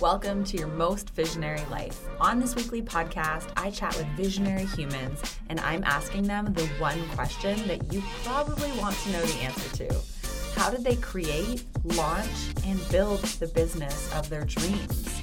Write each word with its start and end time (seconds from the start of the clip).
Welcome 0.00 0.44
to 0.44 0.56
your 0.56 0.68
most 0.68 1.10
visionary 1.10 1.64
life. 1.72 2.06
On 2.20 2.38
this 2.38 2.54
weekly 2.54 2.82
podcast, 2.82 3.50
I 3.56 3.72
chat 3.72 3.96
with 3.96 4.06
visionary 4.16 4.66
humans 4.66 5.20
and 5.48 5.58
I'm 5.58 5.82
asking 5.82 6.22
them 6.22 6.52
the 6.52 6.66
one 6.78 7.02
question 7.16 7.66
that 7.66 7.92
you 7.92 8.00
probably 8.22 8.70
want 8.78 8.94
to 8.98 9.10
know 9.10 9.22
the 9.22 9.40
answer 9.40 9.76
to. 9.78 10.00
How 10.54 10.70
did 10.70 10.84
they 10.84 10.94
create, 10.96 11.64
launch, 11.82 12.30
and 12.64 12.80
build 12.90 13.24
the 13.40 13.48
business 13.48 14.14
of 14.14 14.28
their 14.28 14.44
dreams? 14.44 15.20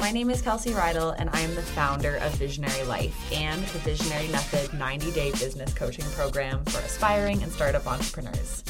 My 0.00 0.10
name 0.10 0.30
is 0.30 0.40
Kelsey 0.40 0.70
Reidl, 0.70 1.14
and 1.18 1.28
I 1.34 1.40
am 1.40 1.54
the 1.54 1.60
founder 1.60 2.16
of 2.16 2.32
Visionary 2.36 2.84
Life 2.84 3.30
and 3.30 3.60
the 3.60 3.78
Visionary 3.80 4.28
Method 4.28 4.72
90 4.72 5.12
day 5.12 5.32
business 5.32 5.74
coaching 5.74 6.06
program 6.12 6.64
for 6.64 6.78
aspiring 6.78 7.42
and 7.42 7.52
startup 7.52 7.86
entrepreneurs. 7.86 8.64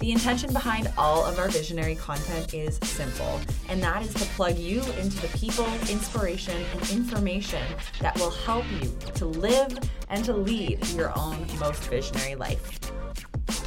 The 0.00 0.12
intention 0.12 0.50
behind 0.54 0.90
all 0.96 1.26
of 1.26 1.38
our 1.38 1.50
visionary 1.50 1.94
content 1.94 2.54
is 2.54 2.78
simple, 2.82 3.38
and 3.68 3.82
that 3.82 4.00
is 4.00 4.14
to 4.14 4.24
plug 4.30 4.56
you 4.56 4.80
into 4.98 5.20
the 5.20 5.28
people, 5.36 5.66
inspiration, 5.90 6.56
and 6.72 6.90
information 6.90 7.62
that 8.00 8.18
will 8.18 8.30
help 8.30 8.64
you 8.80 8.96
to 9.16 9.26
live 9.26 9.78
and 10.08 10.24
to 10.24 10.32
lead 10.32 10.86
your 10.92 11.12
own 11.18 11.46
most 11.58 11.84
visionary 11.90 12.34
life. 12.34 12.80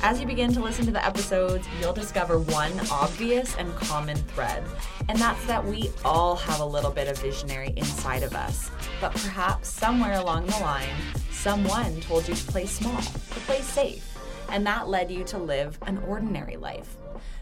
As 0.02 0.20
you 0.20 0.26
begin 0.26 0.52
to 0.54 0.60
listen 0.60 0.88
to 0.88 0.92
the 0.92 1.06
episodes, 1.06 1.68
you'll 1.80 1.94
discover 1.94 2.40
one 2.40 2.74
obvious 2.90 3.56
and 3.58 3.72
common 3.76 4.18
thread, 4.18 4.64
and 5.10 5.20
that's 5.20 5.46
that 5.46 5.64
we 5.64 5.92
all 6.04 6.36
have 6.36 6.62
a 6.62 6.66
little 6.66 6.92
bit 6.92 7.08
of 7.08 7.20
visionary 7.20 7.74
inside 7.78 8.24
of 8.24 8.34
us. 8.34 8.72
But 9.00 9.12
perhaps 9.12 9.70
somewhere 9.70 10.20
along 10.20 10.48
the 10.48 10.60
line, 10.62 10.96
someone 11.30 12.02
told 12.02 12.28
you 12.28 12.34
to 12.34 12.46
play 12.46 12.66
small, 12.66 13.00
to 13.00 13.40
play 13.42 13.62
safe 13.62 14.13
and 14.54 14.68
that 14.68 14.88
led 14.88 15.10
you 15.10 15.24
to 15.24 15.40
live 15.40 15.80
an 15.88 15.98
ordinary 16.08 16.58
life. 16.58 16.96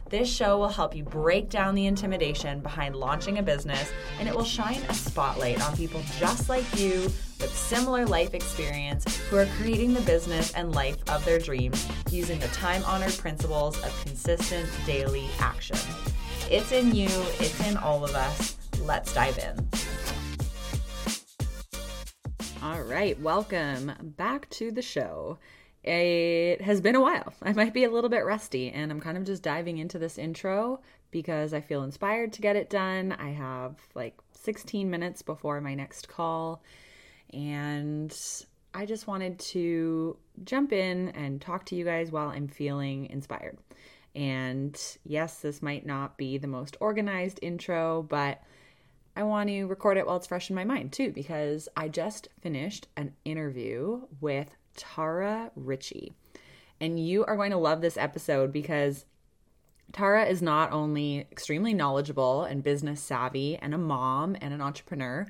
This 0.09 0.33
show 0.33 0.57
will 0.57 0.69
help 0.69 0.95
you 0.95 1.03
break 1.03 1.49
down 1.49 1.75
the 1.75 1.85
intimidation 1.85 2.61
behind 2.61 2.95
launching 2.95 3.37
a 3.37 3.43
business, 3.43 3.91
and 4.17 4.29
it 4.29 4.35
will 4.35 4.45
shine 4.45 4.81
a 4.87 4.93
spotlight 4.93 5.61
on 5.61 5.75
people 5.75 6.01
just 6.17 6.47
like 6.47 6.63
you 6.79 7.03
with 7.39 7.53
similar 7.53 8.05
life 8.05 8.33
experience 8.33 9.17
who 9.27 9.37
are 9.37 9.45
creating 9.57 9.93
the 9.93 10.01
business 10.01 10.53
and 10.53 10.73
life 10.73 10.97
of 11.09 11.23
their 11.25 11.37
dreams 11.37 11.85
using 12.09 12.39
the 12.39 12.47
time 12.47 12.81
honored 12.85 13.17
principles 13.17 13.77
of 13.83 14.05
consistent 14.05 14.69
daily 14.85 15.29
action. 15.39 15.77
It's 16.49 16.71
in 16.71 16.95
you, 16.95 17.09
it's 17.39 17.67
in 17.67 17.75
all 17.75 18.05
of 18.05 18.15
us. 18.15 18.57
Let's 18.83 19.13
dive 19.13 19.37
in. 19.37 19.67
All 22.63 22.81
right, 22.83 23.19
welcome 23.19 23.91
back 24.01 24.49
to 24.51 24.71
the 24.71 24.81
show. 24.81 25.39
It 25.83 26.61
has 26.61 26.81
been 26.81 26.95
a 26.95 27.01
while. 27.01 27.33
I 27.41 27.53
might 27.53 27.73
be 27.73 27.83
a 27.83 27.89
little 27.89 28.09
bit 28.09 28.25
rusty, 28.25 28.69
and 28.69 28.91
I'm 28.91 29.01
kind 29.01 29.17
of 29.17 29.23
just 29.23 29.43
diving 29.43 29.77
into 29.77 29.99
this 29.99 30.17
intro 30.17 30.81
because 31.09 31.53
I 31.53 31.61
feel 31.61 31.83
inspired 31.83 32.33
to 32.33 32.41
get 32.41 32.55
it 32.55 32.69
done. 32.69 33.13
I 33.13 33.31
have 33.31 33.75
like 33.95 34.17
16 34.33 34.89
minutes 34.89 35.21
before 35.21 35.59
my 35.61 35.73
next 35.73 36.07
call, 36.07 36.63
and 37.33 38.15
I 38.73 38.85
just 38.85 39.07
wanted 39.07 39.39
to 39.39 40.17
jump 40.43 40.71
in 40.71 41.09
and 41.09 41.41
talk 41.41 41.65
to 41.65 41.75
you 41.75 41.83
guys 41.83 42.11
while 42.11 42.29
I'm 42.29 42.47
feeling 42.47 43.07
inspired. 43.09 43.57
And 44.15 44.79
yes, 45.03 45.39
this 45.39 45.61
might 45.61 45.85
not 45.85 46.17
be 46.17 46.37
the 46.37 46.47
most 46.47 46.77
organized 46.79 47.39
intro, 47.41 48.03
but 48.03 48.41
I 49.15 49.23
want 49.23 49.49
to 49.49 49.65
record 49.65 49.97
it 49.97 50.05
while 50.05 50.17
it's 50.17 50.27
fresh 50.27 50.49
in 50.49 50.55
my 50.55 50.63
mind 50.63 50.93
too, 50.93 51.11
because 51.11 51.67
I 51.75 51.89
just 51.89 52.29
finished 52.41 52.87
an 52.95 53.13
interview 53.25 54.01
with 54.19 54.55
Tara 54.75 55.51
Ritchie. 55.55 56.13
And 56.79 56.99
you 56.99 57.23
are 57.25 57.35
going 57.35 57.51
to 57.51 57.57
love 57.57 57.81
this 57.81 57.97
episode 57.97 58.51
because 58.51 59.05
Tara 59.91 60.25
is 60.25 60.41
not 60.41 60.71
only 60.71 61.27
extremely 61.31 61.73
knowledgeable 61.73 62.43
and 62.43 62.63
business 62.63 63.01
savvy 63.01 63.57
and 63.57 63.73
a 63.73 63.77
mom 63.77 64.35
and 64.41 64.53
an 64.53 64.61
entrepreneur. 64.61 65.27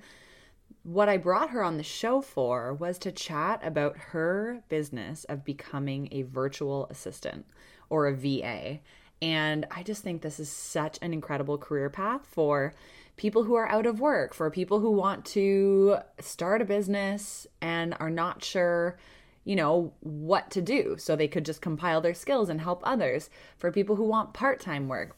What 0.84 1.10
I 1.10 1.18
brought 1.18 1.52
her 1.52 1.64
on 1.64 1.78
the 1.78 1.84
show 1.84 2.22
for 2.22 2.74
was 2.74 2.98
to 3.00 3.12
chat 3.12 3.60
about 3.64 3.98
her 3.98 4.64
business 4.70 5.24
of 5.26 5.44
becoming 5.44 6.10
a 6.12 6.24
virtual 6.24 6.88
assistant 6.90 7.46
or 7.90 8.08
a 8.08 8.16
VA. 8.16 8.80
And 9.22 9.68
I 9.70 9.84
just 9.84 10.04
think 10.04 10.22
this 10.22 10.40
is 10.40 10.50
such 10.50 10.98
an 11.02 11.14
incredible 11.14 11.58
career 11.58 11.90
path 11.90 12.26
for 12.26 12.74
people 13.18 13.44
who 13.44 13.56
are 13.56 13.70
out 13.70 13.86
of 13.86 14.00
work, 14.00 14.34
for 14.34 14.50
people 14.50 14.80
who 14.80 14.92
want 14.92 15.26
to 15.26 15.98
start 16.20 16.62
a 16.62 16.66
business 16.66 17.46
and 17.62 17.96
are 18.00 18.10
not 18.10 18.44
sure 18.44 18.98
you 19.44 19.56
know, 19.56 19.94
what 20.02 20.52
to 20.52 20.62
do. 20.62 20.96
So 20.98 21.16
they 21.16 21.28
could 21.28 21.46
just 21.46 21.62
compile 21.62 22.02
their 22.02 22.14
skills 22.14 22.50
and 22.50 22.62
help 22.62 22.82
others. 22.84 23.30
For 23.58 23.72
people 23.72 23.96
who 23.96 24.04
want 24.04 24.34
part 24.34 24.60
time 24.60 24.88
work, 24.88 25.16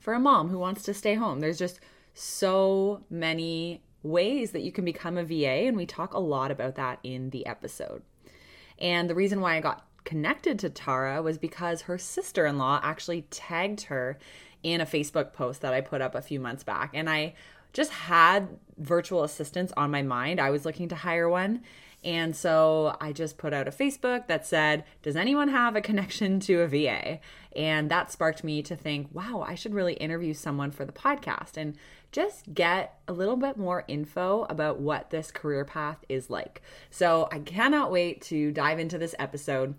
for 0.00 0.14
a 0.14 0.20
mom 0.20 0.48
who 0.48 0.58
wants 0.58 0.82
to 0.84 0.94
stay 0.94 1.14
home, 1.14 1.40
there's 1.40 1.58
just 1.58 1.80
so 2.14 3.04
many 3.10 3.82
ways 4.02 4.50
that 4.50 4.62
you 4.62 4.72
can 4.72 4.84
become 4.84 5.16
a 5.16 5.24
VA. 5.24 5.66
And 5.66 5.76
we 5.76 5.86
talk 5.86 6.14
a 6.14 6.20
lot 6.20 6.50
about 6.50 6.74
that 6.76 6.98
in 7.02 7.30
the 7.30 7.46
episode. 7.46 8.02
And 8.78 9.08
the 9.08 9.14
reason 9.14 9.40
why 9.40 9.56
I 9.56 9.60
got 9.60 9.86
connected 10.04 10.58
to 10.58 10.68
Tara 10.68 11.22
was 11.22 11.38
because 11.38 11.82
her 11.82 11.96
sister 11.96 12.46
in 12.46 12.58
law 12.58 12.80
actually 12.82 13.22
tagged 13.30 13.82
her 13.82 14.18
in 14.62 14.80
a 14.80 14.86
Facebook 14.86 15.32
post 15.32 15.60
that 15.60 15.74
I 15.74 15.80
put 15.80 16.02
up 16.02 16.14
a 16.14 16.22
few 16.22 16.40
months 16.40 16.64
back. 16.64 16.90
And 16.94 17.08
I 17.08 17.34
just 17.72 17.90
had 17.90 18.48
virtual 18.78 19.24
assistants 19.24 19.72
on 19.76 19.90
my 19.90 20.02
mind. 20.02 20.40
I 20.40 20.50
was 20.50 20.64
looking 20.64 20.88
to 20.88 20.96
hire 20.96 21.28
one. 21.28 21.62
And 22.04 22.36
so 22.36 22.96
I 23.00 23.12
just 23.12 23.38
put 23.38 23.54
out 23.54 23.66
a 23.66 23.70
Facebook 23.70 24.26
that 24.26 24.46
said, 24.46 24.84
Does 25.02 25.16
anyone 25.16 25.48
have 25.48 25.74
a 25.74 25.80
connection 25.80 26.38
to 26.40 26.60
a 26.60 26.68
VA? 26.68 27.20
And 27.56 27.90
that 27.90 28.12
sparked 28.12 28.44
me 28.44 28.62
to 28.62 28.76
think, 28.76 29.08
wow, 29.12 29.44
I 29.46 29.54
should 29.54 29.74
really 29.74 29.94
interview 29.94 30.34
someone 30.34 30.70
for 30.70 30.84
the 30.84 30.92
podcast 30.92 31.56
and 31.56 31.76
just 32.12 32.52
get 32.52 32.98
a 33.08 33.12
little 33.12 33.36
bit 33.36 33.56
more 33.56 33.84
info 33.88 34.46
about 34.50 34.80
what 34.80 35.10
this 35.10 35.30
career 35.30 35.64
path 35.64 35.98
is 36.08 36.30
like. 36.30 36.62
So 36.90 37.28
I 37.32 37.38
cannot 37.38 37.92
wait 37.92 38.22
to 38.22 38.52
dive 38.52 38.78
into 38.78 38.98
this 38.98 39.14
episode. 39.18 39.74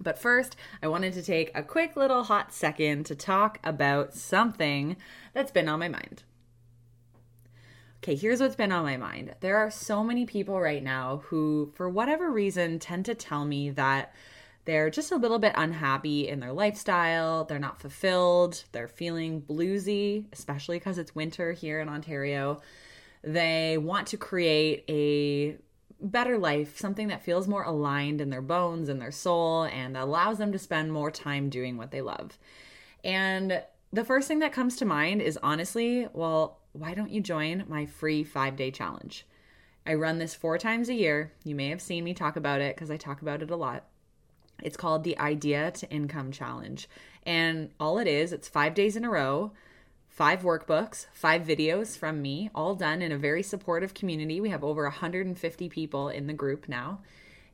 But 0.00 0.18
first, 0.18 0.56
I 0.82 0.88
wanted 0.88 1.12
to 1.14 1.22
take 1.22 1.50
a 1.54 1.62
quick 1.62 1.96
little 1.96 2.24
hot 2.24 2.52
second 2.52 3.04
to 3.06 3.14
talk 3.14 3.58
about 3.62 4.14
something 4.14 4.96
that's 5.34 5.52
been 5.52 5.68
on 5.68 5.78
my 5.78 5.88
mind. 5.88 6.24
Okay, 8.02 8.16
here's 8.16 8.40
what's 8.40 8.56
been 8.56 8.72
on 8.72 8.82
my 8.82 8.96
mind. 8.96 9.32
There 9.38 9.58
are 9.58 9.70
so 9.70 10.02
many 10.02 10.26
people 10.26 10.60
right 10.60 10.82
now 10.82 11.22
who, 11.26 11.70
for 11.76 11.88
whatever 11.88 12.32
reason, 12.32 12.80
tend 12.80 13.04
to 13.04 13.14
tell 13.14 13.44
me 13.44 13.70
that 13.70 14.12
they're 14.64 14.90
just 14.90 15.12
a 15.12 15.16
little 15.16 15.38
bit 15.38 15.52
unhappy 15.54 16.26
in 16.26 16.40
their 16.40 16.52
lifestyle, 16.52 17.44
they're 17.44 17.60
not 17.60 17.80
fulfilled, 17.80 18.64
they're 18.72 18.88
feeling 18.88 19.40
bluesy, 19.40 20.24
especially 20.32 20.80
because 20.80 20.98
it's 20.98 21.14
winter 21.14 21.52
here 21.52 21.78
in 21.78 21.88
Ontario. 21.88 22.60
They 23.22 23.78
want 23.78 24.08
to 24.08 24.16
create 24.16 24.82
a 24.88 25.58
better 26.04 26.38
life, 26.38 26.80
something 26.80 27.06
that 27.06 27.24
feels 27.24 27.46
more 27.46 27.62
aligned 27.62 28.20
in 28.20 28.30
their 28.30 28.42
bones 28.42 28.88
and 28.88 29.00
their 29.00 29.12
soul 29.12 29.62
and 29.62 29.96
allows 29.96 30.38
them 30.38 30.50
to 30.50 30.58
spend 30.58 30.92
more 30.92 31.12
time 31.12 31.50
doing 31.50 31.76
what 31.76 31.92
they 31.92 32.00
love. 32.00 32.36
And 33.04 33.62
the 33.92 34.04
first 34.04 34.26
thing 34.26 34.40
that 34.40 34.52
comes 34.52 34.74
to 34.78 34.84
mind 34.84 35.22
is 35.22 35.38
honestly, 35.40 36.08
well, 36.12 36.58
why 36.72 36.94
don't 36.94 37.10
you 37.10 37.20
join 37.20 37.64
my 37.68 37.86
free 37.86 38.24
five 38.24 38.56
day 38.56 38.70
challenge? 38.70 39.26
I 39.86 39.94
run 39.94 40.18
this 40.18 40.34
four 40.34 40.58
times 40.58 40.88
a 40.88 40.94
year. 40.94 41.32
You 41.44 41.54
may 41.54 41.68
have 41.68 41.82
seen 41.82 42.04
me 42.04 42.14
talk 42.14 42.36
about 42.36 42.60
it 42.60 42.74
because 42.74 42.90
I 42.90 42.96
talk 42.96 43.20
about 43.20 43.42
it 43.42 43.50
a 43.50 43.56
lot. 43.56 43.84
It's 44.62 44.76
called 44.76 45.02
the 45.02 45.18
Idea 45.18 45.72
to 45.72 45.90
Income 45.90 46.32
Challenge. 46.32 46.88
And 47.26 47.70
all 47.80 47.98
it 47.98 48.06
is, 48.06 48.32
it's 48.32 48.48
five 48.48 48.74
days 48.74 48.96
in 48.96 49.04
a 49.04 49.10
row, 49.10 49.52
five 50.08 50.42
workbooks, 50.42 51.06
five 51.12 51.42
videos 51.42 51.96
from 51.96 52.22
me, 52.22 52.48
all 52.54 52.76
done 52.76 53.02
in 53.02 53.10
a 53.10 53.18
very 53.18 53.42
supportive 53.42 53.92
community. 53.92 54.40
We 54.40 54.50
have 54.50 54.62
over 54.62 54.84
150 54.84 55.68
people 55.68 56.08
in 56.08 56.28
the 56.28 56.32
group 56.32 56.68
now 56.68 57.00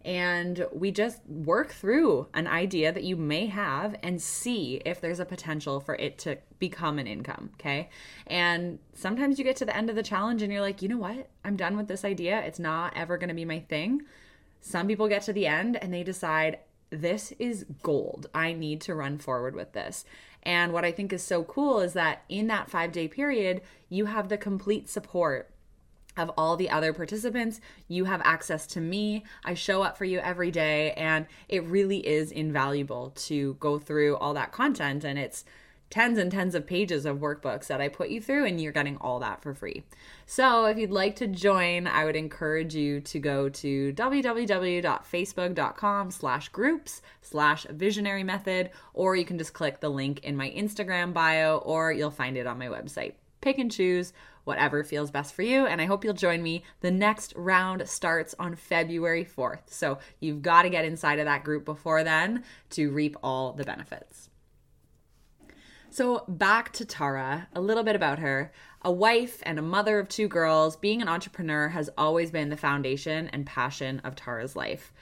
and 0.09 0.67
we 0.73 0.91
just 0.91 1.21
work 1.27 1.71
through 1.71 2.29
an 2.33 2.47
idea 2.47 2.91
that 2.91 3.05
you 3.05 3.15
may 3.15 3.45
have 3.45 3.95
and 4.03 4.23
see 4.23 4.81
if 4.87 5.03
there's 5.03 5.21
a 5.21 5.27
potential 5.27 5.81
for 5.81 5.97
it 5.97 6.17
to 6.21 6.39
become 6.59 6.99
an 6.99 7.07
income. 7.07 7.51
Okay. 7.57 7.91
And 8.27 8.79
sometimes 8.95 9.39
you 9.39 9.45
get 9.45 9.57
to 9.57 9.67
the 9.67 9.77
end 9.77 9.91
of 9.91 9.97
the 9.97 10.03
challenge 10.03 10.41
and 10.41 10.51
you're 10.51 10.63
like, 10.63 10.81
you 10.81 10.89
know 10.89 10.97
what? 10.97 11.29
I'm 11.45 11.57
done 11.57 11.77
with 11.77 11.89
this 11.89 12.07
idea. 12.07 12.41
It's 12.41 12.59
not 12.59 12.97
ever 12.97 13.19
going 13.19 13.29
to 13.29 13.35
be 13.35 13.45
my 13.45 13.59
thing. 13.59 14.01
Some 14.63 14.87
people 14.87 15.09
get 15.09 15.21
to 15.25 15.35
the 15.35 15.47
end 15.47 15.77
and 15.77 15.93
they 15.93 16.05
decide, 16.05 16.61
this 16.89 17.35
is 17.39 17.67
gold. 17.83 18.31
I 18.35 18.55
need 18.55 18.81
to 18.83 18.95
run 18.95 19.19
forward 19.19 19.55
with 19.55 19.75
this. 19.75 20.07
And 20.43 20.73
what 20.73 20.87
I 20.87 20.91
think 20.91 21.13
is 21.13 21.23
so 21.23 21.45
cool 21.45 21.81
is 21.81 21.93
that 21.93 22.23
in 22.31 22.47
that 22.47 22.71
five 22.71 22.93
day 22.93 23.09
period, 23.09 23.61
you 23.91 24.07
have 24.07 24.31
the 24.31 24.39
complete 24.39 24.89
support 24.89 25.51
of 26.19 26.31
all 26.37 26.57
the 26.57 26.71
other 26.71 26.93
participants. 26.93 27.61
You 27.87 28.05
have 28.05 28.21
access 28.25 28.67
to 28.69 28.81
me. 28.81 29.25
I 29.45 29.55
show 29.55 29.83
up 29.83 29.97
for 29.97 30.05
you 30.05 30.19
every 30.19 30.51
day, 30.51 30.93
and 30.93 31.27
it 31.49 31.65
really 31.65 32.07
is 32.07 32.33
invaluable 32.33 33.13
to 33.27 33.55
go 33.55 33.79
through 33.79 34.17
all 34.17 34.35
that 34.35 34.53
content. 34.53 35.05
And 35.05 35.19
it's 35.19 35.45
tens 35.91 36.19
and 36.19 36.31
tens 36.31 36.55
of 36.55 36.67
pages 36.67 37.07
of 37.07 37.17
workbooks 37.19 37.69
that 37.69 37.81
I 37.81 37.89
put 37.89 38.11
you 38.11 38.21
through, 38.21 38.45
and 38.45 38.61
you're 38.61 38.73
getting 38.73 38.99
all 38.99 39.21
that 39.21 39.43
for 39.43 39.55
free. 39.55 39.85
So, 40.27 40.67
if 40.67 40.77
you'd 40.77 40.91
like 40.91 41.17
to 41.17 41.27
join, 41.27 41.87
I 41.87 42.05
would 42.05 42.17
encourage 42.17 42.75
you 42.75 43.01
to 43.01 43.19
go 43.19 43.49
to 43.49 43.95
www.facebook.com 43.95 46.11
slash 46.11 46.51
groups 46.51 47.01
slash 47.23 47.67
visionary 47.71 48.25
method, 48.25 48.69
or 48.93 49.17
you 49.17 49.25
can 49.25 49.39
just 49.39 49.55
click 49.55 49.81
the 49.81 49.89
link 49.89 50.23
in 50.25 50.37
my 50.37 50.51
Instagram 50.51 51.15
bio, 51.15 51.57
or 51.59 51.93
you'll 51.93 52.11
find 52.11 52.37
it 52.37 52.47
on 52.47 52.59
my 52.59 52.67
website. 52.67 53.15
pick 53.41 53.59
and 53.59 53.71
choose 53.71 54.13
whatever 54.49 54.83
feels 54.83 55.13
best 55.13 55.35
for 55.35 55.43
you. 55.43 55.67
And 55.67 55.81
I 55.81 55.85
hope 55.85 56.05
you'll 56.05 56.15
join 56.15 56.43
me. 56.43 56.65
The 56.81 56.91
next 56.91 57.35
round 57.37 57.87
starts 57.89 58.35
on 58.39 58.57
February 58.57 59.25
4th. 59.25 59.71
So 59.71 59.99
you've 60.19 60.43
got 60.43 60.63
to 60.63 60.71
get 60.71 60.85
inside 60.85 61.21
of 61.21 61.27
that 61.27 61.45
group 61.45 61.65
before 61.65 62.03
then 62.03 62.43
to 62.71 62.91
reap 62.91 63.17
all 63.23 63.53
the 63.53 63.65
benefits. 63.65 64.31
So, 65.91 66.25
back 66.29 66.73
to 66.75 66.85
Tara, 66.85 67.49
a 67.55 67.61
little 67.63 67.83
bit 67.83 67.97
about 67.97 68.19
her. 68.19 68.53
A 68.83 68.93
wife 68.93 69.43
and 69.45 69.59
a 69.59 69.63
mother 69.63 69.99
of 69.99 70.09
two 70.09 70.29
girls, 70.29 70.77
being 70.77 71.01
an 71.01 71.09
entrepreneur 71.09 71.69
has 71.69 71.91
always 71.97 72.31
been 72.31 72.51
the 72.51 72.57
foundation 72.59 73.29
and 73.29 73.47
passion 73.47 74.01
of 74.05 74.15
Tara's 74.15 74.55
life. 74.55 74.93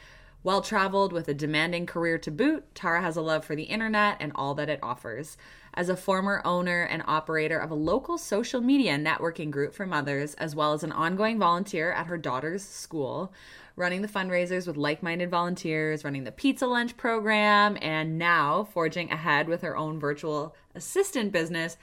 Well 0.47 0.61
traveled 0.61 1.13
with 1.13 1.27
a 1.27 1.35
demanding 1.35 1.87
career 1.87 2.19
to 2.19 2.31
boot, 2.31 2.73
Tara 2.73 3.03
has 3.03 3.17
a 3.17 3.21
love 3.21 3.45
for 3.45 3.57
the 3.57 3.65
internet 3.65 4.19
and 4.21 4.31
all 4.37 4.55
that 4.55 4.69
it 4.69 4.79
offers. 4.81 5.37
As 5.75 5.89
a 5.89 5.97
former 5.97 6.41
owner 6.45 6.85
and 6.85 7.03
operator 7.05 7.59
of 7.59 7.73
a 7.73 7.75
local 7.75 8.17
social 8.17 8.61
media 8.61 8.97
networking 8.97 9.51
group 9.51 9.75
for 9.75 9.87
mothers, 9.87 10.35
as 10.35 10.55
well 10.55 10.73
as 10.73 10.85
an 10.85 10.93
ongoing 10.93 11.41
volunteer 11.41 11.91
at 11.91 12.07
her 12.07 12.17
daughter's 12.17 12.63
school, 12.63 13.33
running 13.75 14.03
the 14.03 14.09
fundraisers 14.09 14.69
with 14.69 14.77
like 14.77 15.03
minded 15.03 15.33
volunteers, 15.33 16.05
running 16.05 16.23
the 16.23 16.31
pizza 16.31 16.69
lunch 16.69 16.97
program, 16.97 17.77
and 17.83 18.17
now 18.17 18.69
forging 18.73 19.11
ahead 19.11 19.49
with 19.49 19.63
her 19.63 19.77
own 19.77 19.99
virtual 19.99 20.55
assistant 20.77 21.33
business. 21.33 21.77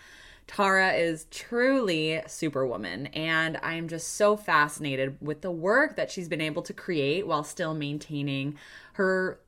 Tara 0.47 0.93
is 0.93 1.25
truly 1.31 2.21
superwoman, 2.27 3.07
and 3.07 3.57
I 3.63 3.75
am 3.75 3.87
just 3.87 4.15
so 4.15 4.35
fascinated 4.35 5.17
with 5.21 5.41
the 5.41 5.51
work 5.51 5.95
that 5.95 6.11
she's 6.11 6.29
been 6.29 6.41
able 6.41 6.61
to 6.63 6.73
create 6.73 7.25
while 7.25 7.43
still 7.43 7.73
maintaining 7.73 8.57
her 8.93 9.39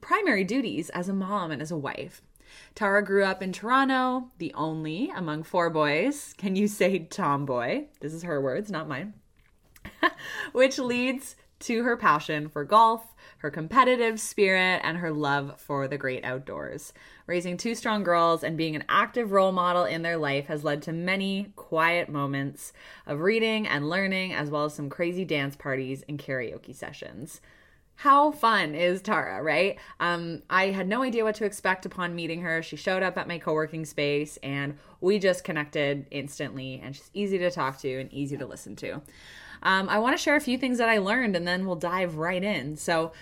primary 0.00 0.44
duties 0.44 0.90
as 0.90 1.08
a 1.08 1.14
mom 1.14 1.50
and 1.50 1.60
as 1.60 1.70
a 1.70 1.76
wife. 1.76 2.22
Tara 2.74 3.04
grew 3.04 3.24
up 3.24 3.42
in 3.42 3.52
Toronto, 3.52 4.30
the 4.38 4.54
only 4.54 5.10
among 5.14 5.42
four 5.42 5.70
boys. 5.70 6.34
Can 6.38 6.56
you 6.56 6.66
say 6.66 7.00
tomboy? 7.00 7.84
This 8.00 8.14
is 8.14 8.22
her 8.22 8.40
words, 8.40 8.70
not 8.70 8.88
mine. 8.88 9.14
Which 10.52 10.78
leads 10.78 11.36
to 11.60 11.82
her 11.82 11.96
passion 11.96 12.48
for 12.48 12.64
golf, 12.64 13.14
her 13.38 13.50
competitive 13.50 14.20
spirit, 14.20 14.80
and 14.84 14.98
her 14.98 15.10
love 15.10 15.60
for 15.60 15.88
the 15.88 15.98
great 15.98 16.24
outdoors. 16.24 16.92
Raising 17.28 17.58
two 17.58 17.74
strong 17.74 18.04
girls 18.04 18.42
and 18.42 18.56
being 18.56 18.74
an 18.74 18.84
active 18.88 19.32
role 19.32 19.52
model 19.52 19.84
in 19.84 20.00
their 20.00 20.16
life 20.16 20.46
has 20.46 20.64
led 20.64 20.80
to 20.82 20.92
many 20.92 21.52
quiet 21.56 22.08
moments 22.08 22.72
of 23.06 23.20
reading 23.20 23.68
and 23.68 23.90
learning, 23.90 24.32
as 24.32 24.48
well 24.48 24.64
as 24.64 24.72
some 24.72 24.88
crazy 24.88 25.26
dance 25.26 25.54
parties 25.54 26.02
and 26.08 26.18
karaoke 26.18 26.74
sessions. 26.74 27.42
How 27.96 28.30
fun 28.30 28.74
is 28.74 29.02
Tara, 29.02 29.42
right? 29.42 29.76
Um, 30.00 30.42
I 30.48 30.68
had 30.68 30.88
no 30.88 31.02
idea 31.02 31.22
what 31.22 31.34
to 31.34 31.44
expect 31.44 31.84
upon 31.84 32.14
meeting 32.14 32.40
her. 32.40 32.62
She 32.62 32.76
showed 32.76 33.02
up 33.02 33.18
at 33.18 33.28
my 33.28 33.36
co 33.36 33.52
working 33.52 33.84
space 33.84 34.38
and 34.42 34.78
we 35.02 35.18
just 35.18 35.44
connected 35.44 36.06
instantly, 36.10 36.80
and 36.82 36.96
she's 36.96 37.10
easy 37.12 37.36
to 37.40 37.50
talk 37.50 37.78
to 37.80 38.00
and 38.00 38.10
easy 38.10 38.38
to 38.38 38.46
listen 38.46 38.74
to. 38.76 39.02
Um, 39.62 39.90
I 39.90 39.98
want 39.98 40.16
to 40.16 40.22
share 40.22 40.36
a 40.36 40.40
few 40.40 40.56
things 40.56 40.78
that 40.78 40.88
I 40.88 40.96
learned 40.96 41.36
and 41.36 41.46
then 41.46 41.66
we'll 41.66 41.76
dive 41.76 42.16
right 42.16 42.42
in. 42.42 42.78
So, 42.78 43.12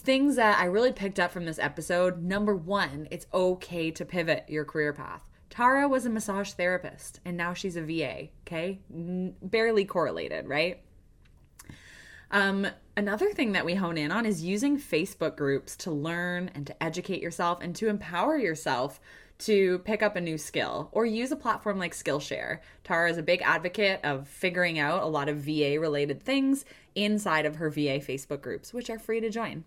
things 0.00 0.36
that 0.36 0.58
I 0.58 0.64
really 0.64 0.92
picked 0.92 1.18
up 1.18 1.30
from 1.30 1.44
this 1.44 1.58
episode 1.58 2.22
number 2.22 2.54
one, 2.54 3.08
it's 3.10 3.26
okay 3.32 3.90
to 3.90 4.04
pivot 4.04 4.44
your 4.48 4.64
career 4.64 4.92
path. 4.92 5.22
Tara 5.50 5.88
was 5.88 6.06
a 6.06 6.10
massage 6.10 6.52
therapist 6.52 7.20
and 7.24 7.36
now 7.36 7.54
she's 7.54 7.76
a 7.76 7.82
VA, 7.82 8.28
okay? 8.46 8.80
N- 8.92 9.34
barely 9.42 9.84
correlated, 9.84 10.46
right? 10.46 10.80
Um, 12.30 12.66
another 12.96 13.32
thing 13.32 13.52
that 13.52 13.64
we 13.64 13.74
hone 13.74 13.96
in 13.96 14.12
on 14.12 14.26
is 14.26 14.44
using 14.44 14.78
Facebook 14.78 15.36
groups 15.36 15.76
to 15.78 15.90
learn 15.90 16.50
and 16.54 16.66
to 16.66 16.82
educate 16.82 17.22
yourself 17.22 17.60
and 17.62 17.74
to 17.76 17.88
empower 17.88 18.36
yourself 18.36 19.00
to 19.38 19.78
pick 19.80 20.02
up 20.02 20.16
a 20.16 20.20
new 20.20 20.36
skill 20.36 20.88
or 20.92 21.06
use 21.06 21.30
a 21.30 21.36
platform 21.36 21.78
like 21.78 21.94
Skillshare. 21.94 22.58
Tara 22.84 23.10
is 23.10 23.18
a 23.18 23.22
big 23.22 23.40
advocate 23.42 24.00
of 24.04 24.28
figuring 24.28 24.78
out 24.78 25.02
a 25.02 25.06
lot 25.06 25.28
of 25.28 25.38
VA 25.38 25.78
related 25.80 26.22
things 26.22 26.64
inside 26.94 27.46
of 27.46 27.56
her 27.56 27.70
VA 27.70 28.00
Facebook 28.00 28.42
groups, 28.42 28.74
which 28.74 28.90
are 28.90 28.98
free 28.98 29.20
to 29.20 29.30
join. 29.30 29.64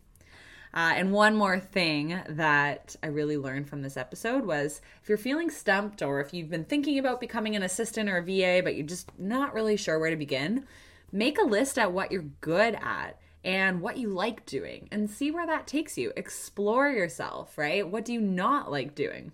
Uh, 0.73 0.93
and 0.95 1.11
one 1.11 1.35
more 1.35 1.59
thing 1.59 2.19
that 2.29 2.95
I 3.03 3.07
really 3.07 3.37
learned 3.37 3.69
from 3.69 3.81
this 3.81 3.97
episode 3.97 4.45
was 4.45 4.81
if 5.01 5.09
you're 5.09 5.17
feeling 5.17 5.49
stumped 5.49 6.01
or 6.01 6.21
if 6.21 6.33
you've 6.33 6.49
been 6.49 6.63
thinking 6.63 6.97
about 6.97 7.19
becoming 7.19 7.55
an 7.55 7.63
assistant 7.63 8.09
or 8.09 8.17
a 8.17 8.23
VA, 8.23 8.61
but 8.63 8.75
you're 8.75 8.85
just 8.85 9.11
not 9.19 9.53
really 9.53 9.75
sure 9.75 9.99
where 9.99 10.09
to 10.09 10.15
begin, 10.15 10.65
make 11.11 11.37
a 11.37 11.45
list 11.45 11.77
at 11.77 11.91
what 11.91 12.11
you're 12.11 12.25
good 12.39 12.75
at 12.75 13.19
and 13.43 13.81
what 13.81 13.97
you 13.97 14.09
like 14.09 14.45
doing 14.45 14.87
and 14.91 15.09
see 15.09 15.31
where 15.31 15.47
that 15.47 15.67
takes 15.67 15.97
you. 15.97 16.13
Explore 16.15 16.89
yourself, 16.89 17.57
right? 17.57 17.87
What 17.87 18.05
do 18.05 18.13
you 18.13 18.21
not 18.21 18.71
like 18.71 18.95
doing? 18.95 19.31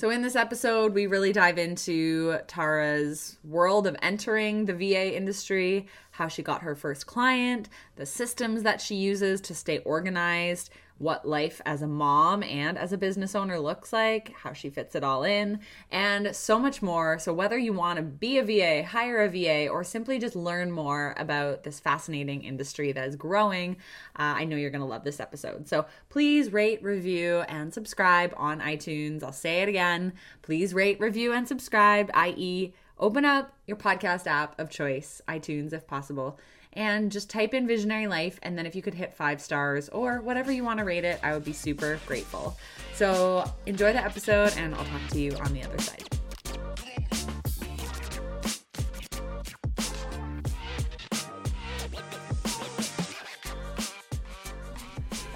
So, 0.00 0.08
in 0.08 0.22
this 0.22 0.34
episode, 0.34 0.94
we 0.94 1.06
really 1.06 1.30
dive 1.30 1.58
into 1.58 2.38
Tara's 2.46 3.36
world 3.44 3.86
of 3.86 3.94
entering 4.00 4.64
the 4.64 4.72
VA 4.72 5.14
industry, 5.14 5.88
how 6.12 6.26
she 6.26 6.42
got 6.42 6.62
her 6.62 6.74
first 6.74 7.06
client, 7.06 7.68
the 7.96 8.06
systems 8.06 8.62
that 8.62 8.80
she 8.80 8.94
uses 8.94 9.42
to 9.42 9.54
stay 9.54 9.80
organized, 9.80 10.70
what 11.00 11.26
life 11.26 11.62
as 11.64 11.80
a 11.80 11.86
mom 11.86 12.42
and 12.42 12.76
as 12.76 12.92
a 12.92 12.98
business 12.98 13.34
owner 13.34 13.58
looks 13.58 13.90
like, 13.90 14.34
how 14.34 14.52
she 14.52 14.68
fits 14.68 14.94
it 14.94 15.02
all 15.02 15.24
in, 15.24 15.58
and 15.90 16.36
so 16.36 16.58
much 16.58 16.82
more. 16.82 17.18
So, 17.18 17.32
whether 17.32 17.56
you 17.56 17.72
want 17.72 17.96
to 17.96 18.02
be 18.02 18.36
a 18.36 18.44
VA, 18.44 18.86
hire 18.86 19.22
a 19.22 19.28
VA, 19.30 19.68
or 19.68 19.82
simply 19.82 20.18
just 20.18 20.36
learn 20.36 20.70
more 20.70 21.14
about 21.16 21.64
this 21.64 21.80
fascinating 21.80 22.44
industry 22.44 22.92
that 22.92 23.08
is 23.08 23.16
growing, 23.16 23.76
uh, 24.16 24.36
I 24.36 24.44
know 24.44 24.56
you're 24.56 24.70
going 24.70 24.82
to 24.82 24.86
love 24.86 25.04
this 25.04 25.20
episode. 25.20 25.66
So, 25.66 25.86
please 26.10 26.52
rate, 26.52 26.82
review, 26.82 27.40
and 27.48 27.72
subscribe 27.72 28.34
on 28.36 28.60
iTunes. 28.60 29.22
I'll 29.22 29.32
say 29.32 29.62
it 29.62 29.70
again. 29.70 30.12
Please 30.42 30.74
rate, 30.74 31.00
review, 31.00 31.32
and 31.32 31.48
subscribe, 31.48 32.10
i.e., 32.12 32.74
open 32.98 33.24
up 33.24 33.54
your 33.66 33.78
podcast 33.78 34.26
app 34.26 34.60
of 34.60 34.68
choice, 34.68 35.22
iTunes 35.26 35.72
if 35.72 35.86
possible 35.86 36.38
and 36.72 37.10
just 37.10 37.28
type 37.30 37.54
in 37.54 37.66
Visionary 37.66 38.06
Life. 38.06 38.38
And 38.42 38.56
then 38.56 38.66
if 38.66 38.74
you 38.74 38.82
could 38.82 38.94
hit 38.94 39.14
five 39.14 39.40
stars 39.40 39.88
or 39.88 40.20
whatever 40.20 40.52
you 40.52 40.64
want 40.64 40.78
to 40.78 40.84
rate 40.84 41.04
it, 41.04 41.18
I 41.22 41.32
would 41.34 41.44
be 41.44 41.52
super 41.52 41.98
grateful. 42.06 42.56
So 42.94 43.50
enjoy 43.66 43.92
the 43.92 44.04
episode, 44.04 44.54
and 44.56 44.74
I'll 44.74 44.84
talk 44.84 45.08
to 45.10 45.20
you 45.20 45.32
on 45.36 45.52
the 45.52 45.62
other 45.64 45.78
side. 45.78 46.04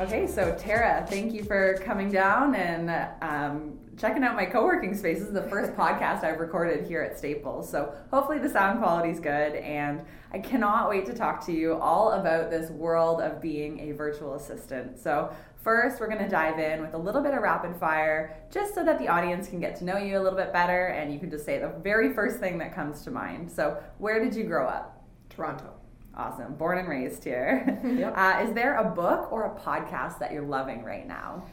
Okay, 0.01 0.27
so 0.27 0.55
Tara, 0.59 1.07
thank 1.09 1.33
you 1.33 1.45
for 1.45 1.79
coming 1.85 2.11
down 2.11 2.57
and 2.57 2.91
um, 3.23 3.79
checking 3.97 4.25
out 4.25 4.35
my 4.35 4.45
co-working 4.45 4.93
space. 4.95 5.21
This 5.21 5.29
is 5.29 5.33
the 5.33 5.49
first 5.49 5.73
podcast 5.75 6.25
I've 6.25 6.41
recorded 6.41 6.87
here 6.87 7.01
at 7.01 7.17
Staples, 7.17 7.71
so 7.71 7.95
hopefully 8.11 8.39
the 8.39 8.51
sound 8.51 8.81
quality 8.81 9.11
is 9.11 9.21
good. 9.21 9.55
And 9.55 10.03
I 10.35 10.41
cannot 10.41 10.91
wait 10.91 11.07
to 11.07 11.15
talk 11.15 11.47
to 11.47 11.53
you 11.53 11.75
all 11.75 12.11
about 12.11 12.51
this 12.51 12.69
world 12.69 13.21
of 13.21 13.41
being 13.41 13.79
a 13.79 13.93
virtual 13.93 14.35
assistant. 14.35 14.99
So 14.99 15.33
first, 15.63 16.01
we're 16.01 16.09
going 16.09 16.25
to 16.25 16.29
dive 16.29 16.59
in 16.59 16.81
with 16.81 16.95
a 16.95 16.99
little 16.99 17.23
bit 17.23 17.35
of 17.35 17.41
rapid 17.41 17.77
fire, 17.77 18.37
just 18.51 18.75
so 18.75 18.85
that 18.85 18.99
the 18.99 19.07
audience 19.07 19.47
can 19.47 19.61
get 19.61 19.77
to 19.77 19.85
know 19.85 19.97
you 19.97 20.19
a 20.19 20.23
little 20.23 20.37
bit 20.37 20.53
better, 20.53 20.89
and 20.89 21.13
you 21.13 21.21
can 21.21 21.31
just 21.31 21.45
say 21.45 21.61
the 21.61 21.69
very 21.85 22.13
first 22.13 22.41
thing 22.41 22.59
that 22.59 22.75
comes 22.75 23.03
to 23.03 23.13
mind. 23.13 23.49
So, 23.49 23.81
where 23.99 24.19
did 24.23 24.35
you 24.35 24.43
grow 24.43 24.67
up? 24.67 25.05
Toronto. 25.31 25.73
Awesome. 26.17 26.55
Born 26.57 26.79
and 26.79 26.89
raised 26.89 27.23
here. 27.23 27.81
Yep. 27.85 28.15
Uh, 28.17 28.45
is 28.45 28.53
there 28.55 28.75
a 28.79 28.91
book 28.91 29.31
or 29.31 29.45
a 29.45 29.61
podcast 29.61 30.19
that 30.19 30.33
you're 30.33 30.43
loving 30.43 30.83
right 30.83 31.07
now? 31.07 31.45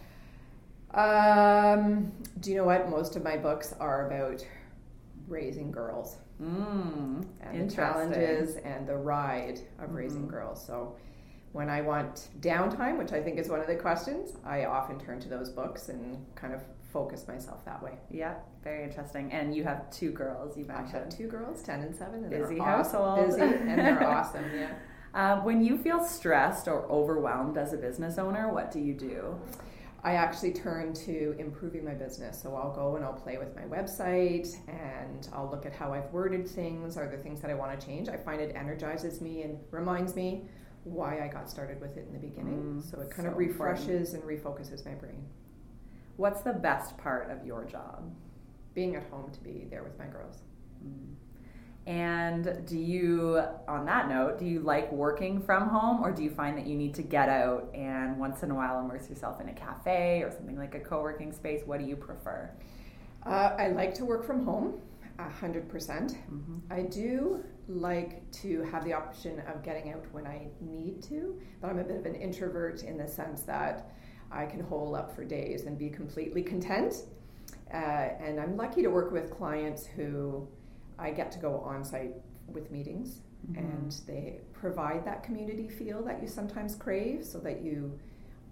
Um, 0.96 2.12
do 2.40 2.50
you 2.50 2.58
know 2.58 2.64
what? 2.64 2.90
Most 2.90 3.16
of 3.16 3.24
my 3.24 3.38
books 3.38 3.76
are 3.80 4.08
about 4.08 4.44
raising 5.28 5.72
girls. 5.72 6.18
Mm, 6.41 7.25
and 7.41 7.69
the 7.69 7.75
challenges 7.75 8.55
and 8.57 8.88
the 8.88 8.95
ride 8.95 9.60
of 9.79 9.88
mm-hmm. 9.88 9.95
raising 9.95 10.27
girls. 10.27 10.65
So 10.65 10.95
when 11.51 11.69
I 11.69 11.81
want 11.81 12.29
downtime, 12.39 12.98
which 12.98 13.12
I 13.12 13.21
think 13.21 13.38
is 13.38 13.50
one 13.50 13.60
of 13.60 13.67
the 13.67 13.75
questions, 13.75 14.31
I 14.45 14.65
often 14.65 15.00
turn 15.00 15.19
to 15.19 15.29
those 15.29 15.50
books 15.50 15.89
and 15.89 16.25
kind 16.36 16.53
of 16.53 16.62
focus 16.91 17.27
myself 17.27 17.63
that 17.65 17.81
way. 17.81 17.93
Yeah, 18.10 18.36
very 18.63 18.83
interesting. 18.83 19.31
And 19.31 19.55
you 19.55 19.63
have 19.63 19.89
two 19.91 20.12
girls, 20.12 20.57
you 20.57 20.65
mentioned. 20.65 20.95
I 20.95 21.00
have 21.00 21.10
two 21.10 21.27
girls, 21.27 21.62
10 21.63 21.81
and 21.81 21.95
7. 21.95 22.24
And 22.24 22.29
busy 22.29 22.57
household. 22.57 23.27
Busy, 23.27 23.41
and 23.41 23.79
they're 23.79 24.03
awesome, 24.07 24.45
yeah. 24.55 24.74
Uh, 25.13 25.41
when 25.41 25.63
you 25.63 25.77
feel 25.77 26.03
stressed 26.03 26.67
or 26.67 26.86
overwhelmed 26.89 27.57
as 27.57 27.74
a 27.74 27.77
business 27.77 28.17
owner, 28.17 28.51
what 28.53 28.71
do 28.71 28.79
you 28.79 28.93
do? 28.93 29.38
I 30.03 30.13
actually 30.13 30.53
turn 30.53 30.93
to 31.05 31.36
improving 31.38 31.86
my 31.86 31.93
business. 31.93 32.41
So 32.41 32.55
I'll 32.55 32.74
go 32.74 32.96
and 32.96 33.05
I'll 33.05 33.13
play 33.13 33.38
with 33.38 33.55
my 33.55 33.63
website 33.63 34.48
and 34.67 35.29
I'll 35.31 35.50
look 35.50 35.65
at 35.65 35.74
how 35.74 35.93
I've 35.93 36.12
worded 36.12 36.48
things. 36.48 36.98
Are 36.98 37.08
there 37.08 37.20
things 37.20 37.39
that 37.41 37.51
I 37.51 37.53
want 37.53 37.79
to 37.79 37.86
change? 37.86 38.10
I 38.10 38.17
find 38.17 38.41
it 38.41 38.55
energizes 38.55 39.22
me 39.22 39.43
and 39.43 39.60
reminds 39.70 40.15
me 40.15 40.46
why 40.84 41.24
I 41.24 41.27
got 41.27 41.50
started 41.50 41.79
with 41.79 41.98
it 41.98 42.08
in 42.08 42.13
the 42.13 42.20
beginning. 42.20 42.81
Mm, 42.81 42.91
so 42.91 43.00
it 43.00 43.12
kind 43.12 43.27
so 43.27 43.31
of 43.31 43.38
refreshes 43.38 44.13
important. 44.15 44.41
and 44.41 44.43
refocuses 44.43 44.86
my 44.86 44.93
brain. 44.93 45.24
What's 46.17 46.41
the 46.41 46.53
best 46.53 46.98
part 46.98 47.29
of 47.29 47.46
your 47.46 47.65
job? 47.65 48.12
Being 48.74 48.96
at 48.96 49.03
home 49.12 49.31
to 49.31 49.39
be 49.41 49.67
there 49.70 49.84
with 49.84 50.00
my 50.00 50.08
girls. 50.08 50.41
Mm. 50.84 51.13
And 51.88 52.64
do 52.68 52.78
you, 52.78 53.42
on 53.68 53.86
that 53.86 54.08
note, 54.08 54.38
do 54.38 54.46
you 54.46 54.60
like 54.60 54.92
working 54.92 55.42
from 55.42 55.68
home 55.68 56.04
or 56.04 56.12
do 56.12 56.24
you 56.24 56.30
find 56.30 56.56
that 56.58 56.68
you 56.68 56.76
need 56.76 56.94
to 56.96 57.02
get 57.02 57.28
out 57.28 57.72
and 57.74 58.20
once 58.20 58.44
in 58.44 58.52
a 58.52 58.56
while 58.56 58.80
immerse 58.80 59.10
yourself 59.10 59.42
in 59.42 59.50
a 59.50 59.54
cafe 59.54 60.22
or 60.22 60.32
something 60.32 60.58
like 60.58 60.76
a 60.76 60.80
co 60.80 61.02
working 61.02 61.32
space? 61.34 61.64
What 61.66 61.80
do 61.80 61.86
you 61.86 61.96
prefer? 61.96 62.52
Uh, 63.26 63.56
I 63.58 63.70
like 63.70 63.94
to 63.96 64.06
work 64.06 64.26
from 64.26 64.46
home. 64.46 64.80
a 65.18 65.30
hundred 65.30 65.70
percent. 65.70 66.18
Mm-hmm. 66.32 66.58
I 66.72 66.82
do 66.84 67.44
like 67.68 68.30
to 68.32 68.62
have 68.64 68.84
the 68.84 68.94
option 68.94 69.40
of 69.42 69.64
getting 69.64 69.92
out 69.92 70.04
when 70.12 70.28
I 70.28 70.48
need 70.60 71.02
to, 71.04 71.40
but 71.62 71.70
I'm 71.70 71.80
a 71.80 71.84
bit 71.84 71.98
of 71.98 72.06
an 72.06 72.16
introvert 72.16 72.84
in 72.84 72.98
the 72.98 73.08
sense 73.08 73.42
that 73.44 73.92
I 74.32 74.46
can 74.46 74.62
hole 74.62 74.96
up 74.96 75.16
for 75.16 75.24
days 75.24 75.66
and 75.66 75.78
be 75.78 75.90
completely 75.90 76.44
content. 76.44 77.06
Uh, 77.74 77.78
and 77.78 78.40
I'm 78.40 78.58
lucky 78.58 78.82
to 78.82 78.90
work 78.90 79.12
with 79.12 79.32
clients 79.32 79.86
who 79.86 80.48
I 81.01 81.12
get 81.12 81.31
to 81.34 81.39
go 81.39 81.58
on 81.60 81.84
site 81.84 82.13
with 82.48 82.72
meetings 82.72 83.20
mm-hmm. 83.50 83.60
and 83.60 83.91
they 84.08 84.39
provide 84.53 85.05
that 85.05 85.24
community 85.24 85.67
feel 85.67 86.03
that 86.03 86.22
you 86.22 86.27
sometimes 86.27 86.75
crave 86.75 87.25
so 87.25 87.39
that 87.39 87.62
you 87.62 87.98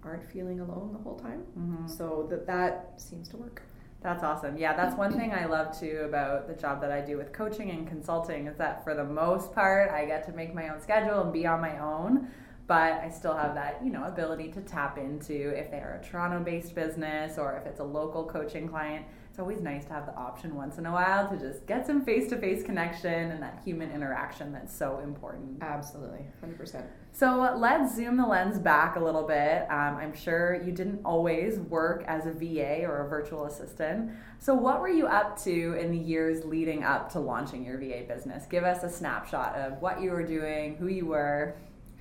aren't 0.04 0.24
feeling 0.30 0.60
alone 0.60 0.92
the 0.92 0.98
whole 0.98 1.18
time. 1.18 1.42
Mm-hmm. 1.58 1.86
So 1.86 2.26
that 2.30 2.46
that 2.46 2.94
seems 2.96 3.28
to 3.28 3.36
work. 3.36 3.62
That's 4.02 4.22
awesome. 4.22 4.56
Yeah, 4.56 4.74
that's 4.74 4.96
one 4.96 5.12
thing 5.12 5.34
I 5.34 5.44
love 5.44 5.78
too 5.78 6.04
about 6.08 6.48
the 6.48 6.54
job 6.54 6.80
that 6.80 6.90
I 6.90 7.02
do 7.02 7.18
with 7.18 7.32
coaching 7.34 7.70
and 7.70 7.86
consulting 7.86 8.46
is 8.46 8.56
that 8.56 8.82
for 8.82 8.94
the 8.94 9.04
most 9.04 9.52
part, 9.52 9.90
I 9.90 10.06
get 10.06 10.24
to 10.26 10.32
make 10.32 10.54
my 10.54 10.70
own 10.70 10.80
schedule 10.80 11.20
and 11.20 11.32
be 11.32 11.46
on 11.46 11.60
my 11.60 11.78
own 11.78 12.28
but 12.70 13.02
I 13.02 13.10
still 13.10 13.34
have 13.34 13.56
that, 13.56 13.80
you 13.84 13.90
know, 13.90 14.04
ability 14.04 14.52
to 14.52 14.60
tap 14.60 14.96
into 14.96 15.48
if 15.58 15.72
they 15.72 15.78
are 15.78 16.00
a 16.00 16.06
Toronto-based 16.06 16.72
business 16.72 17.36
or 17.36 17.56
if 17.56 17.66
it's 17.66 17.80
a 17.80 17.84
local 17.84 18.24
coaching 18.24 18.68
client. 18.68 19.06
It's 19.28 19.40
always 19.40 19.60
nice 19.60 19.86
to 19.86 19.92
have 19.92 20.06
the 20.06 20.14
option 20.14 20.54
once 20.54 20.78
in 20.78 20.86
a 20.86 20.92
while 20.92 21.28
to 21.30 21.36
just 21.36 21.66
get 21.66 21.84
some 21.84 22.04
face-to-face 22.04 22.62
connection 22.62 23.32
and 23.32 23.42
that 23.42 23.60
human 23.64 23.90
interaction 23.90 24.52
that's 24.52 24.72
so 24.72 25.00
important. 25.00 25.60
Absolutely, 25.60 26.26
100%. 26.44 26.84
So 27.12 27.56
let's 27.58 27.96
zoom 27.96 28.16
the 28.16 28.26
lens 28.26 28.60
back 28.60 28.94
a 28.94 29.00
little 29.00 29.26
bit. 29.26 29.62
Um, 29.68 29.96
I'm 29.96 30.14
sure 30.14 30.62
you 30.62 30.70
didn't 30.70 31.00
always 31.04 31.58
work 31.58 32.04
as 32.06 32.26
a 32.26 32.32
VA 32.32 32.84
or 32.84 33.04
a 33.04 33.08
virtual 33.08 33.46
assistant. 33.46 34.12
So, 34.38 34.54
what 34.54 34.80
were 34.80 34.88
you 34.88 35.06
up 35.06 35.42
to 35.42 35.74
in 35.74 35.90
the 35.90 35.98
years 35.98 36.44
leading 36.44 36.84
up 36.84 37.10
to 37.12 37.20
launching 37.20 37.64
your 37.64 37.78
VA 37.78 38.04
business? 38.06 38.46
Give 38.46 38.62
us 38.62 38.84
a 38.84 38.88
snapshot 38.88 39.56
of 39.56 39.82
what 39.82 40.00
you 40.00 40.12
were 40.12 40.24
doing, 40.24 40.76
who 40.76 40.86
you 40.86 41.06
were 41.06 41.56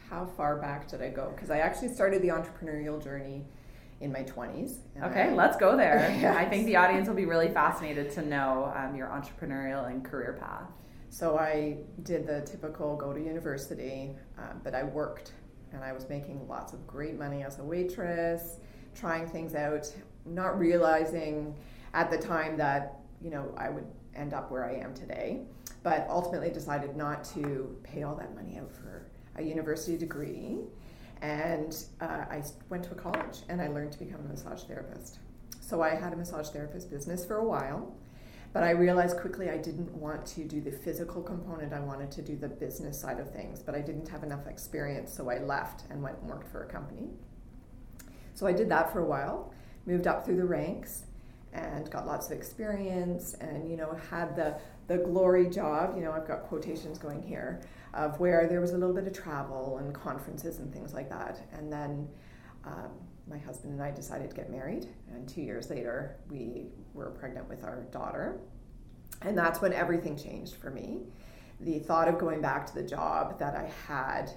how 0.10 0.26
far 0.26 0.58
back 0.58 0.88
did 0.88 1.02
I 1.02 1.10
go? 1.10 1.32
Because 1.36 1.52
I 1.52 1.60
actually 1.60 1.94
started 1.94 2.22
the 2.22 2.30
entrepreneurial 2.30 3.02
journey 3.02 3.46
in 4.02 4.12
my 4.12 4.24
20s. 4.24 4.78
Okay, 5.04 5.30
I, 5.30 5.34
let's 5.34 5.58
go 5.58 5.78
there. 5.78 6.16
yes. 6.20 6.36
I 6.38 6.46
think 6.46 6.66
the 6.66 6.78
audience 6.78 7.08
will 7.08 7.16
be 7.16 7.26
really 7.26 7.50
fascinated 7.50 8.12
to 8.12 8.22
know 8.22 8.74
um, 8.76 8.96
your 8.96 9.08
entrepreneurial 9.08 9.90
and 9.90 10.04
career 10.04 10.38
path. 10.40 10.70
So 11.10 11.38
I 11.38 11.78
did 12.04 12.26
the 12.26 12.42
typical 12.42 12.96
go 12.96 13.14
to 13.14 13.20
university, 13.20 14.12
um, 14.38 14.62
but 14.64 14.74
I 14.74 14.84
worked 14.84 15.34
and 15.74 15.84
I 15.84 15.92
was 15.92 16.08
making 16.10 16.48
lots 16.48 16.74
of 16.74 16.86
great 16.88 17.18
money 17.18 17.44
as 17.44 17.60
a 17.60 17.64
waitress, 17.64 18.58
trying 18.96 19.28
things 19.28 19.54
out, 19.54 19.92
not 20.26 20.58
realizing 20.58 21.56
at 21.94 22.10
the 22.10 22.18
time 22.18 22.58
that, 22.58 23.00
you 23.22 23.30
know, 23.30 23.54
I 23.58 23.70
would 23.70 23.86
end 24.16 24.34
up 24.34 24.52
where 24.52 24.66
I 24.66 24.76
am 24.76 24.94
today, 24.94 25.42
but 25.84 26.08
ultimately 26.10 26.50
decided 26.50 26.96
not 26.96 27.24
to 27.36 27.76
pay 27.84 28.04
all 28.04 28.16
that 28.16 28.34
money 28.36 28.58
out 28.58 28.72
for 28.72 29.09
a 29.40 29.44
university 29.44 29.98
degree, 29.98 30.60
and 31.22 31.76
uh, 32.02 32.26
I 32.30 32.44
went 32.70 32.84
to 32.86 32.92
a 32.92 32.96
college 32.96 33.40
and 33.50 33.62
I 33.62 33.68
learned 33.68 33.92
to 33.94 34.00
become 34.00 34.22
a 34.22 34.30
massage 34.30 34.64
therapist. 34.64 35.20
So 35.62 35.82
I 35.82 35.96
had 35.96 36.14
a 36.14 36.16
massage 36.16 36.50
therapist 36.50 36.90
business 36.90 37.26
for 37.26 37.38
a 37.38 37.44
while, 37.44 37.94
but 38.54 38.64
I 38.64 38.72
realized 38.72 39.18
quickly 39.18 39.50
I 39.50 39.58
didn't 39.58 39.92
want 39.94 40.26
to 40.28 40.44
do 40.44 40.62
the 40.62 40.72
physical 40.72 41.22
component. 41.22 41.74
I 41.74 41.80
wanted 41.80 42.12
to 42.12 42.22
do 42.22 42.36
the 42.36 42.48
business 42.48 43.00
side 43.00 43.20
of 43.20 43.32
things, 43.32 43.62
but 43.62 43.76
I 43.76 43.82
didn't 43.82 44.08
have 44.10 44.24
enough 44.24 44.48
experience, 44.48 45.14
so 45.14 45.30
I 45.30 45.40
left 45.40 45.84
and 45.90 46.02
went 46.02 46.18
and 46.20 46.30
worked 46.30 46.52
for 46.52 46.64
a 46.64 46.68
company. 46.68 47.10
So 48.34 48.48
I 48.48 48.54
did 48.54 48.70
that 48.70 48.92
for 48.92 49.00
a 49.00 49.06
while, 49.06 49.54
moved 49.86 50.08
up 50.08 50.26
through 50.26 50.38
the 50.38 50.46
ranks, 50.46 51.04
and 51.52 51.90
got 51.90 52.06
lots 52.06 52.28
of 52.28 52.32
experience, 52.32 53.34
and 53.42 53.70
you 53.70 53.76
know 53.76 53.98
had 54.10 54.36
the 54.36 54.56
the 54.88 54.98
glory 54.98 55.48
job. 55.50 55.96
You 55.96 56.04
know 56.04 56.12
I've 56.12 56.28
got 56.28 56.44
quotations 56.44 56.98
going 56.98 57.22
here 57.22 57.62
of 57.94 58.20
where 58.20 58.48
there 58.48 58.62
was 58.62 58.72
a 58.72 58.78
little 58.78 58.96
bit 58.96 59.08
of 59.08 59.14
travel 59.14 59.78
and 59.78 59.94
conferences 59.94 60.60
and 60.60 60.72
things 60.74 60.94
like 60.94 61.10
that. 61.10 61.42
And 61.54 61.72
then 61.72 62.08
um, 62.66 62.92
my 63.30 63.38
husband 63.38 63.74
and 63.74 63.82
I 63.82 63.92
decided 63.92 64.30
to 64.30 64.36
get 64.36 64.50
married, 64.50 64.88
and 65.12 65.28
two 65.28 65.42
years 65.42 65.70
later, 65.70 66.18
we 66.30 66.68
were 66.94 67.12
pregnant 67.12 67.48
with 67.48 67.64
our 67.64 67.84
daughter. 67.92 68.40
And 69.22 69.38
that's 69.38 69.62
when 69.62 69.74
everything 69.74 70.18
changed 70.18 70.56
for 70.56 70.70
me. 70.70 71.02
The 71.62 71.80
thought 71.80 72.08
of 72.08 72.18
going 72.18 72.42
back 72.42 72.66
to 72.68 72.74
the 72.74 72.84
job 72.84 73.38
that 73.40 73.56
I 73.56 73.70
had 73.88 74.32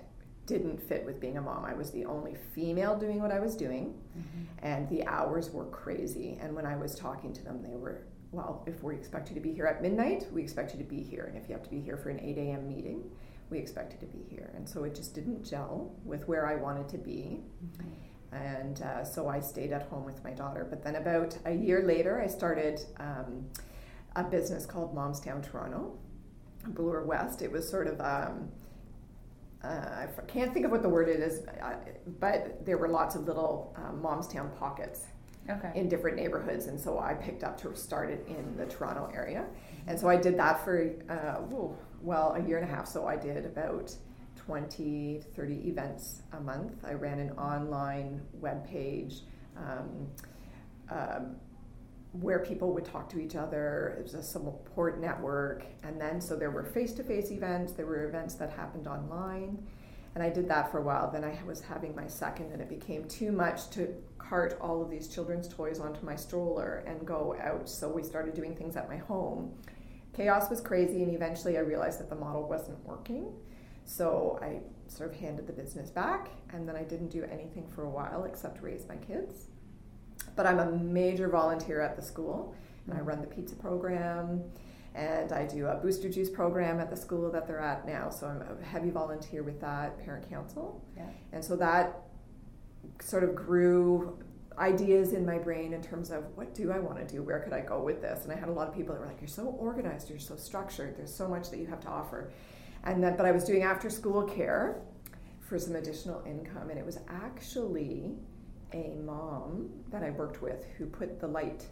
didn't 0.46 0.82
fit 0.82 1.04
with 1.06 1.20
being 1.20 1.36
a 1.36 1.40
mom. 1.40 1.64
I 1.64 1.72
was 1.72 1.90
the 1.90 2.04
only 2.04 2.36
female 2.54 2.98
doing 2.98 3.22
what 3.22 3.30
I 3.30 3.38
was 3.38 3.54
doing, 3.54 3.94
mm-hmm. 4.18 4.66
and 4.66 4.88
the 4.88 5.06
hours 5.06 5.50
were 5.50 5.66
crazy. 5.66 6.38
And 6.40 6.54
when 6.54 6.66
I 6.66 6.76
was 6.76 6.94
talking 6.94 7.32
to 7.32 7.44
them, 7.44 7.62
they 7.62 7.76
were, 7.76 8.02
well, 8.32 8.64
if 8.66 8.82
we 8.82 8.94
expect 8.94 9.28
you 9.28 9.34
to 9.36 9.40
be 9.40 9.52
here 9.52 9.66
at 9.66 9.80
midnight, 9.80 10.26
we 10.32 10.42
expect 10.42 10.72
you 10.72 10.78
to 10.78 10.84
be 10.84 11.00
here. 11.00 11.24
And 11.24 11.36
if 11.40 11.48
you 11.48 11.54
have 11.54 11.62
to 11.62 11.70
be 11.70 11.80
here 11.80 11.96
for 11.96 12.10
an 12.10 12.18
8 12.20 12.36
a.m. 12.38 12.68
meeting, 12.68 13.04
we 13.52 13.58
expected 13.58 14.00
to 14.00 14.06
be 14.06 14.24
here. 14.28 14.50
And 14.56 14.68
so 14.68 14.82
it 14.84 14.94
just 14.94 15.14
didn't 15.14 15.44
gel 15.44 15.94
with 16.04 16.26
where 16.26 16.46
I 16.46 16.56
wanted 16.56 16.88
to 16.88 16.98
be. 16.98 17.40
Mm-hmm. 17.64 18.34
And 18.34 18.80
uh, 18.80 19.04
so 19.04 19.28
I 19.28 19.40
stayed 19.40 19.72
at 19.72 19.82
home 19.82 20.04
with 20.04 20.24
my 20.24 20.30
daughter. 20.30 20.66
But 20.68 20.82
then 20.82 20.96
about 20.96 21.36
a 21.44 21.52
year 21.52 21.82
later, 21.82 22.20
I 22.20 22.26
started 22.26 22.80
um, 22.98 23.46
a 24.16 24.24
business 24.24 24.64
called 24.64 24.96
Momstown 24.96 25.42
Toronto, 25.48 25.98
Bloor 26.68 27.04
West. 27.04 27.42
It 27.42 27.52
was 27.52 27.68
sort 27.68 27.86
of, 27.86 28.00
um, 28.00 28.48
uh, 29.62 30.06
I 30.06 30.06
can't 30.26 30.52
think 30.54 30.64
of 30.64 30.72
what 30.72 30.82
the 30.82 30.88
word 30.88 31.10
it 31.10 31.20
is, 31.20 31.46
uh, 31.62 31.74
but 32.18 32.64
there 32.64 32.78
were 32.78 32.88
lots 32.88 33.14
of 33.16 33.26
little 33.26 33.76
um, 33.76 34.00
Momstown 34.02 34.56
pockets 34.58 35.04
okay. 35.50 35.72
in 35.74 35.90
different 35.90 36.16
neighborhoods. 36.16 36.66
And 36.66 36.80
so 36.80 36.98
I 36.98 37.12
picked 37.12 37.44
up 37.44 37.60
to 37.60 37.76
start 37.76 38.08
it 38.08 38.26
in 38.26 38.56
the 38.56 38.64
Toronto 38.64 39.10
area. 39.14 39.44
And 39.86 40.00
so 40.00 40.08
I 40.08 40.16
did 40.16 40.38
that 40.38 40.64
for, 40.64 40.90
uh, 41.10 41.42
well, 42.02 42.34
a 42.34 42.46
year 42.46 42.58
and 42.58 42.68
a 42.68 42.72
half. 42.74 42.86
So 42.86 43.06
I 43.06 43.16
did 43.16 43.46
about 43.46 43.94
20, 44.36 45.22
30 45.34 45.68
events 45.68 46.22
a 46.32 46.40
month. 46.40 46.84
I 46.84 46.94
ran 46.94 47.18
an 47.18 47.30
online 47.32 48.20
web 48.34 48.66
page 48.68 49.20
um, 49.56 50.08
um, 50.90 51.36
where 52.12 52.40
people 52.40 52.72
would 52.74 52.84
talk 52.84 53.08
to 53.10 53.20
each 53.20 53.36
other. 53.36 53.96
It 53.98 54.02
was 54.02 54.14
a 54.14 54.22
support 54.22 55.00
network. 55.00 55.64
And 55.82 56.00
then, 56.00 56.20
so 56.20 56.36
there 56.36 56.50
were 56.50 56.64
face 56.64 56.92
to 56.94 57.04
face 57.04 57.30
events, 57.30 57.72
there 57.72 57.86
were 57.86 58.06
events 58.06 58.34
that 58.34 58.50
happened 58.50 58.86
online. 58.86 59.64
And 60.14 60.22
I 60.22 60.28
did 60.28 60.46
that 60.48 60.70
for 60.70 60.78
a 60.78 60.82
while. 60.82 61.10
Then 61.10 61.24
I 61.24 61.38
was 61.46 61.62
having 61.62 61.94
my 61.96 62.06
second, 62.06 62.52
and 62.52 62.60
it 62.60 62.68
became 62.68 63.06
too 63.06 63.32
much 63.32 63.70
to 63.70 63.94
cart 64.18 64.58
all 64.60 64.82
of 64.82 64.90
these 64.90 65.08
children's 65.08 65.48
toys 65.48 65.80
onto 65.80 66.04
my 66.04 66.16
stroller 66.16 66.84
and 66.86 67.06
go 67.06 67.34
out. 67.40 67.66
So 67.66 67.88
we 67.88 68.02
started 68.02 68.34
doing 68.34 68.54
things 68.54 68.76
at 68.76 68.90
my 68.90 68.98
home 68.98 69.54
chaos 70.14 70.50
was 70.50 70.60
crazy, 70.60 71.02
and 71.02 71.14
eventually 71.14 71.56
I 71.56 71.60
realized 71.60 72.00
that 72.00 72.08
the 72.08 72.16
model 72.16 72.48
wasn't 72.48 72.84
working. 72.86 73.32
So 73.84 74.38
I 74.42 74.60
sort 74.88 75.10
of 75.10 75.16
handed 75.16 75.46
the 75.46 75.52
business 75.52 75.90
back, 75.90 76.30
and 76.52 76.68
then 76.68 76.76
I 76.76 76.82
didn't 76.82 77.08
do 77.08 77.24
anything 77.24 77.66
for 77.74 77.84
a 77.84 77.90
while 77.90 78.24
except 78.24 78.62
raise 78.62 78.86
my 78.88 78.96
kids. 78.96 79.46
But 80.36 80.46
I'm 80.46 80.60
a 80.60 80.70
major 80.70 81.28
volunteer 81.28 81.80
at 81.80 81.96
the 81.96 82.02
school, 82.02 82.54
and 82.86 82.94
I 82.94 82.98
mm-hmm. 82.98 83.08
run 83.08 83.20
the 83.20 83.26
pizza 83.26 83.56
program, 83.56 84.42
and 84.94 85.32
I 85.32 85.46
do 85.46 85.66
a 85.66 85.76
booster 85.76 86.08
juice 86.08 86.30
program 86.30 86.78
at 86.78 86.90
the 86.90 86.96
school 86.96 87.30
that 87.32 87.46
they're 87.46 87.60
at 87.60 87.86
now. 87.86 88.10
So 88.10 88.26
I'm 88.26 88.42
a 88.42 88.64
heavy 88.64 88.90
volunteer 88.90 89.42
with 89.42 89.60
that 89.60 89.98
parent 90.04 90.28
council, 90.28 90.84
yeah. 90.96 91.06
and 91.32 91.44
so 91.44 91.56
that 91.56 92.02
sort 93.00 93.24
of 93.24 93.34
grew 93.34 94.18
ideas 94.62 95.12
in 95.12 95.26
my 95.26 95.38
brain 95.38 95.72
in 95.72 95.82
terms 95.82 96.10
of 96.10 96.24
what 96.36 96.54
do 96.54 96.70
I 96.70 96.78
want 96.78 96.96
to 96.98 97.04
do? 97.04 97.22
Where 97.22 97.40
could 97.40 97.52
I 97.52 97.60
go 97.60 97.82
with 97.82 98.00
this? 98.00 98.22
And 98.24 98.32
I 98.32 98.36
had 98.36 98.48
a 98.48 98.52
lot 98.52 98.68
of 98.68 98.74
people 98.74 98.94
that 98.94 99.00
were 99.00 99.06
like, 99.06 99.20
"You're 99.20 99.28
so 99.28 99.46
organized. 99.58 100.08
You're 100.08 100.20
so 100.20 100.36
structured. 100.36 100.96
There's 100.96 101.14
so 101.14 101.28
much 101.28 101.50
that 101.50 101.58
you 101.58 101.66
have 101.66 101.80
to 101.80 101.88
offer." 101.88 102.30
And 102.84 103.02
that, 103.02 103.16
but 103.16 103.26
I 103.26 103.32
was 103.32 103.44
doing 103.44 103.64
after 103.64 103.90
school 103.90 104.22
care 104.22 104.80
for 105.40 105.58
some 105.58 105.74
additional 105.76 106.22
income, 106.24 106.70
and 106.70 106.78
it 106.78 106.86
was 106.86 106.98
actually 107.08 108.14
a 108.72 108.96
mom 109.04 109.68
that 109.90 110.02
I 110.02 110.10
worked 110.10 110.40
with 110.40 110.64
who 110.78 110.86
put 110.86 111.20
the 111.20 111.26
light 111.26 111.66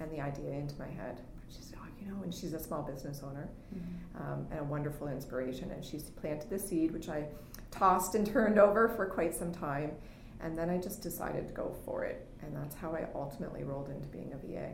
and 0.00 0.10
the 0.10 0.20
idea 0.20 0.50
into 0.50 0.78
my 0.78 0.88
head. 0.88 1.20
She's, 1.48 1.72
oh, 1.76 1.86
you 2.00 2.10
know, 2.10 2.22
and 2.22 2.32
she's 2.32 2.52
a 2.52 2.58
small 2.58 2.82
business 2.82 3.22
owner 3.24 3.48
mm-hmm. 3.74 4.22
um, 4.22 4.46
and 4.50 4.60
a 4.60 4.64
wonderful 4.64 5.08
inspiration. 5.08 5.70
And 5.72 5.84
she's 5.84 6.04
planted 6.04 6.50
the 6.50 6.58
seed, 6.58 6.92
which 6.92 7.08
I 7.08 7.26
tossed 7.70 8.14
and 8.14 8.26
turned 8.26 8.58
over 8.58 8.88
for 8.88 9.06
quite 9.06 9.34
some 9.34 9.52
time 9.52 9.92
and 10.40 10.56
then 10.56 10.70
I 10.70 10.78
just 10.78 11.02
decided 11.02 11.48
to 11.48 11.54
go 11.54 11.74
for 11.84 12.04
it. 12.04 12.26
And 12.42 12.54
that's 12.54 12.74
how 12.74 12.92
I 12.92 13.06
ultimately 13.14 13.64
rolled 13.64 13.88
into 13.88 14.06
being 14.08 14.32
a 14.32 14.46
VA. 14.46 14.72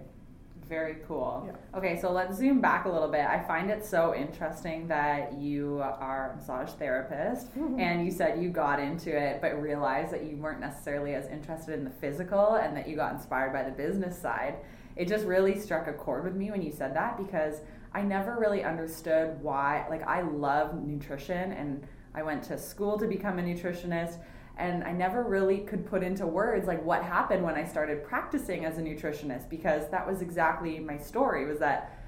Very 0.68 0.96
cool. 1.06 1.44
Yeah. 1.46 1.78
Okay, 1.78 2.00
so 2.00 2.12
let's 2.12 2.36
zoom 2.38 2.60
back 2.60 2.86
a 2.86 2.88
little 2.88 3.08
bit. 3.08 3.26
I 3.26 3.40
find 3.40 3.70
it 3.70 3.84
so 3.84 4.14
interesting 4.14 4.88
that 4.88 5.34
you 5.34 5.80
are 5.82 6.32
a 6.32 6.36
massage 6.36 6.70
therapist 6.70 7.54
mm-hmm. 7.58 7.78
and 7.78 8.04
you 8.04 8.10
said 8.10 8.42
you 8.42 8.48
got 8.48 8.80
into 8.80 9.14
it 9.14 9.40
but 9.40 9.60
realized 9.60 10.12
that 10.12 10.24
you 10.24 10.36
weren't 10.36 10.60
necessarily 10.60 11.14
as 11.14 11.26
interested 11.26 11.74
in 11.74 11.84
the 11.84 11.90
physical 11.90 12.54
and 12.54 12.76
that 12.76 12.88
you 12.88 12.96
got 12.96 13.12
inspired 13.12 13.52
by 13.52 13.62
the 13.62 13.70
business 13.70 14.16
side. 14.16 14.56
It 14.96 15.08
just 15.08 15.26
really 15.26 15.58
struck 15.58 15.88
a 15.88 15.92
chord 15.92 16.24
with 16.24 16.36
me 16.36 16.50
when 16.50 16.62
you 16.62 16.70
said 16.70 16.94
that 16.94 17.16
because 17.16 17.60
I 17.92 18.02
never 18.02 18.36
really 18.38 18.62
understood 18.62 19.42
why 19.42 19.86
like 19.90 20.02
I 20.06 20.22
love 20.22 20.74
nutrition 20.74 21.52
and 21.52 21.86
I 22.14 22.22
went 22.22 22.42
to 22.44 22.58
school 22.58 22.98
to 22.98 23.06
become 23.06 23.38
a 23.38 23.42
nutritionist 23.42 24.18
and 24.56 24.84
I 24.84 24.92
never 24.92 25.22
really 25.22 25.58
could 25.58 25.86
put 25.86 26.02
into 26.02 26.26
words 26.26 26.66
like 26.66 26.84
what 26.84 27.02
happened 27.02 27.42
when 27.42 27.54
I 27.54 27.64
started 27.64 28.04
practicing 28.04 28.64
as 28.64 28.78
a 28.78 28.82
nutritionist 28.82 29.48
because 29.48 29.88
that 29.90 30.06
was 30.06 30.20
exactly 30.20 30.78
my 30.78 30.98
story 30.98 31.46
was 31.46 31.58
that 31.60 31.98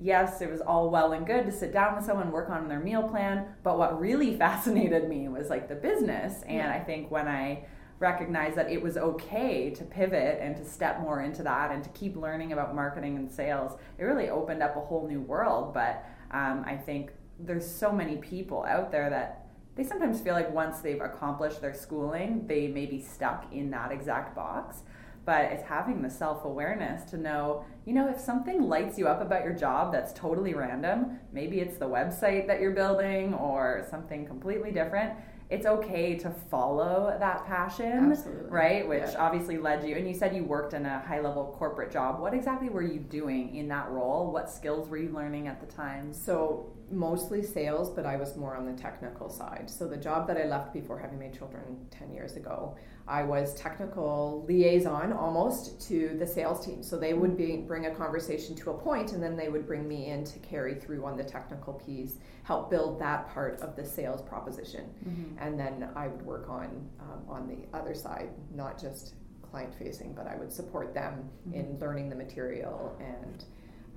yes, 0.00 0.40
it 0.40 0.50
was 0.50 0.60
all 0.60 0.90
well 0.90 1.12
and 1.12 1.26
good 1.26 1.46
to 1.46 1.52
sit 1.52 1.72
down 1.72 1.96
with 1.96 2.04
someone, 2.04 2.30
work 2.30 2.50
on 2.50 2.68
their 2.68 2.80
meal 2.80 3.02
plan. 3.08 3.46
But 3.62 3.78
what 3.78 4.00
really 4.00 4.36
fascinated 4.38 5.08
me 5.08 5.28
was 5.28 5.50
like 5.50 5.68
the 5.68 5.74
business. 5.74 6.42
And 6.42 6.56
yeah. 6.56 6.72
I 6.72 6.80
think 6.80 7.10
when 7.10 7.28
I 7.28 7.66
recognized 8.00 8.56
that 8.56 8.70
it 8.70 8.82
was 8.82 8.96
okay 8.96 9.70
to 9.70 9.84
pivot 9.84 10.38
and 10.40 10.56
to 10.56 10.64
step 10.64 11.00
more 11.00 11.22
into 11.22 11.42
that 11.44 11.70
and 11.70 11.82
to 11.84 11.90
keep 11.90 12.16
learning 12.16 12.52
about 12.52 12.74
marketing 12.74 13.16
and 13.16 13.30
sales, 13.30 13.78
it 13.98 14.04
really 14.04 14.28
opened 14.28 14.62
up 14.62 14.76
a 14.76 14.80
whole 14.80 15.06
new 15.06 15.20
world. 15.20 15.72
But 15.72 16.04
um, 16.32 16.64
I 16.66 16.76
think 16.76 17.12
there's 17.38 17.68
so 17.68 17.92
many 17.92 18.16
people 18.16 18.64
out 18.64 18.90
there 18.90 19.10
that 19.10 19.43
they 19.76 19.84
sometimes 19.84 20.20
feel 20.20 20.34
like 20.34 20.52
once 20.52 20.80
they've 20.80 21.00
accomplished 21.00 21.60
their 21.60 21.74
schooling, 21.74 22.46
they 22.46 22.68
may 22.68 22.86
be 22.86 23.00
stuck 23.00 23.52
in 23.52 23.70
that 23.70 23.90
exact 23.90 24.34
box. 24.34 24.82
But 25.24 25.46
it's 25.46 25.64
having 25.64 26.02
the 26.02 26.10
self-awareness 26.10 27.10
to 27.10 27.16
know 27.16 27.64
you 27.86 27.94
know 27.94 28.08
if 28.08 28.20
something 28.20 28.62
lights 28.68 28.98
you 28.98 29.08
up 29.08 29.22
about 29.22 29.42
your 29.42 29.54
job 29.54 29.90
that's 29.90 30.12
totally 30.12 30.52
random 30.52 31.18
maybe 31.32 31.60
it's 31.60 31.78
the 31.78 31.88
website 31.88 32.46
that 32.46 32.60
you're 32.60 32.72
building 32.72 33.32
or 33.32 33.86
something 33.90 34.26
completely 34.26 34.70
different 34.70 35.14
it's 35.50 35.66
okay 35.66 36.16
to 36.16 36.30
follow 36.30 37.16
that 37.18 37.46
passion 37.46 38.10
Absolutely. 38.10 38.50
right? 38.50 38.88
Which 38.88 39.02
yeah. 39.02 39.18
obviously 39.18 39.58
led 39.58 39.86
you 39.86 39.94
and 39.96 40.08
you 40.08 40.14
said 40.14 40.34
you 40.34 40.42
worked 40.42 40.72
in 40.72 40.86
a 40.86 41.00
high 41.00 41.20
level 41.20 41.54
corporate 41.58 41.92
job. 41.92 42.20
What 42.20 42.34
exactly 42.34 42.70
were 42.70 42.82
you 42.82 42.98
doing 42.98 43.54
in 43.54 43.68
that 43.68 43.90
role? 43.90 44.32
What 44.32 44.50
skills 44.50 44.88
were 44.88 44.96
you 44.96 45.10
learning 45.10 45.46
at 45.46 45.60
the 45.60 45.72
time? 45.72 46.12
So 46.12 46.72
mostly 46.94 47.42
sales 47.42 47.90
but 47.90 48.06
i 48.06 48.16
was 48.16 48.36
more 48.36 48.56
on 48.56 48.64
the 48.64 48.80
technical 48.80 49.28
side 49.28 49.68
so 49.68 49.86
the 49.86 49.96
job 49.96 50.26
that 50.26 50.36
i 50.36 50.44
left 50.44 50.72
before 50.72 50.98
having 50.98 51.18
my 51.18 51.28
children 51.28 51.62
10 51.90 52.12
years 52.12 52.36
ago 52.36 52.76
I 53.06 53.22
was 53.22 53.54
technical 53.54 54.44
liaison 54.48 55.12
almost 55.12 55.80
to 55.88 56.16
the 56.18 56.26
sales 56.26 56.64
team. 56.64 56.82
So 56.82 56.96
they 56.96 57.12
would 57.12 57.36
be, 57.36 57.58
bring 57.58 57.86
a 57.86 57.94
conversation 57.94 58.54
to 58.56 58.70
a 58.70 58.74
point 58.74 59.12
and 59.12 59.22
then 59.22 59.36
they 59.36 59.50
would 59.50 59.66
bring 59.66 59.86
me 59.86 60.06
in 60.06 60.24
to 60.24 60.38
carry 60.38 60.74
through 60.74 61.04
on 61.04 61.16
the 61.16 61.24
technical 61.24 61.74
piece, 61.74 62.16
help 62.44 62.70
build 62.70 62.98
that 63.00 63.28
part 63.28 63.60
of 63.60 63.76
the 63.76 63.84
sales 63.84 64.22
proposition. 64.22 64.88
Mm-hmm. 65.06 65.38
And 65.38 65.60
then 65.60 65.90
I 65.94 66.08
would 66.08 66.22
work 66.22 66.48
on, 66.48 66.88
um, 67.00 67.22
on 67.28 67.46
the 67.46 67.76
other 67.76 67.94
side, 67.94 68.30
not 68.54 68.80
just 68.80 69.14
client 69.42 69.74
facing, 69.78 70.14
but 70.14 70.26
I 70.26 70.36
would 70.36 70.52
support 70.52 70.94
them 70.94 71.28
mm-hmm. 71.46 71.60
in 71.60 71.78
learning 71.78 72.08
the 72.08 72.16
material 72.16 72.96
and 73.00 73.44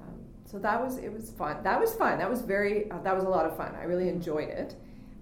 um, 0.07 0.13
so 0.45 0.57
that 0.59 0.81
was 0.81 0.97
it 0.97 1.11
was 1.11 1.31
fun. 1.31 1.57
That 1.63 1.79
was 1.79 1.93
fun. 1.93 2.17
That 2.17 2.29
was 2.29 2.41
very 2.41 2.89
uh, 2.91 2.99
that 3.03 3.15
was 3.15 3.25
a 3.25 3.29
lot 3.29 3.45
of 3.45 3.55
fun. 3.55 3.75
I 3.79 3.83
really 3.83 4.09
enjoyed 4.09 4.49
it. 4.49 4.75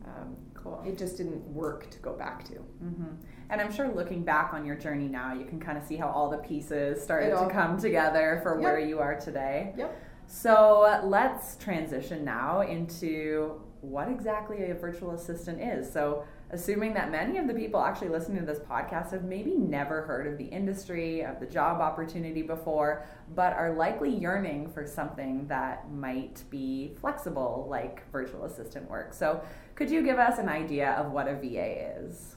Um, 0.06 0.36
cool. 0.54 0.84
It 0.86 0.98
just 0.98 1.18
didn't 1.18 1.46
work 1.48 1.90
to 1.92 2.00
go 2.00 2.14
back 2.14 2.44
to. 2.46 2.54
Mm-hmm. 2.54 3.14
And 3.50 3.62
I'm 3.62 3.72
sure 3.72 3.88
looking 3.88 4.24
back 4.24 4.54
on 4.54 4.66
your 4.66 4.76
journey 4.76 5.08
now, 5.08 5.34
you 5.34 5.46
can 5.46 5.60
kind 5.60 5.78
of 5.78 5.84
see 5.84 5.98
how 5.98 6.10
all 6.10 6.30
the 6.30 6.38
pieces 6.38 7.02
started 7.04 7.30
to 7.30 7.48
come 7.50 7.80
together 7.80 8.40
for 8.42 8.56
yep. 8.56 8.64
where 8.64 8.80
you 8.80 9.00
are 9.00 9.20
today. 9.20 9.74
Yep. 9.78 10.02
So 10.28 11.02
let's 11.04 11.56
transition 11.58 12.26
now 12.26 12.62
into 12.62 13.62
what 13.82 14.10
exactly 14.10 14.72
a 14.72 14.74
virtual 14.74 15.12
assistant 15.12 15.62
is. 15.62 15.92
So, 15.92 16.24
assuming 16.56 16.94
that 16.94 17.12
many 17.12 17.38
of 17.38 17.48
the 17.48 17.54
people 17.54 17.82
actually 17.82 18.08
listening 18.08 18.40
to 18.40 18.46
this 18.46 18.60
podcast 18.60 19.12
have 19.12 19.26
maybe 19.26 19.52
never 19.52 20.02
heard 20.04 20.26
of 20.26 20.38
the 20.38 20.46
industry, 20.46 21.22
of 21.22 21.40
the 21.40 21.46
job 21.46 21.82
opportunity 21.82 22.42
before, 22.42 23.06
but 23.36 23.54
are 23.54 23.76
likely 23.76 24.10
yearning 24.10 24.70
for 24.70 24.88
something 24.88 25.46
that 25.48 25.92
might 25.92 26.44
be 26.50 26.96
flexible, 27.02 27.68
like 27.70 28.10
virtual 28.10 28.46
assistant 28.46 28.90
work. 28.90 29.14
So, 29.14 29.44
could 29.76 29.92
you 29.92 30.02
give 30.02 30.18
us 30.18 30.40
an 30.40 30.48
idea 30.48 30.92
of 30.92 31.12
what 31.12 31.28
a 31.28 31.36
VA 31.36 32.00
is? 32.00 32.36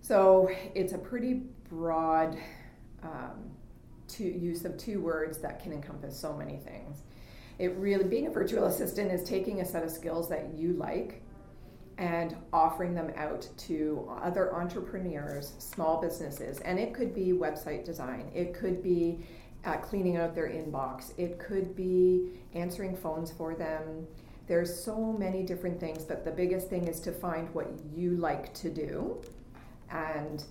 So 0.00 0.50
it's 0.74 0.92
a 0.92 0.98
pretty 0.98 1.42
broad 1.68 2.38
um, 3.02 3.50
use 4.18 4.64
of 4.64 4.76
two 4.76 5.00
words 5.00 5.38
that 5.38 5.62
can 5.62 5.72
encompass 5.72 6.18
so 6.18 6.36
many 6.36 6.56
things. 6.58 7.02
It 7.58 7.76
really, 7.76 8.04
being 8.04 8.26
a 8.26 8.30
virtual 8.30 8.64
assistant 8.66 9.12
is 9.12 9.22
taking 9.22 9.60
a 9.60 9.64
set 9.64 9.82
of 9.82 9.90
skills 9.90 10.28
that 10.28 10.54
you 10.54 10.72
like 10.74 11.22
and 12.00 12.34
offering 12.50 12.94
them 12.94 13.12
out 13.14 13.46
to 13.58 14.10
other 14.22 14.54
entrepreneurs, 14.54 15.52
small 15.58 16.00
businesses. 16.00 16.58
And 16.60 16.78
it 16.78 16.94
could 16.94 17.14
be 17.14 17.32
website 17.32 17.84
design, 17.84 18.30
it 18.34 18.54
could 18.54 18.82
be 18.82 19.20
uh, 19.66 19.76
cleaning 19.76 20.16
out 20.16 20.34
their 20.34 20.48
inbox, 20.48 21.12
it 21.18 21.38
could 21.38 21.76
be 21.76 22.30
answering 22.54 22.96
phones 22.96 23.30
for 23.30 23.54
them. 23.54 24.06
There's 24.46 24.82
so 24.82 25.12
many 25.12 25.42
different 25.44 25.78
things, 25.78 26.02
but 26.02 26.24
the 26.24 26.30
biggest 26.30 26.70
thing 26.70 26.88
is 26.88 27.00
to 27.00 27.12
find 27.12 27.54
what 27.54 27.68
you 27.94 28.16
like 28.16 28.52
to 28.54 28.70
do 28.70 29.22
and 29.90 30.42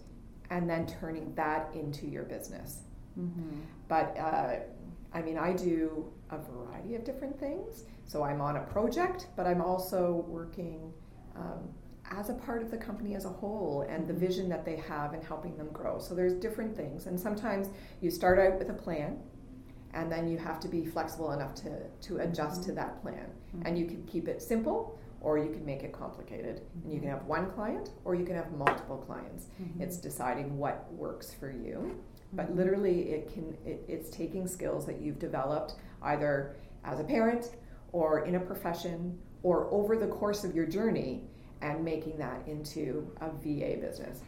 and 0.51 0.69
then 0.69 0.85
turning 0.87 1.33
that 1.35 1.69
into 1.73 2.07
your 2.07 2.23
business. 2.23 2.81
Mm-hmm. 3.19 3.59
But 3.87 4.15
uh, 4.17 4.55
I 5.13 5.21
mean, 5.23 5.37
I 5.37 5.53
do 5.53 6.11
a 6.29 6.37
variety 6.37 6.95
of 6.95 7.03
different 7.03 7.39
things. 7.39 7.85
So 8.05 8.23
I'm 8.23 8.41
on 8.41 8.57
a 8.57 8.61
project, 8.61 9.27
but 9.35 9.45
I'm 9.47 9.61
also 9.61 10.25
working 10.27 10.93
um, 11.39 11.69
as 12.11 12.29
a 12.29 12.33
part 12.33 12.61
of 12.61 12.71
the 12.71 12.77
company 12.77 13.15
as 13.15 13.25
a 13.25 13.29
whole 13.29 13.85
and 13.87 14.07
the 14.07 14.13
vision 14.13 14.49
that 14.49 14.65
they 14.65 14.75
have 14.75 15.13
and 15.13 15.23
helping 15.23 15.55
them 15.57 15.69
grow. 15.71 15.99
So 15.99 16.15
there's 16.15 16.33
different 16.33 16.75
things. 16.75 17.05
And 17.05 17.19
sometimes 17.19 17.69
you 18.01 18.09
start 18.09 18.39
out 18.39 18.57
with 18.57 18.69
a 18.69 18.73
plan 18.73 19.19
and 19.93 20.11
then 20.11 20.27
you 20.27 20.37
have 20.37 20.59
to 20.61 20.67
be 20.67 20.85
flexible 20.85 21.31
enough 21.31 21.55
to, 21.55 21.79
to 22.01 22.17
adjust 22.17 22.61
mm-hmm. 22.61 22.69
to 22.69 22.75
that 22.75 23.01
plan. 23.01 23.25
Mm-hmm. 23.55 23.67
And 23.67 23.77
you 23.77 23.85
can 23.85 24.03
keep 24.05 24.27
it 24.27 24.41
simple 24.41 24.99
or 25.21 25.37
you 25.37 25.51
can 25.51 25.65
make 25.65 25.83
it 25.83 25.91
complicated. 25.91 26.61
Mm-hmm. 26.61 26.85
And 26.85 26.93
you 26.93 26.99
can 26.99 27.09
have 27.09 27.25
one 27.25 27.51
client 27.51 27.89
or 28.05 28.15
you 28.15 28.25
can 28.25 28.35
have 28.35 28.51
multiple 28.53 28.97
clients. 28.97 29.47
Mm-hmm. 29.61 29.81
It's 29.81 29.97
deciding 29.97 30.57
what 30.57 30.91
works 30.93 31.33
for 31.33 31.51
you. 31.51 31.99
But 32.33 32.47
mm-hmm. 32.47 32.57
literally, 32.57 33.01
it 33.11 33.33
can 33.33 33.57
it, 33.65 33.83
it's 33.87 34.09
taking 34.09 34.47
skills 34.47 34.85
that 34.85 35.01
you've 35.01 35.19
developed 35.19 35.75
either 36.03 36.55
as 36.83 36.99
a 36.99 37.03
parent 37.03 37.55
or 37.91 38.25
in 38.25 38.35
a 38.35 38.39
profession 38.39 39.17
or 39.43 39.71
over 39.71 39.95
the 39.95 40.07
course 40.07 40.43
of 40.43 40.55
your 40.55 40.65
journey 40.65 41.21
and 41.61 41.83
making 41.83 42.17
that 42.17 42.41
into 42.47 43.09
a 43.21 43.29
VA 43.29 43.77
business. 43.79 44.21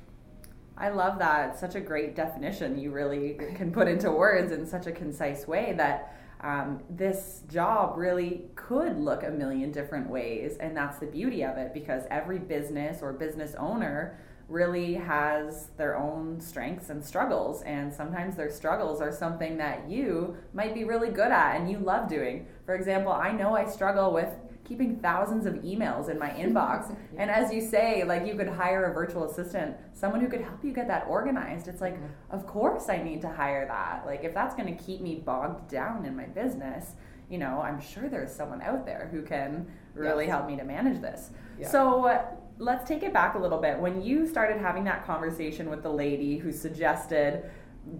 I 0.77 0.89
love 0.89 1.19
that. 1.19 1.51
It's 1.51 1.59
such 1.59 1.75
a 1.75 1.81
great 1.81 2.15
definition 2.15 2.79
you 2.79 2.91
really 2.91 3.37
can 3.55 3.71
put 3.71 3.87
into 3.87 4.11
words 4.11 4.51
in 4.51 4.65
such 4.65 4.87
a 4.87 4.91
concise 4.91 5.47
way 5.47 5.73
that 5.77 6.17
um, 6.41 6.81
this 6.89 7.43
job 7.49 7.97
really 7.97 8.45
could 8.55 8.97
look 8.97 9.23
a 9.23 9.29
million 9.29 9.71
different 9.71 10.09
ways. 10.09 10.57
And 10.59 10.75
that's 10.75 10.97
the 10.97 11.05
beauty 11.05 11.43
of 11.43 11.57
it 11.57 11.73
because 11.73 12.03
every 12.09 12.39
business 12.39 13.01
or 13.01 13.13
business 13.13 13.53
owner 13.55 14.19
really 14.47 14.95
has 14.95 15.67
their 15.77 15.95
own 15.95 16.41
strengths 16.41 16.89
and 16.89 17.03
struggles. 17.03 17.61
And 17.61 17.93
sometimes 17.93 18.35
their 18.35 18.49
struggles 18.49 19.01
are 19.01 19.11
something 19.11 19.55
that 19.57 19.87
you 19.87 20.35
might 20.53 20.73
be 20.73 20.83
really 20.83 21.09
good 21.09 21.31
at 21.31 21.57
and 21.57 21.69
you 21.69 21.77
love 21.77 22.09
doing. 22.09 22.47
For 22.65 22.75
example, 22.75 23.11
I 23.11 23.31
know 23.31 23.55
I 23.55 23.65
struggle 23.65 24.11
with 24.11 24.33
keeping 24.71 24.95
thousands 25.01 25.45
of 25.45 25.55
emails 25.55 26.07
in 26.07 26.17
my 26.17 26.29
inbox. 26.43 26.95
And 27.17 27.29
as 27.29 27.53
you 27.53 27.59
say, 27.59 28.05
like 28.05 28.25
you 28.25 28.35
could 28.35 28.47
hire 28.47 28.85
a 28.85 28.93
virtual 28.93 29.29
assistant, 29.29 29.75
someone 29.93 30.21
who 30.21 30.29
could 30.29 30.41
help 30.41 30.63
you 30.63 30.71
get 30.71 30.87
that 30.87 31.05
organized. 31.09 31.67
It's 31.67 31.81
like, 31.81 31.95
mm-hmm. 31.95 32.35
of 32.35 32.47
course 32.47 32.87
I 32.87 33.03
need 33.03 33.19
to 33.21 33.29
hire 33.29 33.65
that. 33.67 34.05
Like 34.05 34.23
if 34.23 34.33
that's 34.33 34.55
going 34.55 34.73
to 34.73 34.81
keep 34.81 35.01
me 35.01 35.15
bogged 35.15 35.69
down 35.69 36.05
in 36.05 36.15
my 36.15 36.23
business, 36.23 36.95
you 37.29 37.37
know, 37.37 37.61
I'm 37.61 37.81
sure 37.81 38.07
there's 38.07 38.33
someone 38.33 38.61
out 38.61 38.85
there 38.85 39.09
who 39.11 39.21
can 39.23 39.67
really 39.93 40.25
yes. 40.25 40.33
help 40.35 40.47
me 40.47 40.55
to 40.55 40.63
manage 40.63 41.01
this. 41.01 41.31
Yeah. 41.59 41.69
So 41.69 42.21
let's 42.57 42.87
take 42.87 43.03
it 43.03 43.11
back 43.11 43.35
a 43.35 43.39
little 43.39 43.59
bit. 43.59 43.77
When 43.77 44.01
you 44.01 44.25
started 44.25 44.57
having 44.61 44.85
that 44.85 45.05
conversation 45.05 45.69
with 45.69 45.83
the 45.83 45.91
lady 45.91 46.37
who 46.37 46.51
suggested 46.53 47.49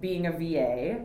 being 0.00 0.26
a 0.26 0.32
VA, 0.32 1.04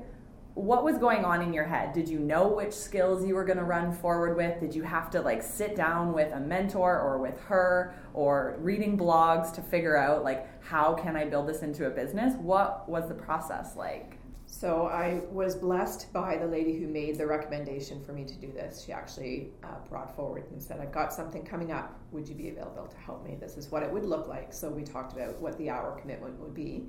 what 0.58 0.84
was 0.84 0.98
going 0.98 1.24
on 1.24 1.43
in 1.43 1.54
your 1.54 1.65
head? 1.65 1.93
Did 1.93 2.10
you 2.10 2.17
know 2.17 2.48
which 2.48 2.74
skills 2.74 3.24
you 3.24 3.36
were 3.36 3.46
going 3.46 3.60
to 3.60 3.63
run 3.63 3.93
forward 3.93 4.36
with? 4.36 4.60
Did 4.60 4.74
you 4.74 4.82
have 4.82 5.12
to 5.12 5.22
like 5.22 5.43
sit 5.43 5.76
down 5.76 6.13
with 6.13 6.34
a 6.34 6.39
mentor 6.39 7.00
or 7.00 7.20
with 7.20 7.39
her 7.41 7.93
or 8.15 8.58
reading 8.60 8.98
blogs 8.98 9.54
to 9.54 9.62
figure 9.62 9.96
out 9.96 10.24
like 10.24 10.48
how 10.63 10.96
can 10.96 11.15
I 11.15 11.26
build 11.26 11.48
this 11.48 11.62
into 11.62 11.86
a 11.86 11.91
business? 11.91 12.34
What 12.38 12.89
was 12.89 13.08
the 13.08 13.13
process 13.13 13.76
like? 13.76 14.17
So 14.48 14.88
I 14.88 15.22
was 15.30 15.56
blessed 15.56 16.12
by 16.12 16.38
the 16.38 16.48
lady 16.48 16.80
who 16.80 16.88
made 16.88 17.20
the 17.20 17.28
recommendation 17.28 18.04
for 18.04 18.13
me 18.13 18.26
to 18.26 18.34
do 18.34 18.52
this. 18.52 18.84
She 18.84 18.91
actually 18.91 19.52
uh, 19.63 19.88
brought 19.88 20.15
forward 20.15 20.46
and 20.52 20.63
said, 20.63 20.80
"I've 20.80 20.93
got 20.93 21.13
something 21.13 21.43
coming 21.43 21.72
up. 21.72 22.00
Would 22.12 22.28
you 22.28 22.34
be 22.34 22.50
available 22.50 22.88
to 22.88 22.98
help 22.98 23.24
me? 23.24 23.38
This 23.39 23.58
is 23.58 23.70
what 23.70 23.84
it 23.84 23.91
would 23.91 24.06
look 24.06 24.28
like." 24.28 24.54
So 24.54 24.70
we 24.70 24.84
talked 24.84 25.13
about 25.13 25.39
what 25.39 25.56
the 25.60 25.70
hour 25.70 26.00
commitment 26.02 26.39
would 26.39 26.56
be, 26.56 26.88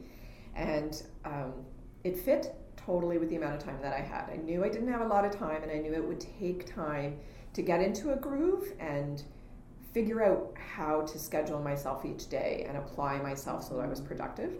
and 0.54 1.02
um, 1.26 1.52
it 2.04 2.16
fit 2.16 2.54
totally 2.88 3.18
with 3.18 3.28
the 3.28 3.36
amount 3.36 3.54
of 3.54 3.62
time 3.62 3.78
that 3.82 3.92
I 3.92 4.00
had. 4.00 4.30
I 4.32 4.36
knew 4.36 4.64
I 4.64 4.70
didn't 4.70 4.90
have 4.90 5.02
a 5.02 5.06
lot 5.06 5.26
of 5.26 5.36
time 5.36 5.62
and 5.62 5.70
I 5.70 5.76
knew 5.76 5.92
it 5.92 6.02
would 6.02 6.20
take 6.20 6.74
time 6.74 7.18
to 7.52 7.60
get 7.60 7.82
into 7.82 8.14
a 8.14 8.16
groove 8.16 8.72
and 8.80 9.22
figure 9.92 10.24
out 10.24 10.54
how 10.74 11.02
to 11.02 11.18
schedule 11.18 11.60
myself 11.60 12.06
each 12.06 12.30
day 12.30 12.64
and 12.66 12.78
apply 12.78 13.18
myself 13.20 13.64
so 13.64 13.74
that 13.74 13.82
I 13.82 13.86
was 13.88 14.00
productive. 14.00 14.54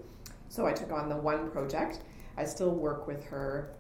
So 0.51 0.67
I 0.67 0.73
took 0.73 0.93
on 0.93 1.09
the 1.09 1.17
one 1.17 1.51
project. 1.51 2.01
I 2.37 2.45
still 2.45 2.71
work 2.71 3.07
with 3.07 3.25
her 3.25 3.71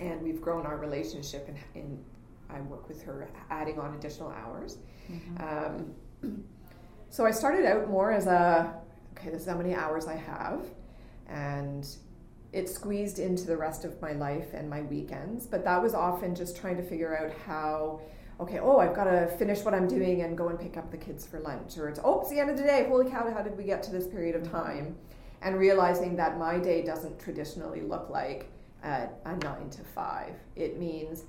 and 0.00 0.20
we've 0.20 0.40
grown 0.40 0.66
our 0.66 0.78
relationship 0.78 1.48
and 1.76 2.04
I 2.50 2.60
work 2.62 2.88
with 2.88 3.02
her 3.04 3.28
adding 3.50 3.78
on 3.78 3.94
additional 3.94 4.30
hours. 4.30 4.78
Mm-hmm. 5.08 6.24
Um, 6.24 6.44
so 7.10 7.24
I 7.24 7.30
started 7.30 7.64
out 7.64 7.88
more 7.88 8.10
as 8.10 8.26
a 8.26 8.74
okay, 9.12 9.30
this 9.30 9.42
is 9.42 9.48
how 9.48 9.56
many 9.56 9.74
hours 9.74 10.08
I 10.08 10.16
have, 10.16 10.62
and 11.28 11.86
it 12.56 12.70
squeezed 12.70 13.18
into 13.18 13.46
the 13.46 13.56
rest 13.56 13.84
of 13.84 14.00
my 14.00 14.12
life 14.12 14.54
and 14.54 14.68
my 14.68 14.80
weekends, 14.80 15.46
but 15.46 15.62
that 15.64 15.82
was 15.82 15.94
often 15.94 16.34
just 16.34 16.56
trying 16.56 16.78
to 16.78 16.82
figure 16.82 17.14
out 17.14 17.30
how 17.46 18.00
okay, 18.40 18.58
oh, 18.58 18.78
I've 18.78 18.94
got 18.94 19.04
to 19.04 19.28
finish 19.38 19.60
what 19.60 19.72
I'm 19.72 19.88
doing 19.88 20.22
and 20.22 20.36
go 20.36 20.48
and 20.48 20.60
pick 20.60 20.76
up 20.76 20.90
the 20.90 20.98
kids 20.98 21.26
for 21.26 21.40
lunch. 21.40 21.78
Or 21.78 21.88
it's, 21.88 21.98
oh, 22.04 22.20
it's 22.20 22.28
the 22.28 22.38
end 22.38 22.50
of 22.50 22.58
the 22.58 22.64
day. 22.64 22.84
Holy 22.86 23.10
cow, 23.10 23.30
how 23.32 23.40
did 23.40 23.56
we 23.56 23.64
get 23.64 23.82
to 23.84 23.90
this 23.90 24.06
period 24.06 24.36
of 24.36 24.50
time? 24.50 24.94
And 25.40 25.58
realizing 25.58 26.16
that 26.16 26.38
my 26.38 26.58
day 26.58 26.82
doesn't 26.82 27.18
traditionally 27.18 27.80
look 27.80 28.10
like 28.10 28.50
a, 28.84 29.08
a 29.24 29.36
nine 29.36 29.70
to 29.70 29.82
five. 29.84 30.34
It 30.54 30.78
means 30.78 31.24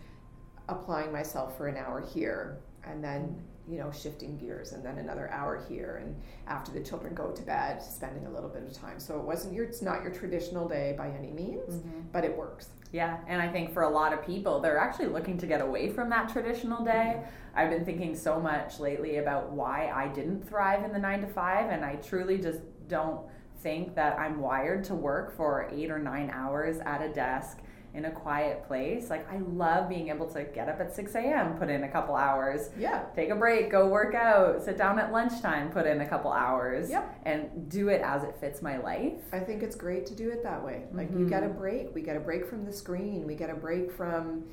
applying 0.68 1.13
myself 1.13 1.56
for 1.58 1.68
an 1.68 1.78
hour 1.78 2.02
here 2.02 2.58
and 2.84 3.02
then 3.02 3.42
you 3.69 3.77
know 3.77 3.91
shifting 3.91 4.38
gears 4.38 4.71
and 4.71 4.84
then 4.84 4.97
another 4.97 5.30
hour 5.32 5.63
here 5.67 6.01
and 6.03 6.15
after 6.47 6.71
the 6.71 6.80
children 6.80 7.13
go 7.13 7.32
to 7.32 7.41
bed 7.41 7.82
spending 7.82 8.25
a 8.25 8.30
little 8.30 8.49
bit 8.49 8.63
of 8.63 8.73
time 8.73 8.99
so 8.99 9.19
it 9.19 9.23
wasn't 9.23 9.53
your 9.53 9.65
it's 9.65 9.82
not 9.82 10.01
your 10.01 10.12
traditional 10.12 10.67
day 10.67 10.95
by 10.97 11.10
any 11.10 11.32
means 11.32 11.75
mm-hmm. 11.75 11.99
but 12.12 12.23
it 12.23 12.36
works 12.36 12.69
yeah 12.91 13.17
and 13.27 13.41
i 13.41 13.47
think 13.47 13.73
for 13.73 13.84
a 13.84 13.89
lot 13.89 14.13
of 14.13 14.25
people 14.25 14.60
they're 14.60 14.77
actually 14.77 15.08
looking 15.08 15.38
to 15.38 15.45
get 15.45 15.62
away 15.62 15.89
from 15.89 16.10
that 16.10 16.30
traditional 16.30 16.84
day 16.84 17.17
mm-hmm. 17.17 17.60
i've 17.60 17.69
been 17.69 17.84
thinking 17.84 18.15
so 18.15 18.39
much 18.39 18.80
lately 18.80 19.17
about 19.17 19.51
why 19.51 19.91
i 19.93 20.08
didn't 20.08 20.47
thrive 20.47 20.84
in 20.84 20.93
the 20.93 20.99
9 20.99 21.21
to 21.21 21.27
5 21.27 21.69
and 21.69 21.84
i 21.84 21.95
truly 21.95 22.38
just 22.38 22.62
don't 22.88 23.21
think 23.62 23.95
that 23.95 24.17
i'm 24.17 24.39
wired 24.39 24.84
to 24.84 24.95
work 24.95 25.36
for 25.36 25.69
8 25.73 25.91
or 25.91 25.99
9 25.99 26.30
hours 26.30 26.77
at 26.80 27.01
a 27.01 27.10
desk 27.10 27.60
in 27.97 28.05
a 28.05 28.12
quiet 28.12 28.65
place. 28.67 29.10
Like 29.10 29.29
I 29.31 29.38
love 29.39 29.89
being 29.89 30.10
able 30.10 30.27
to 30.27 30.43
get 30.43 30.69
up 30.69 30.79
at 30.79 30.95
6 30.95 31.15
a.m., 31.15 31.57
put 31.57 31.69
in 31.69 31.83
a 31.83 31.89
couple 31.89 32.15
hours. 32.15 32.69
Yeah. 32.77 33.05
Take 33.15 33.31
a 33.31 33.36
break, 33.36 33.71
go 33.71 33.88
work 33.88 34.13
out, 34.13 34.63
sit 34.63 34.77
down 34.77 34.99
at 34.99 35.12
lunchtime, 35.12 35.71
put 35.71 35.88
in 35.88 36.01
a 36.01 36.07
couple 36.07 36.31
hours. 36.31 36.89
Yep. 36.91 37.21
And 37.25 37.69
do 37.69 37.89
it 37.89 38.01
as 38.01 38.23
it 38.23 38.36
fits 38.39 38.62
my 38.62 38.77
life. 38.77 39.19
I 39.33 39.39
think 39.39 39.63
it's 39.63 39.75
great 39.75 40.05
to 40.05 40.15
do 40.15 40.29
it 40.29 40.43
that 40.43 40.63
way. 40.63 40.83
Like 40.93 41.10
mm-hmm. 41.10 41.21
you 41.21 41.29
get 41.29 41.43
a 41.43 41.49
break. 41.49 41.93
We 41.93 42.01
get 42.01 42.15
a 42.15 42.21
break 42.21 42.47
from 42.47 42.65
the 42.65 42.71
screen. 42.71 43.25
We 43.25 43.33
get 43.33 43.49
a 43.49 43.55
break 43.55 43.91
from 43.91 44.45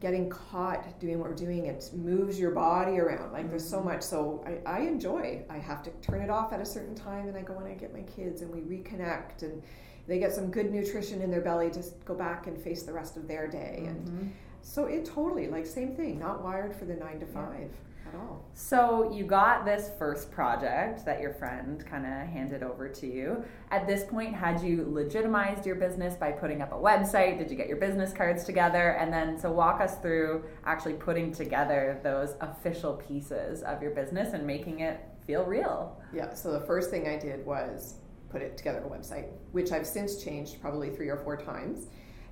getting 0.00 0.28
caught 0.28 1.00
doing 1.00 1.18
what 1.18 1.28
we're 1.28 1.34
doing 1.34 1.66
it 1.66 1.90
moves 1.92 2.38
your 2.38 2.52
body 2.52 3.00
around 3.00 3.32
like 3.32 3.50
there's 3.50 3.68
so 3.68 3.78
mm-hmm. 3.78 3.88
much 3.88 4.02
so 4.02 4.44
I, 4.46 4.76
I, 4.76 4.80
enjoy 4.82 5.42
i 5.50 5.58
have 5.58 5.82
to 5.82 5.90
turn 6.02 6.22
it 6.22 6.30
off 6.30 6.52
at 6.52 6.60
a 6.60 6.64
certain 6.64 6.94
time 6.94 7.26
and 7.26 7.36
i 7.36 7.42
go 7.42 7.58
and 7.58 7.66
i 7.66 7.74
get 7.74 7.92
my 7.92 8.02
kids 8.02 8.42
and 8.42 8.50
we 8.52 8.60
reconnect 8.60 9.42
and 9.42 9.60
they 10.08 10.18
get 10.18 10.32
some 10.32 10.50
good 10.50 10.72
nutrition 10.72 11.20
in 11.20 11.30
their 11.30 11.42
belly 11.42 11.70
to 11.70 11.84
go 12.04 12.14
back 12.14 12.48
and 12.48 12.60
face 12.60 12.82
the 12.82 12.92
rest 12.92 13.16
of 13.16 13.28
their 13.28 13.46
day. 13.46 13.82
Mm-hmm. 13.82 14.18
And 14.18 14.32
so 14.62 14.86
it 14.86 15.04
totally, 15.04 15.46
like, 15.46 15.66
same 15.66 15.94
thing, 15.94 16.18
not 16.18 16.42
wired 16.42 16.74
for 16.74 16.86
the 16.86 16.94
nine 16.94 17.20
to 17.20 17.26
five. 17.26 17.70
At 18.06 18.14
all. 18.14 18.42
So 18.54 19.12
you 19.12 19.24
got 19.24 19.66
this 19.66 19.90
first 19.98 20.30
project 20.30 21.04
that 21.04 21.20
your 21.20 21.34
friend 21.34 21.84
kind 21.84 22.06
of 22.06 22.26
handed 22.26 22.62
over 22.62 22.88
to 22.88 23.06
you. 23.06 23.44
At 23.70 23.86
this 23.86 24.04
point, 24.04 24.34
had 24.34 24.62
you 24.62 24.86
legitimized 24.88 25.66
your 25.66 25.74
business 25.74 26.16
by 26.16 26.32
putting 26.32 26.62
up 26.62 26.72
a 26.72 26.76
website? 26.76 27.36
Did 27.36 27.50
you 27.50 27.56
get 27.56 27.68
your 27.68 27.76
business 27.76 28.14
cards 28.14 28.44
together? 28.44 28.92
And 28.92 29.12
then 29.12 29.38
so 29.38 29.52
walk 29.52 29.82
us 29.82 29.98
through 29.98 30.44
actually 30.64 30.94
putting 30.94 31.34
together 31.34 32.00
those 32.02 32.34
official 32.40 32.94
pieces 32.94 33.62
of 33.62 33.82
your 33.82 33.90
business 33.90 34.32
and 34.32 34.46
making 34.46 34.80
it 34.80 35.00
feel 35.26 35.44
real. 35.44 36.00
Yeah. 36.10 36.32
So 36.32 36.50
the 36.50 36.60
first 36.60 36.90
thing 36.90 37.06
I 37.08 37.18
did 37.18 37.44
was 37.44 37.96
put 38.30 38.42
it 38.42 38.56
together 38.56 38.78
a 38.78 38.88
website, 38.88 39.26
which 39.52 39.72
I've 39.72 39.86
since 39.86 40.22
changed 40.22 40.60
probably 40.60 40.90
three 40.90 41.08
or 41.08 41.16
four 41.16 41.36
times, 41.36 41.86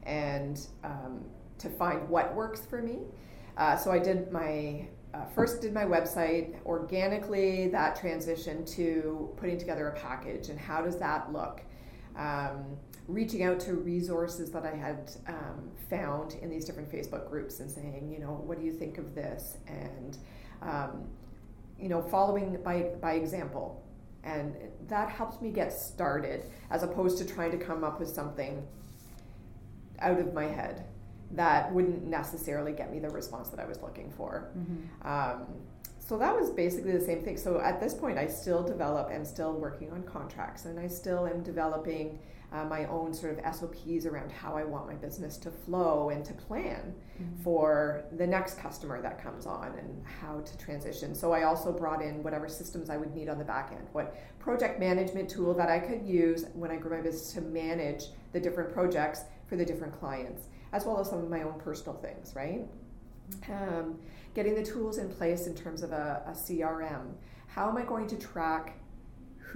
and 0.04 0.66
um, 0.84 1.24
to 1.58 1.68
find 1.70 2.08
what 2.08 2.34
works 2.34 2.64
for 2.66 2.82
me. 2.82 2.98
Uh, 3.56 3.76
so 3.76 3.90
I 3.90 3.98
did 3.98 4.30
my 4.30 4.86
uh, 5.14 5.24
first 5.34 5.62
did 5.62 5.72
my 5.72 5.84
website 5.84 6.62
organically. 6.66 7.68
That 7.68 7.96
transition 7.96 8.64
to 8.66 9.30
putting 9.36 9.58
together 9.58 9.88
a 9.88 9.98
package 9.98 10.48
and 10.48 10.58
how 10.58 10.82
does 10.82 10.98
that 10.98 11.32
look. 11.32 11.62
Um, 12.16 12.76
reaching 13.08 13.44
out 13.44 13.60
to 13.60 13.74
resources 13.74 14.50
that 14.50 14.64
I 14.64 14.74
had 14.74 15.12
um, 15.28 15.70
found 15.88 16.34
in 16.42 16.50
these 16.50 16.64
different 16.64 16.90
Facebook 16.90 17.30
groups 17.30 17.60
and 17.60 17.70
saying, 17.70 18.10
you 18.12 18.18
know, 18.18 18.42
what 18.44 18.58
do 18.58 18.64
you 18.64 18.72
think 18.72 18.98
of 18.98 19.14
this? 19.14 19.56
And 19.68 20.18
um, 20.62 21.04
you 21.78 21.88
know, 21.88 22.02
following 22.02 22.58
by 22.62 22.90
by 23.00 23.12
example 23.14 23.85
and 24.26 24.56
that 24.88 25.08
helps 25.08 25.40
me 25.40 25.50
get 25.50 25.72
started 25.72 26.50
as 26.70 26.82
opposed 26.82 27.16
to 27.18 27.24
trying 27.24 27.52
to 27.52 27.56
come 27.56 27.84
up 27.84 28.00
with 28.00 28.08
something 28.08 28.66
out 30.00 30.18
of 30.18 30.34
my 30.34 30.44
head 30.44 30.84
that 31.30 31.72
wouldn't 31.72 32.04
necessarily 32.04 32.72
get 32.72 32.92
me 32.92 32.98
the 32.98 33.08
response 33.08 33.48
that 33.48 33.60
I 33.60 33.66
was 33.66 33.80
looking 33.80 34.10
for. 34.10 34.50
Mm-hmm. 34.56 35.08
Um, 35.08 35.46
so 35.98 36.18
that 36.18 36.36
was 36.36 36.50
basically 36.50 36.92
the 36.92 37.04
same 37.04 37.22
thing. 37.22 37.36
So 37.36 37.60
at 37.60 37.80
this 37.80 37.94
point, 37.94 38.18
I 38.18 38.28
still 38.28 38.62
develop, 38.62 39.10
am 39.10 39.24
still 39.24 39.52
working 39.54 39.90
on 39.90 40.02
contracts, 40.04 40.64
and 40.66 40.78
I 40.78 40.86
still 40.86 41.26
am 41.26 41.42
developing 41.42 42.18
uh, 42.52 42.64
my 42.64 42.86
own 42.86 43.12
sort 43.12 43.38
of 43.38 43.54
SOPs 43.54 44.06
around 44.06 44.30
how 44.30 44.56
I 44.56 44.64
want 44.64 44.86
my 44.86 44.94
business 44.94 45.36
to 45.38 45.50
flow 45.50 46.10
and 46.10 46.24
to 46.24 46.32
plan 46.32 46.94
mm-hmm. 47.20 47.42
for 47.42 48.04
the 48.16 48.26
next 48.26 48.58
customer 48.58 49.02
that 49.02 49.22
comes 49.22 49.46
on 49.46 49.72
and 49.78 50.02
how 50.20 50.40
to 50.40 50.58
transition. 50.58 51.14
So 51.14 51.32
I 51.32 51.42
also 51.42 51.72
brought 51.72 52.02
in 52.02 52.22
whatever 52.22 52.48
systems 52.48 52.88
I 52.88 52.96
would 52.96 53.14
need 53.14 53.28
on 53.28 53.38
the 53.38 53.44
back 53.44 53.72
end, 53.72 53.88
what 53.92 54.16
project 54.38 54.78
management 54.78 55.28
tool 55.28 55.54
that 55.54 55.68
I 55.68 55.78
could 55.78 56.06
use 56.06 56.46
when 56.54 56.70
I 56.70 56.76
grew 56.76 56.96
my 56.96 57.02
business 57.02 57.32
to 57.32 57.40
manage 57.40 58.04
the 58.32 58.40
different 58.40 58.72
projects 58.72 59.24
for 59.46 59.56
the 59.56 59.64
different 59.64 59.98
clients, 59.98 60.48
as 60.72 60.84
well 60.84 61.00
as 61.00 61.10
some 61.10 61.18
of 61.18 61.28
my 61.28 61.42
own 61.42 61.58
personal 61.58 61.94
things, 61.94 62.32
right? 62.36 62.60
Mm-hmm. 63.30 63.52
Um, 63.52 63.98
getting 64.34 64.54
the 64.54 64.62
tools 64.62 64.98
in 64.98 65.08
place 65.08 65.46
in 65.46 65.54
terms 65.54 65.82
of 65.82 65.92
a, 65.92 66.22
a 66.26 66.30
CRM. 66.30 67.14
How 67.48 67.68
am 67.68 67.76
I 67.76 67.82
going 67.82 68.06
to 68.08 68.16
track 68.16 68.78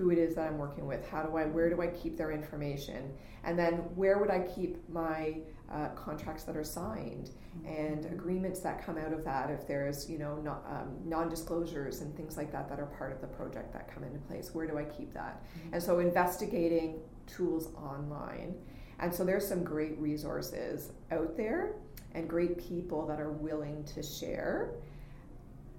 who 0.01 0.09
it 0.11 0.19
is 0.19 0.35
that 0.35 0.49
I'm 0.49 0.57
working 0.57 0.87
with. 0.87 1.07
How 1.11 1.23
do 1.23 1.37
I, 1.37 1.45
where 1.45 1.69
do 1.69 1.83
I 1.83 1.89
keep 1.89 2.17
their 2.17 2.33
information? 2.33 3.13
And 3.45 3.59
then 3.59 3.75
where 3.95 4.19
would 4.19 4.31
I 4.31 4.41
keep 4.41 4.89
my 4.89 5.37
uh, 5.71 5.89
contracts 5.91 6.45
that 6.45 6.57
are 6.57 6.65
signed 6.65 7.31
and 7.67 8.05
mm-hmm. 8.05 8.15
agreements 8.15 8.61
that 8.61 8.85
come 8.85 8.97
out 8.97 9.13
of 9.13 9.25
that 9.25 9.51
if 9.51 9.69
there's, 9.69 10.09
you 10.09 10.19
know, 10.19 10.37
not, 10.37 10.65
um, 10.71 10.97
non-disclosures 11.05 12.01
and 12.01 12.17
things 12.17 12.39
like 12.39 12.51
that 12.51 12.67
that 12.71 12.81
are 12.81 12.87
part 12.87 13.13
of 13.13 13.21
the 13.21 13.27
project 13.27 13.75
that 13.75 13.93
come 13.93 14.03
into 14.03 14.19
place. 14.21 14.55
Where 14.55 14.67
do 14.67 14.79
I 14.79 14.85
keep 14.85 15.13
that? 15.13 15.45
Mm-hmm. 15.45 15.75
And 15.75 15.83
so 15.83 15.99
investigating 15.99 17.01
tools 17.27 17.69
online. 17.77 18.55
And 19.01 19.15
so 19.15 19.23
there's 19.23 19.47
some 19.47 19.63
great 19.63 19.99
resources 19.99 20.93
out 21.13 21.37
there 21.37 21.75
and 22.15 22.27
great 22.27 22.57
people 22.57 23.07
that 23.07 23.21
are 23.21 23.33
willing 23.33 23.85
to 23.95 24.03
share 24.03 24.71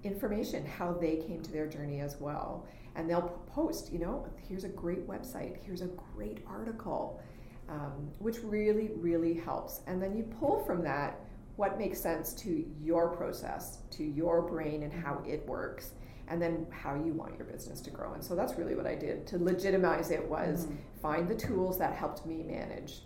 information, 0.04 0.64
how 0.64 0.92
they 0.92 1.16
came 1.16 1.42
to 1.42 1.50
their 1.50 1.66
journey 1.66 2.00
as 2.00 2.16
well 2.20 2.66
and 2.94 3.08
they'll 3.08 3.28
post, 3.54 3.92
you 3.92 3.98
know, 3.98 4.26
here's 4.36 4.64
a 4.64 4.68
great 4.68 5.06
website, 5.08 5.56
here's 5.62 5.80
a 5.80 5.90
great 6.14 6.44
article, 6.46 7.20
um, 7.68 8.10
which 8.18 8.38
really, 8.42 8.90
really 8.96 9.34
helps. 9.34 9.80
And 9.86 10.02
then 10.02 10.16
you 10.16 10.24
pull 10.24 10.60
from 10.64 10.82
that 10.84 11.20
what 11.56 11.78
makes 11.78 12.00
sense 12.00 12.32
to 12.32 12.64
your 12.82 13.08
process, 13.08 13.78
to 13.90 14.04
your 14.04 14.42
brain, 14.42 14.82
and 14.82 14.92
how 14.92 15.22
it 15.26 15.46
works, 15.46 15.92
and 16.28 16.40
then 16.40 16.66
how 16.70 16.94
you 16.94 17.12
want 17.12 17.36
your 17.36 17.46
business 17.46 17.80
to 17.82 17.90
grow. 17.90 18.14
And 18.14 18.24
so 18.24 18.34
that's 18.34 18.56
really 18.56 18.74
what 18.74 18.86
I 18.86 18.94
did 18.94 19.26
to 19.28 19.38
legitimize 19.38 20.10
it 20.10 20.26
was 20.28 20.64
mm-hmm. 20.64 20.74
find 21.00 21.28
the 21.28 21.34
tools 21.34 21.78
that 21.78 21.94
helped 21.94 22.26
me 22.26 22.42
manage. 22.42 23.02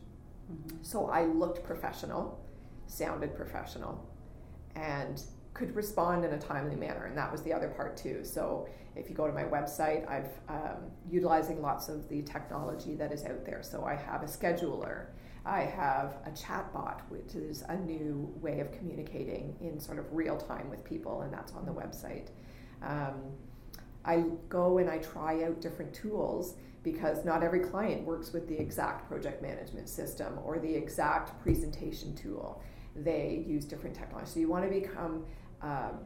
Mm-hmm. 0.51 0.77
So 0.83 1.07
I 1.07 1.25
looked 1.25 1.65
professional, 1.65 2.41
sounded 2.87 3.37
professional, 3.37 4.09
and 4.77 5.23
could 5.57 5.75
respond 5.75 6.23
in 6.23 6.33
a 6.33 6.39
timely 6.39 6.77
manner. 6.77 7.07
And 7.07 7.17
that 7.17 7.33
was 7.33 7.43
the 7.43 7.53
other 7.53 7.69
part 7.69 7.97
too. 7.97 8.23
So 8.25 8.69
if 8.95 9.09
you 9.09 9.15
go 9.15 9.27
to 9.27 9.33
my 9.33 9.45
website, 9.45 10.07
I've 10.09 10.29
um, 10.51 10.91
utilizing 11.11 11.63
lots 11.63 11.89
of 11.89 12.09
the 12.11 12.21
technology 12.23 12.95
that 12.97 13.11
is 13.11 13.25
out 13.25 13.45
there. 13.47 13.63
So 13.63 13.85
I 13.85 13.95
have 13.95 14.23
a 14.23 14.27
scheduler. 14.27 15.07
I 15.47 15.61
have 15.63 16.17
a 16.27 16.31
chat 16.33 16.73
bot, 16.75 17.03
which 17.09 17.35
is 17.35 17.63
a 17.69 17.77
new 17.77 18.31
way 18.43 18.61
of 18.61 18.71
communicating 18.71 19.57
in 19.61 19.81
sort 19.81 19.99
of 19.99 20.13
real 20.13 20.37
time 20.37 20.69
with 20.69 20.85
people, 20.85 21.23
and 21.23 21.33
that's 21.33 21.53
on 21.53 21.65
the 21.65 21.73
website. 21.73 22.29
Um, 22.83 23.15
I 24.05 24.25
go 24.49 24.79
and 24.79 24.91
I 24.91 24.99
try 24.99 25.45
out 25.45 25.61
different 25.61 25.95
tools 25.95 26.55
because 26.83 27.25
not 27.25 27.43
every 27.43 27.61
client 27.61 28.05
works 28.05 28.33
with 28.33 28.47
the 28.47 28.59
exact 28.61 29.09
project 29.09 29.41
management 29.41 29.89
system 29.89 30.39
or 30.45 30.59
the 30.59 30.75
exact 30.75 31.41
presentation 31.43 32.15
tool. 32.15 32.63
They 32.95 33.45
use 33.47 33.65
different 33.65 33.95
technology. 33.97 34.31
So 34.31 34.41
you 34.41 34.49
want 34.49 34.65
to 34.65 34.71
become 34.71 35.25
um, 35.63 35.99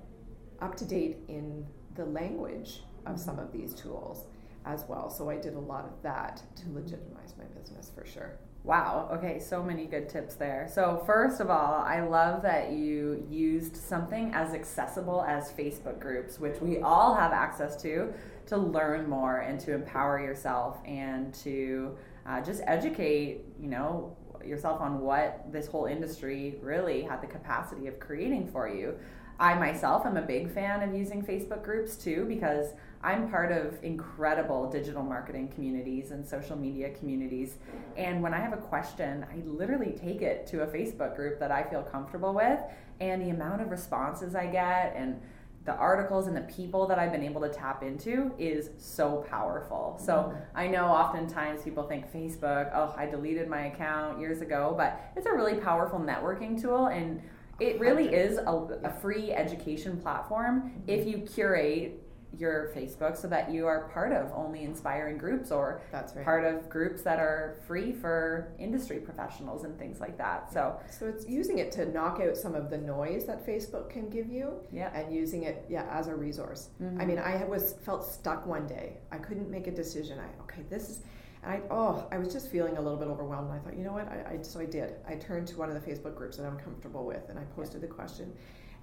up 0.61 0.77
to 0.77 0.85
date 0.85 1.19
in 1.29 1.67
the 1.97 2.05
language 2.05 2.81
of 3.07 3.19
some 3.19 3.39
of 3.39 3.53
these 3.53 3.75
tools 3.75 4.27
as 4.67 4.85
well. 4.89 5.11
So 5.11 5.31
I 5.31 5.37
did 5.37 5.55
a 5.55 5.61
lot 5.61 5.85
of 5.85 6.03
that 6.03 6.43
to 6.57 6.73
legitimize 6.73 7.35
my 7.39 7.45
business 7.59 7.91
for 7.95 8.05
sure. 8.05 8.39
Wow. 8.63 9.09
Okay, 9.13 9.39
so 9.39 9.63
many 9.63 9.87
good 9.87 10.11
tips 10.11 10.35
there. 10.35 10.69
So, 10.71 11.03
first 11.07 11.41
of 11.41 11.49
all, 11.49 11.83
I 11.83 12.01
love 12.01 12.43
that 12.43 12.73
you 12.73 13.27
used 13.31 13.75
something 13.75 14.35
as 14.35 14.53
accessible 14.53 15.23
as 15.23 15.51
Facebook 15.53 15.99
groups, 15.99 16.39
which 16.39 16.61
we 16.61 16.79
all 16.81 17.15
have 17.15 17.33
access 17.33 17.81
to, 17.81 18.13
to 18.49 18.59
learn 18.59 19.09
more 19.09 19.39
and 19.39 19.59
to 19.61 19.73
empower 19.73 20.21
yourself 20.21 20.77
and 20.85 21.33
to 21.35 21.97
uh, 22.27 22.43
just 22.43 22.61
educate, 22.67 23.47
you 23.59 23.69
know, 23.69 24.15
yourself 24.45 24.81
on 24.83 25.01
what 25.01 25.51
this 25.51 25.67
whole 25.67 25.87
industry 25.87 26.59
really 26.61 27.01
had 27.01 27.23
the 27.23 27.27
capacity 27.27 27.87
of 27.87 27.99
creating 27.99 28.47
for 28.47 28.69
you. 28.69 28.95
I 29.40 29.55
myself 29.55 30.05
am 30.05 30.18
a 30.18 30.22
big 30.22 30.53
fan 30.53 30.87
of 30.87 30.94
using 30.94 31.24
Facebook 31.24 31.64
groups 31.64 31.96
too 31.96 32.26
because 32.29 32.74
I'm 33.03 33.31
part 33.31 33.50
of 33.50 33.83
incredible 33.83 34.70
digital 34.70 35.03
marketing 35.03 35.48
communities 35.48 36.11
and 36.11 36.26
social 36.26 36.59
media 36.59 36.90
communities. 36.90 37.57
And 37.96 38.22
when 38.22 38.35
I 38.35 38.40
have 38.40 38.53
a 38.53 38.59
question, 38.59 39.24
I 39.33 39.37
literally 39.46 39.92
take 39.92 40.20
it 40.20 40.46
to 40.48 40.64
a 40.64 40.66
Facebook 40.66 41.16
group 41.16 41.40
that 41.40 41.50
I 41.50 41.62
feel 41.62 41.83
comfortable 41.83 42.35
with. 42.35 42.61
And 43.00 43.22
the 43.22 43.31
amount 43.31 43.62
of 43.62 43.70
responses 43.70 44.35
I 44.35 44.44
get 44.44 44.92
and 44.94 45.18
the 45.64 45.74
articles 45.74 46.26
and 46.26 46.37
the 46.37 46.42
people 46.42 46.87
that 46.88 46.98
I've 46.98 47.12
been 47.12 47.22
able 47.22 47.40
to 47.40 47.48
tap 47.48 47.83
into 47.83 48.33
is 48.38 48.70
so 48.76 49.24
powerful. 49.31 49.98
So. 50.05 50.35
I 50.55 50.66
know 50.66 50.85
oftentimes 50.87 51.62
people 51.62 51.85
think 51.85 52.12
Facebook, 52.12 52.70
oh, 52.74 52.94
I 52.94 53.07
deleted 53.07 53.48
my 53.48 53.66
account 53.66 54.20
years 54.20 54.42
ago, 54.42 54.74
but 54.76 55.00
it's 55.16 55.26
a 55.26 55.33
really 55.33 55.55
powerful 55.55 55.98
networking 55.98 56.61
tool. 56.61 56.87
And 56.87 57.22
it 57.61 57.79
really 57.79 58.09
is 58.09 58.38
a, 58.38 58.53
a 58.85 58.92
free 59.01 59.33
education 59.33 60.01
platform 60.01 60.62
mm-hmm. 60.62 60.90
if 60.90 61.07
you 61.07 61.18
curate 61.18 62.03
your 62.38 62.70
Facebook 62.75 63.16
so 63.16 63.27
that 63.29 63.51
you 63.51 63.66
are 63.66 63.88
part 63.88 64.12
of 64.12 64.31
only 64.35 64.62
inspiring 64.62 65.18
groups 65.18 65.51
or 65.51 65.83
That's 65.90 66.14
right. 66.14 66.25
part 66.25 66.44
of 66.44 66.68
groups 66.68 67.03
that 67.03 67.18
are 67.18 67.57
free 67.66 67.92
for 67.92 68.53
industry 68.59 68.99
professionals 68.99 69.64
and 69.64 69.79
things 69.79 70.01
like 70.01 70.16
that. 70.18 70.53
So 70.53 70.79
So 70.90 71.07
it's 71.07 71.27
using 71.29 71.59
it 71.59 71.73
to 71.73 71.87
knock 71.87 72.20
out 72.20 72.37
some 72.37 72.55
of 72.55 72.70
the 72.70 72.79
noise 72.79 73.27
that 73.27 73.44
Facebook 73.46 73.90
can 73.90 74.09
give 74.09 74.29
you 74.29 74.55
yeah. 74.73 74.90
and 74.94 75.12
using 75.14 75.42
it 75.44 75.64
yeah 75.68 75.87
as 75.90 76.07
a 76.07 76.14
resource. 76.14 76.68
Mm-hmm. 76.83 77.01
I 77.01 77.05
mean, 77.05 77.18
I 77.18 77.44
was 77.44 77.75
felt 77.85 78.05
stuck 78.05 78.46
one 78.46 78.66
day. 78.66 78.99
I 79.11 79.18
couldn't 79.18 79.51
make 79.51 79.66
a 79.66 79.73
decision. 79.73 80.18
I 80.18 80.42
okay, 80.42 80.62
this 80.70 80.88
is 80.88 81.01
and 81.42 81.53
I 81.53 81.61
oh, 81.70 82.07
I 82.11 82.18
was 82.18 82.33
just 82.33 82.50
feeling 82.50 82.76
a 82.76 82.81
little 82.81 82.98
bit 82.98 83.09
overwhelmed. 83.09 83.50
I 83.50 83.59
thought, 83.59 83.76
you 83.76 83.85
know 83.85 83.92
what? 83.92 84.09
I, 84.09 84.35
I 84.38 84.42
so 84.42 84.61
I 84.61 84.66
did. 84.66 84.94
I 85.09 85.14
turned 85.14 85.48
to 85.48 85.59
one 85.59 85.70
of 85.70 85.74
the 85.74 85.90
Facebook 85.90 86.14
groups 86.14 86.37
that 86.37 86.46
I'm 86.46 86.59
comfortable 86.59 87.05
with 87.05 87.29
and 87.29 87.38
I 87.38 87.42
posted 87.57 87.81
yeah. 87.81 87.88
the 87.88 87.94
question. 87.94 88.33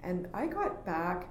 And 0.02 0.28
I 0.32 0.46
got 0.46 0.84
back 0.86 1.28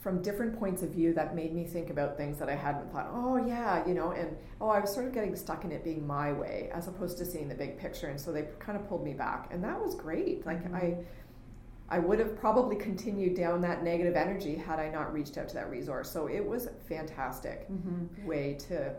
from 0.00 0.20
different 0.20 0.58
points 0.58 0.82
of 0.82 0.90
view 0.90 1.14
that 1.14 1.36
made 1.36 1.54
me 1.54 1.64
think 1.64 1.88
about 1.88 2.16
things 2.16 2.36
that 2.38 2.48
I 2.48 2.56
hadn't 2.56 2.90
thought, 2.90 3.08
oh 3.12 3.36
yeah, 3.36 3.86
you 3.86 3.94
know, 3.94 4.10
and 4.10 4.36
oh, 4.60 4.68
I 4.68 4.80
was 4.80 4.92
sort 4.92 5.06
of 5.06 5.14
getting 5.14 5.36
stuck 5.36 5.64
in 5.64 5.70
it 5.70 5.84
being 5.84 6.04
my 6.04 6.32
way 6.32 6.70
as 6.74 6.88
opposed 6.88 7.18
to 7.18 7.24
seeing 7.24 7.48
the 7.48 7.54
big 7.54 7.78
picture. 7.78 8.08
And 8.08 8.20
so 8.20 8.32
they 8.32 8.48
kind 8.58 8.76
of 8.76 8.88
pulled 8.88 9.04
me 9.04 9.14
back. 9.14 9.48
And 9.52 9.62
that 9.62 9.80
was 9.80 9.94
great. 9.94 10.44
Like 10.44 10.64
mm-hmm. 10.64 10.74
I 10.74 10.96
I 11.88 11.98
would 11.98 12.18
have 12.18 12.36
probably 12.36 12.76
continued 12.76 13.36
down 13.36 13.60
that 13.60 13.84
negative 13.84 14.16
energy 14.16 14.56
had 14.56 14.80
I 14.80 14.88
not 14.88 15.12
reached 15.12 15.36
out 15.36 15.48
to 15.50 15.54
that 15.54 15.70
resource. 15.70 16.10
So 16.10 16.26
it 16.26 16.44
was 16.44 16.66
a 16.66 16.72
fantastic 16.88 17.70
mm-hmm. 17.70 18.26
way 18.26 18.54
to 18.68 18.94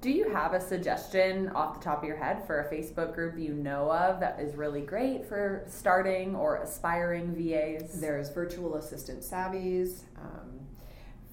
do 0.00 0.10
you 0.10 0.28
have 0.30 0.52
a 0.52 0.60
suggestion 0.60 1.48
off 1.50 1.78
the 1.78 1.84
top 1.84 2.02
of 2.02 2.08
your 2.08 2.16
head 2.16 2.46
for 2.46 2.60
a 2.60 2.74
Facebook 2.74 3.14
group 3.14 3.38
you 3.38 3.54
know 3.54 3.90
of 3.90 4.20
that 4.20 4.38
is 4.38 4.54
really 4.54 4.82
great 4.82 5.26
for 5.26 5.64
starting 5.66 6.36
or 6.36 6.56
aspiring 6.56 7.34
VAs? 7.34 8.00
There's 8.00 8.28
Virtual 8.30 8.76
Assistant 8.76 9.20
Savvies. 9.20 10.02
Um, 10.18 10.60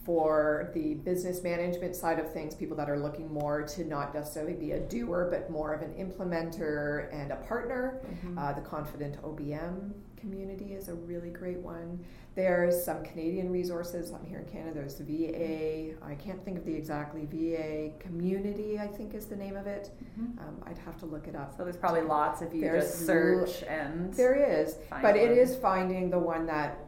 for 0.05 0.71
the 0.73 0.95
business 0.95 1.43
management 1.43 1.95
side 1.95 2.17
of 2.17 2.31
things, 2.33 2.55
people 2.55 2.75
that 2.75 2.89
are 2.89 2.97
looking 2.97 3.31
more 3.31 3.61
to 3.61 3.83
not 3.83 4.15
necessarily 4.15 4.53
be 4.53 4.71
a 4.71 4.79
doer, 4.79 5.27
but 5.29 5.51
more 5.51 5.73
of 5.73 5.81
an 5.83 5.93
implementer 5.93 7.13
and 7.13 7.31
a 7.31 7.35
partner. 7.35 8.01
Mm-hmm. 8.05 8.37
Uh, 8.37 8.53
the 8.53 8.61
Confident 8.61 9.21
OBM 9.21 9.91
community 10.21 10.73
is 10.73 10.87
a 10.87 10.93
really 10.93 11.29
great 11.29 11.57
one. 11.57 11.99
There's 12.35 12.81
some 12.81 13.03
Canadian 13.03 13.51
resources. 13.51 14.13
I'm 14.13 14.25
here 14.25 14.39
in 14.39 14.45
Canada. 14.45 14.75
There's 14.75 14.95
the 14.95 15.03
VA. 15.03 15.95
I 16.01 16.15
can't 16.15 16.43
think 16.45 16.57
of 16.57 16.65
the 16.65 16.73
exactly 16.73 17.27
VA 17.29 17.91
community. 17.99 18.79
I 18.79 18.87
think 18.87 19.13
is 19.13 19.25
the 19.25 19.35
name 19.35 19.57
of 19.57 19.67
it. 19.67 19.89
Mm-hmm. 20.17 20.39
Um, 20.39 20.63
I'd 20.65 20.77
have 20.77 20.97
to 20.99 21.05
look 21.05 21.27
it 21.27 21.35
up. 21.35 21.57
So 21.57 21.63
there's 21.63 21.75
probably 21.75 22.03
lots 22.03 22.41
if 22.41 22.53
you 22.53 22.61
there's 22.61 22.85
just 22.85 23.05
search 23.05 23.63
and 23.63 24.13
there 24.13 24.35
is, 24.35 24.77
but 25.01 25.17
it 25.17 25.37
is 25.37 25.57
finding 25.57 26.09
the 26.09 26.19
one 26.19 26.45
that 26.45 26.79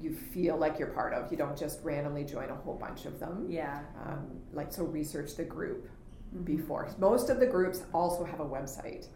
you 0.00 0.14
feel 0.14 0.56
like 0.56 0.78
you're 0.78 0.88
part 0.88 1.12
of. 1.12 1.30
You 1.30 1.36
don't 1.36 1.58
just 1.58 1.80
randomly 1.82 2.24
join 2.24 2.50
a 2.50 2.54
whole 2.54 2.74
bunch 2.74 3.04
of 3.04 3.18
them. 3.18 3.46
Yeah. 3.48 3.80
Um, 4.06 4.40
like 4.52 4.72
so, 4.72 4.84
research 4.84 5.34
the 5.34 5.44
group 5.44 5.88
mm-hmm. 6.34 6.44
before. 6.44 6.88
Most 6.98 7.30
of 7.30 7.40
the 7.40 7.46
groups 7.46 7.82
also 7.92 8.24
have 8.24 8.40
a 8.40 8.46
website. 8.46 9.08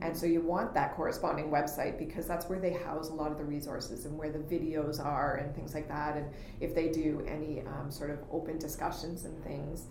And 0.00 0.16
so 0.16 0.26
you 0.26 0.40
want 0.40 0.74
that 0.74 0.94
corresponding 0.94 1.50
website 1.50 1.98
because 1.98 2.26
that's 2.26 2.48
where 2.48 2.58
they 2.58 2.72
house 2.72 3.08
a 3.08 3.14
lot 3.14 3.32
of 3.32 3.38
the 3.38 3.44
resources 3.44 4.04
and 4.04 4.16
where 4.16 4.30
the 4.30 4.38
videos 4.38 5.04
are 5.04 5.36
and 5.36 5.54
things 5.54 5.74
like 5.74 5.88
that. 5.88 6.16
And 6.16 6.26
if 6.60 6.74
they 6.74 6.88
do 6.88 7.24
any 7.26 7.62
um, 7.66 7.90
sort 7.90 8.10
of 8.10 8.18
open 8.30 8.58
discussions 8.58 9.24
and 9.24 9.42
things, 9.42 9.86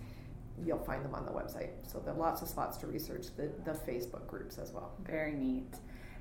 you'll 0.66 0.84
find 0.84 1.04
them 1.04 1.14
on 1.14 1.26
the 1.26 1.32
website. 1.32 1.70
So 1.84 2.00
there 2.00 2.14
are 2.14 2.18
lots 2.18 2.42
of 2.42 2.48
spots 2.48 2.78
to 2.78 2.88
research 2.88 3.28
the, 3.36 3.52
the 3.66 3.72
Facebook 3.72 4.28
groups 4.28 4.58
as 4.58 4.72
well. 4.72 4.94
Very 5.06 5.34
neat. 5.34 5.76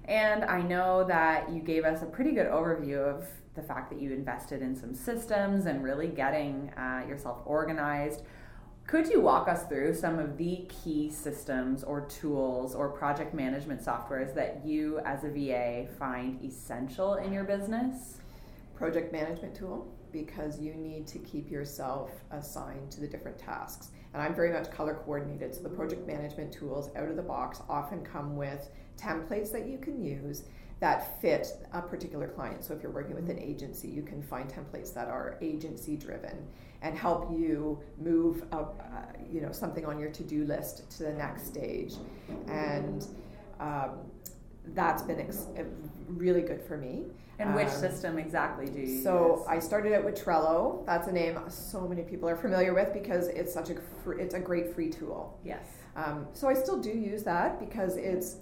And 0.07 0.45
I 0.45 0.63
know 0.63 1.05
that 1.05 1.51
you 1.51 1.61
gave 1.61 1.85
us 1.85 2.03
a 2.03 2.07
pretty 2.07 2.33
good 2.33 2.47
overview 2.47 2.99
of 2.99 3.27
the 3.55 3.63
fact 3.63 3.91
that 3.91 4.01
you 4.01 4.13
invested 4.13 4.63
in 4.63 4.77
some 4.77 4.95
systems 4.95 5.67
and 5.67 5.83
really 5.83 6.09
getting 6.09 6.73
uh, 6.77 7.05
yourself 7.09 7.39
organized. 7.45 8.23
Could 8.87 9.09
you 9.09 9.21
walk 9.21 9.49
us 9.49 9.65
through 9.65 9.95
some 9.95 10.21
of 10.21 10.37
the 10.37 10.65
key 10.69 11.11
systems 11.11 11.83
or 11.83 12.03
tools 12.03 12.73
or 12.73 12.89
project 12.89 13.35
management 13.35 13.85
softwares 13.85 14.33
that 14.37 14.65
you 14.65 15.01
as 15.01 15.25
a 15.25 15.29
VA 15.29 15.89
find 15.99 16.41
essential 16.45 17.15
in 17.15 17.33
your 17.33 17.43
business? 17.43 18.19
Project 18.77 19.13
management 19.13 19.57
tool, 19.57 19.93
because 20.13 20.61
you 20.61 20.73
need 20.75 21.09
to 21.09 21.19
keep 21.19 21.51
yourself 21.51 22.13
assigned 22.31 22.93
to 22.93 23.01
the 23.01 23.09
different 23.09 23.37
tasks. 23.37 23.89
And 24.15 24.23
I'm 24.23 24.37
very 24.37 24.53
much 24.53 24.71
color 24.71 24.95
coordinated, 24.95 25.57
so 25.57 25.63
the 25.63 25.69
project 25.69 26.07
management 26.07 26.53
tools 26.53 26.91
out 26.95 27.09
of 27.09 27.17
the 27.17 27.23
box 27.23 27.61
often 27.69 28.05
come 28.05 28.37
with 28.37 28.69
templates 28.97 29.51
that 29.51 29.67
you 29.67 29.79
can 29.79 30.01
use 30.01 30.45
that 30.79 31.21
fit 31.21 31.49
a 31.73 31.83
particular 31.83 32.29
client. 32.29 32.63
So 32.63 32.73
if 32.73 32.85
you're 32.85 32.93
working 32.93 33.17
with 33.17 33.31
an 33.31 33.39
agency, 33.41 33.89
you 33.89 34.03
can 34.03 34.23
find 34.23 34.49
templates 34.49 34.95
that 34.95 35.09
are 35.09 35.39
agency 35.41 35.97
driven 35.97 36.47
and 36.83 36.97
help 36.97 37.31
you 37.31 37.81
move 37.99 38.45
up, 38.53 38.81
uh, 38.93 39.19
you 39.31 39.41
know 39.41 39.53
something 39.53 39.85
on 39.87 39.99
your 39.99 40.11
to-do 40.11 40.45
list 40.45 40.91
to 40.99 41.05
the 41.05 41.13
next 41.13 41.47
stage. 41.47 41.95
And 42.49 43.07
um, 43.61 43.99
that's 44.75 45.03
been 45.03 45.21
ex- 45.21 45.47
really 46.09 46.43
good 46.43 46.63
for 46.63 46.77
me. 46.77 47.05
And 47.39 47.55
which 47.55 47.69
um, 47.69 47.81
system 47.81 48.19
exactly 48.19 48.67
do 48.67 48.81
you 48.81 49.03
so 49.03 49.39
use? 49.39 49.47
I 49.47 49.59
started 49.59 49.93
out 49.93 50.05
with 50.05 50.23
Trello. 50.23 50.87
That's 50.87 51.07
a 51.09 51.13
name 51.13 51.39
so 51.49 51.87
many 51.87 52.03
people 52.03 52.29
are 52.29 52.37
familiar 52.37 52.73
with 52.73 52.95
because 52.95 53.29
it's 53.29 53.53
such 53.53 53.69
a 53.69 53.77
fr- 54.03 54.15
it's 54.15 54.35
a 54.35 54.41
great 54.41 54.75
free 54.75 54.89
tool. 54.89 55.39
Yes. 55.45 55.67
Um, 55.97 56.27
so 56.33 56.49
I 56.49 56.55
still 56.55 56.81
do 56.81 56.91
use 56.91 57.23
that 57.25 57.61
because 57.61 57.97
it's 57.97 58.37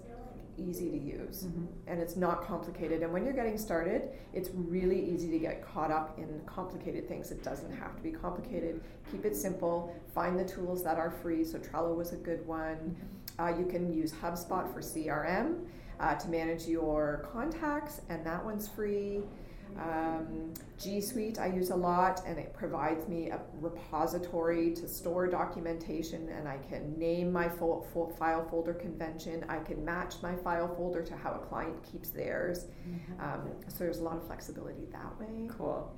easy 0.57 0.89
to 0.89 0.97
use 0.97 1.43
mm-hmm. 1.43 1.65
and 1.87 2.01
it's 2.01 2.15
not 2.15 2.45
complicated. 2.45 3.03
And 3.03 3.11
when 3.11 3.23
you're 3.23 3.33
getting 3.33 3.57
started, 3.57 4.09
it's 4.33 4.49
really 4.53 4.99
easy 4.99 5.29
to 5.31 5.39
get 5.39 5.65
caught 5.65 5.91
up 5.91 6.17
in 6.17 6.41
complicated 6.45 7.07
things. 7.07 7.31
It 7.31 7.43
doesn't 7.43 7.71
have 7.71 7.95
to 7.95 8.01
be 8.01 8.11
complicated. 8.11 8.81
Keep 9.11 9.25
it 9.25 9.35
simple. 9.35 9.95
Find 10.13 10.37
the 10.37 10.45
tools 10.45 10.83
that 10.83 10.97
are 10.97 11.11
free. 11.11 11.43
So 11.43 11.59
Trello 11.59 11.95
was 11.95 12.13
a 12.13 12.17
good 12.17 12.45
one. 12.45 12.75
Mm-hmm. 12.75 13.41
Uh, 13.41 13.57
you 13.59 13.65
can 13.65 13.93
use 13.93 14.13
HubSpot 14.13 14.71
for 14.73 14.79
CRM 14.79 15.65
uh, 15.99 16.15
to 16.15 16.27
manage 16.29 16.67
your 16.67 17.27
contacts, 17.31 18.01
and 18.09 18.25
that 18.25 18.43
one's 18.43 18.67
free. 18.67 19.23
Um, 19.77 20.53
G 20.77 21.01
Suite 21.01 21.39
I 21.39 21.47
use 21.47 21.69
a 21.69 21.75
lot, 21.75 22.21
and 22.25 22.37
it 22.37 22.53
provides 22.53 23.07
me 23.07 23.29
a 23.29 23.39
repository 23.59 24.73
to 24.73 24.87
store 24.87 25.27
documentation, 25.27 26.29
and 26.29 26.47
I 26.47 26.57
can 26.69 26.97
name 26.97 27.31
my 27.31 27.47
fo- 27.49 27.85
fo- 27.93 28.09
file 28.19 28.47
folder 28.49 28.73
convention. 28.73 29.45
I 29.49 29.59
can 29.59 29.83
match 29.83 30.15
my 30.21 30.35
file 30.35 30.73
folder 30.75 31.01
to 31.03 31.15
how 31.15 31.33
a 31.33 31.39
client 31.39 31.81
keeps 31.83 32.09
theirs. 32.09 32.65
Mm-hmm. 32.87 33.21
Um, 33.21 33.51
so 33.67 33.79
there's 33.79 33.99
a 33.99 34.03
lot 34.03 34.17
of 34.17 34.25
flexibility 34.27 34.85
that 34.91 35.19
way. 35.19 35.47
Cool. 35.49 35.91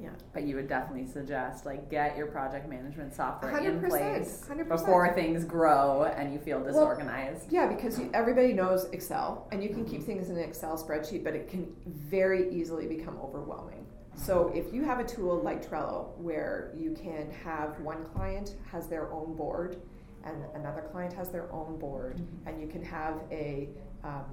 Yeah. 0.00 0.10
But 0.32 0.44
you 0.44 0.56
would 0.56 0.68
definitely 0.68 1.06
suggest 1.06 1.66
like 1.66 1.90
get 1.90 2.16
your 2.16 2.26
project 2.26 2.68
management 2.68 3.14
software 3.14 3.58
in 3.58 3.80
place 3.80 4.44
100%. 4.48 4.68
before 4.68 5.12
things 5.14 5.44
grow 5.44 6.04
and 6.04 6.32
you 6.32 6.38
feel 6.38 6.62
disorganized. 6.62 7.52
Well, 7.52 7.68
yeah, 7.68 7.74
because 7.74 7.98
you, 7.98 8.10
everybody 8.14 8.52
knows 8.54 8.86
Excel 8.92 9.46
and 9.52 9.62
you 9.62 9.68
can 9.68 9.84
keep 9.84 10.02
things 10.02 10.30
in 10.30 10.36
an 10.36 10.42
Excel 10.42 10.78
spreadsheet, 10.82 11.22
but 11.22 11.34
it 11.34 11.48
can 11.48 11.74
very 11.86 12.50
easily 12.52 12.86
become 12.86 13.18
overwhelming. 13.22 13.86
So 14.16 14.52
if 14.54 14.72
you 14.72 14.84
have 14.84 15.00
a 15.00 15.04
tool 15.04 15.40
like 15.42 15.68
Trello 15.68 16.16
where 16.18 16.72
you 16.76 16.92
can 16.92 17.30
have 17.44 17.78
one 17.80 18.04
client 18.06 18.56
has 18.70 18.86
their 18.86 19.12
own 19.12 19.34
board 19.34 19.80
and 20.24 20.44
another 20.54 20.82
client 20.92 21.12
has 21.14 21.30
their 21.30 21.50
own 21.52 21.78
board, 21.78 22.16
mm-hmm. 22.16 22.48
and 22.48 22.60
you 22.60 22.68
can 22.68 22.82
have 22.84 23.20
a 23.30 23.68
um, 24.04 24.24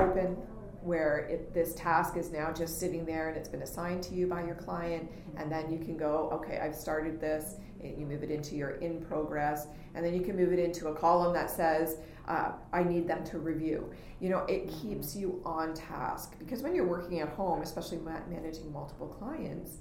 open 0.00 0.36
where 0.82 1.26
it, 1.30 1.52
this 1.52 1.74
task 1.74 2.16
is 2.16 2.30
now 2.30 2.52
just 2.52 2.78
sitting 2.78 3.04
there 3.04 3.28
and 3.28 3.36
it's 3.36 3.48
been 3.48 3.62
assigned 3.62 4.02
to 4.04 4.14
you 4.14 4.26
by 4.26 4.44
your 4.44 4.54
client, 4.54 5.10
and 5.36 5.50
then 5.50 5.70
you 5.70 5.78
can 5.78 5.96
go, 5.96 6.28
okay, 6.32 6.58
I've 6.58 6.74
started 6.74 7.20
this, 7.20 7.56
and 7.82 7.98
you 7.98 8.06
move 8.06 8.22
it 8.22 8.30
into 8.30 8.56
your 8.56 8.70
in 8.70 9.00
progress, 9.00 9.66
and 9.94 10.04
then 10.04 10.14
you 10.14 10.20
can 10.20 10.36
move 10.36 10.52
it 10.52 10.58
into 10.58 10.88
a 10.88 10.94
column 10.94 11.32
that 11.34 11.50
says, 11.50 11.98
uh, 12.26 12.52
I 12.72 12.82
need 12.82 13.08
them 13.08 13.24
to 13.24 13.38
review. 13.38 13.90
You 14.20 14.28
know, 14.30 14.40
it 14.48 14.68
keeps 14.68 15.16
you 15.16 15.40
on 15.44 15.74
task 15.74 16.34
because 16.38 16.62
when 16.62 16.74
you're 16.74 16.86
working 16.86 17.20
at 17.20 17.28
home, 17.30 17.62
especially 17.62 17.98
managing 17.98 18.72
multiple 18.72 19.06
clients, 19.06 19.78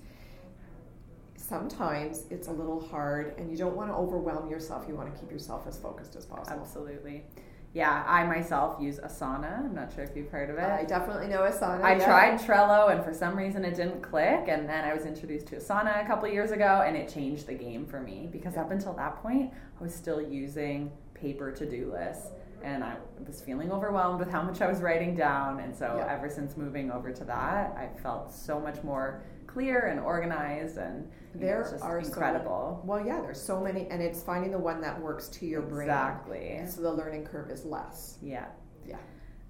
sometimes 1.35 2.23
it's 2.29 2.47
a 2.47 2.51
little 2.51 2.79
hard 2.79 3.37
and 3.37 3.51
you 3.51 3.57
don't 3.57 3.75
want 3.75 3.89
to 3.89 3.95
overwhelm 3.95 4.49
yourself. 4.49 4.85
You 4.87 4.95
want 4.95 5.13
to 5.13 5.19
keep 5.19 5.31
yourself 5.31 5.65
as 5.67 5.77
focused 5.77 6.15
as 6.15 6.25
possible. 6.25 6.59
Absolutely. 6.61 7.25
Yeah, 7.73 8.03
I 8.07 8.23
myself 8.23 8.81
use 8.81 8.97
Asana. 8.99 9.59
I'm 9.59 9.75
not 9.75 9.93
sure 9.93 10.03
if 10.03 10.15
you've 10.15 10.29
heard 10.29 10.49
of 10.49 10.57
it. 10.57 10.63
I 10.63 10.83
definitely 10.83 11.27
know 11.27 11.41
Asana. 11.41 11.83
I 11.83 11.97
yeah. 11.97 12.05
tried 12.05 12.39
Trello 12.39 12.91
and 12.91 13.03
for 13.03 13.13
some 13.13 13.37
reason 13.37 13.63
it 13.65 13.75
didn't 13.75 14.01
click 14.01 14.45
and 14.47 14.67
then 14.67 14.83
I 14.83 14.93
was 14.93 15.05
introduced 15.05 15.47
to 15.47 15.57
Asana 15.57 16.03
a 16.03 16.07
couple 16.07 16.27
years 16.27 16.51
ago 16.51 16.83
and 16.85 16.95
it 16.97 17.07
changed 17.13 17.45
the 17.45 17.53
game 17.53 17.85
for 17.85 17.99
me 17.99 18.27
because 18.31 18.57
up 18.57 18.71
until 18.71 18.93
that 18.93 19.17
point 19.21 19.51
I 19.79 19.83
was 19.83 19.93
still 19.93 20.21
using 20.21 20.91
paper 21.13 21.51
to-do 21.51 21.91
lists 21.91 22.31
and 22.63 22.83
I 22.83 22.95
was 23.27 23.41
feeling 23.41 23.71
overwhelmed 23.71 24.19
with 24.19 24.31
how 24.31 24.41
much 24.41 24.61
I 24.61 24.67
was 24.67 24.79
writing 24.81 25.13
down 25.13 25.59
and 25.59 25.75
so 25.75 25.97
Yeah. 25.99 26.11
ever 26.11 26.29
since 26.29 26.57
moving 26.57 26.89
over 26.89 27.11
to 27.11 27.23
that 27.25 27.75
I 27.77 27.89
felt 28.01 28.33
so 28.33 28.59
much 28.59 28.81
more 28.83 29.21
clear 29.57 29.87
and 29.87 29.99
organized 29.99 30.77
and 30.77 31.03
know, 31.05 31.09
There 31.33 31.63
just 31.63 31.83
are 31.83 31.99
so- 32.01 32.07
incredible. 32.07 32.81
Well, 32.85 33.03
yeah, 33.03 33.21
there's 33.21 33.41
so 33.41 33.59
many, 33.59 33.87
and 33.89 34.01
it's 34.03 34.21
finding 34.21 34.51
the 34.51 34.59
one 34.59 34.81
that 34.81 35.01
works 35.01 35.27
to 35.29 35.47
your 35.47 35.61
brain. 35.63 35.89
Exactly. 35.89 36.61
So 36.67 36.81
the 36.81 36.91
learning 36.93 37.25
curve 37.25 37.49
is 37.49 37.65
less. 37.65 38.17
Yeah. 38.21 38.45
Yeah. 38.85 38.97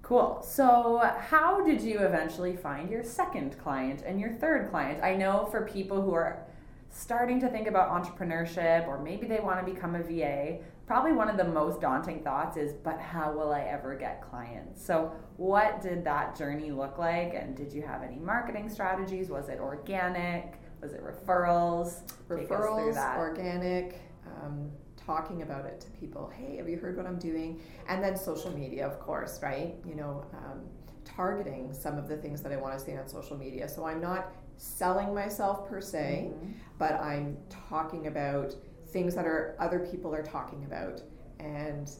Cool. 0.02 0.40
So, 0.42 0.98
how 1.18 1.62
did 1.62 1.82
you 1.82 1.98
eventually 1.98 2.56
find 2.56 2.88
your 2.90 3.02
second 3.02 3.58
client 3.58 4.02
and 4.06 4.18
your 4.18 4.32
third 4.32 4.70
client? 4.70 5.02
I 5.04 5.14
know 5.14 5.44
for 5.50 5.66
people 5.66 6.00
who 6.00 6.14
are 6.14 6.42
starting 6.90 7.38
to 7.40 7.48
think 7.50 7.66
about 7.68 7.90
entrepreneurship 7.90 8.88
or 8.88 8.98
maybe 9.02 9.26
they 9.26 9.40
want 9.40 9.64
to 9.64 9.70
become 9.70 9.94
a 9.94 10.02
VA, 10.02 10.60
probably 10.88 11.12
one 11.12 11.28
of 11.28 11.36
the 11.36 11.44
most 11.44 11.80
daunting 11.82 12.20
thoughts 12.24 12.56
is, 12.56 12.72
but 12.72 12.98
how 12.98 13.30
will 13.30 13.52
I 13.52 13.60
ever 13.60 13.94
get 13.94 14.22
clients? 14.22 14.82
So, 14.84 15.12
what 15.36 15.82
did 15.82 16.02
that 16.04 16.36
journey 16.36 16.70
look 16.72 16.96
like? 16.98 17.34
And 17.34 17.54
did 17.54 17.72
you 17.72 17.82
have 17.82 18.02
any 18.02 18.16
marketing 18.16 18.68
strategies? 18.70 19.28
Was 19.28 19.50
it 19.50 19.60
organic? 19.60 20.54
Was 20.80 20.94
it 20.94 21.02
referrals? 21.04 22.00
Take 22.06 22.10
us 22.10 22.46
through 22.48 22.56
Referrals, 22.56 22.94
that. 22.94 23.18
organic, 23.18 24.00
um, 24.42 24.70
talking 24.96 25.42
about 25.42 25.66
it 25.66 25.78
to 25.82 25.90
people. 25.90 26.32
Hey, 26.34 26.56
have 26.56 26.68
you 26.70 26.78
heard 26.78 26.96
what 26.96 27.04
I'm 27.06 27.18
doing? 27.18 27.60
And 27.86 28.02
then 28.02 28.16
social 28.16 28.50
media, 28.56 28.86
of 28.86 28.98
course, 28.98 29.40
right? 29.42 29.74
You 29.86 29.94
know, 29.94 30.24
um, 30.32 30.60
targeting 31.04 31.72
some 31.74 31.98
of 31.98 32.08
the 32.08 32.16
things 32.16 32.40
that 32.42 32.50
I 32.52 32.56
want 32.56 32.78
to 32.78 32.82
see 32.84 32.96
on 32.96 33.06
social 33.08 33.36
media. 33.36 33.68
So 33.68 33.84
I'm 33.84 34.00
not 34.00 34.32
selling 34.56 35.14
myself 35.14 35.68
per 35.68 35.80
se, 35.82 36.32
Mhm. 36.32 36.52
but 36.78 36.92
I'm 36.94 37.36
talking 37.68 38.06
about 38.06 38.54
things 38.90 39.14
that 39.14 39.26
are 39.26 39.56
other 39.58 39.78
people 39.78 40.14
are 40.14 40.22
talking 40.22 40.64
about. 40.64 41.02
And 41.40 41.90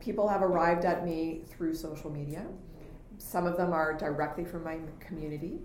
people 0.00 0.28
have 0.28 0.42
arrived 0.42 0.84
at 0.84 1.04
me 1.04 1.42
through 1.48 1.74
social 1.74 2.10
media. 2.10 2.46
Some 3.18 3.46
of 3.46 3.56
them 3.56 3.72
are 3.72 3.96
directly 3.96 4.44
from 4.44 4.64
my 4.64 4.78
community. 4.98 5.60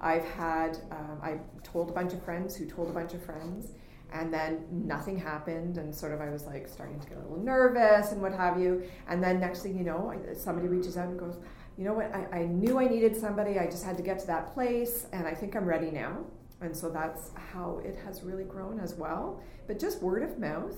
I've 0.00 0.24
had 0.24 0.78
um, 0.90 1.18
i 1.22 1.38
told 1.62 1.90
a 1.90 1.92
bunch 1.92 2.14
of 2.14 2.24
friends 2.24 2.56
who 2.56 2.64
told 2.64 2.88
a 2.88 2.92
bunch 2.92 3.12
of 3.12 3.22
friends 3.22 3.72
and 4.12 4.32
then 4.32 4.64
nothing 4.70 5.16
happened 5.16 5.76
and 5.76 5.94
sort 5.94 6.12
of 6.12 6.20
i 6.20 6.30
was 6.30 6.44
like 6.46 6.66
starting 6.66 6.98
to 6.98 7.06
get 7.06 7.18
a 7.18 7.20
little 7.20 7.38
nervous 7.38 8.12
and 8.12 8.22
what 8.22 8.32
have 8.32 8.58
you. 8.58 8.82
And 9.08 9.22
then 9.22 9.40
next 9.40 9.62
thing 9.62 9.76
you 9.76 9.84
know 9.84 10.14
somebody 10.34 10.68
reaches 10.68 10.96
out 10.96 11.08
and 11.08 11.18
goes 11.18 11.36
you 11.76 11.84
know 11.84 11.94
what? 11.94 12.14
I, 12.14 12.40
I 12.40 12.42
knew 12.44 12.78
i 12.78 12.86
needed 12.88 13.16
somebody. 13.16 13.58
I 13.58 13.66
just 13.66 13.84
had 13.84 13.96
to 13.98 14.02
get 14.02 14.18
to 14.20 14.26
that 14.28 14.54
place 14.54 15.06
and 15.12 15.26
i 15.26 15.34
think 15.34 15.54
i'm 15.54 15.66
ready 15.66 15.90
now 15.90 16.24
and 16.60 16.76
so 16.76 16.90
that's 16.90 17.30
how 17.52 17.80
it 17.84 17.96
has 18.04 18.22
really 18.22 18.44
grown 18.44 18.78
as 18.80 18.94
well. 18.94 19.40
But 19.66 19.78
just 19.78 20.02
word 20.02 20.22
of 20.22 20.38
mouth, 20.38 20.76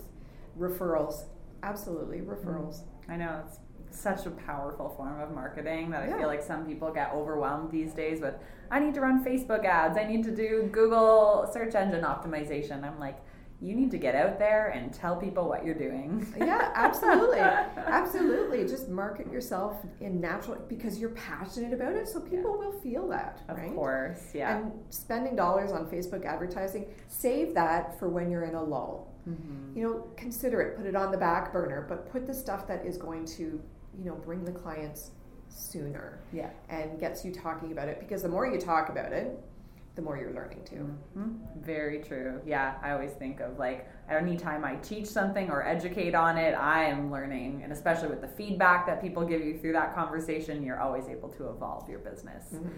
referrals, 0.59 1.25
absolutely 1.62 2.21
referrals. 2.21 2.83
Mm-hmm. 2.83 3.12
I 3.12 3.16
know 3.16 3.42
it's 3.47 3.59
such 3.90 4.27
a 4.27 4.31
powerful 4.31 4.88
form 4.97 5.21
of 5.21 5.33
marketing 5.35 5.90
that 5.90 6.03
I 6.05 6.09
Yeah. 6.09 6.18
feel 6.18 6.27
like 6.29 6.42
some 6.42 6.64
people 6.66 6.92
get 6.92 7.12
overwhelmed 7.12 7.71
these 7.71 7.92
days 7.92 8.21
with 8.21 8.35
I 8.71 8.79
need 8.79 8.95
to 8.95 9.03
run 9.03 9.23
Facebook 9.23 9.66
ads, 9.66 9.99
I 9.99 10.05
need 10.05 10.25
to 10.25 10.35
do 10.35 10.68
Google 10.73 11.47
search 11.53 11.75
engine 11.75 12.05
optimization. 12.05 12.85
I'm 12.85 12.99
like, 12.99 13.18
you 13.62 13.77
need 13.77 13.92
to 13.92 13.98
get 13.98 14.16
out 14.16 14.38
there 14.40 14.70
and 14.70 14.92
tell 14.92 15.14
people 15.16 15.48
what 15.48 15.64
you're 15.64 15.75
doing. 15.77 16.27
Yeah, 16.37 16.72
absolutely. 16.75 17.38
absolutely. 17.87 18.66
Just 18.66 18.88
market 18.88 19.31
yourself 19.31 19.77
in 20.01 20.20
natural 20.20 20.59
because 20.68 20.98
you're 20.98 21.11
passionate 21.11 21.72
about 21.72 21.92
it, 21.94 22.09
so 22.09 22.20
people 22.20 22.59
will 22.59 22.72
feel 22.81 23.07
that, 23.09 23.40
Of 23.48 23.57
right? 23.59 23.72
course, 23.75 24.31
yeah. 24.35 24.57
And 24.59 24.72
spending 24.90 25.37
dollars 25.37 25.70
on 25.72 25.87
Facebook 25.87 26.25
advertising, 26.25 26.87
save 27.09 27.55
that 27.55 27.98
for 27.98 28.09
when 28.09 28.31
you're 28.31 28.44
in 28.44 28.55
a 28.57 28.62
lull. 28.62 29.09
Mhm. 29.29 29.77
You 29.77 29.83
know, 29.85 30.07
consider 30.16 30.61
it, 30.61 30.77
put 30.77 30.87
it 30.87 30.96
on 30.96 31.12
the 31.12 31.18
back 31.18 31.53
burner, 31.53 31.87
but 31.88 32.11
put 32.11 32.27
the 32.27 32.35
stuff 32.35 32.66
that 32.66 32.85
is 32.85 32.96
going 32.98 33.25
to, 33.27 33.42
you 33.96 34.05
know, 34.05 34.16
bring 34.16 34.44
the 34.44 34.51
clients 34.53 35.12
sooner 35.48 36.18
Yeah. 36.33 36.51
and 36.68 36.98
gets 36.98 37.25
you 37.25 37.33
talking 37.33 37.70
about 37.70 37.88
it 37.88 38.01
because 38.01 38.22
the 38.22 38.29
more 38.29 38.46
you 38.46 38.59
talk 38.61 38.88
about 38.88 39.12
it, 39.12 39.38
the 39.94 40.02
more 40.02 40.16
you're 40.16 40.33
learning 40.33 40.64
too. 40.64 40.88
Mhm. 41.16 41.38
Very 41.62 41.98
true. 42.02 42.40
Yeah, 42.46 42.74
I 42.83 42.92
always 42.92 43.12
think 43.12 43.40
of 43.40 43.59
like 43.59 43.87
anytime 44.09 44.64
I 44.64 44.76
teach 44.76 45.07
something 45.07 45.50
or 45.50 45.62
educate 45.66 46.14
on 46.14 46.38
it, 46.38 46.55
I 46.55 46.85
am 46.85 47.11
learning, 47.11 47.62
and 47.62 47.72
especially 47.72 48.09
with 48.09 48.22
the 48.22 48.28
feedback 48.28 48.87
that 48.87 49.00
people 49.02 49.24
give 49.24 49.44
you 49.44 49.59
through 49.59 49.72
that 49.74 49.94
conversation, 49.94 50.62
you're 50.62 50.81
always 50.81 51.09
able 51.09 51.28
to 51.31 51.50
evolve 51.50 51.88
your 51.90 51.98
business. 51.98 52.55
Mhm. 52.55 52.70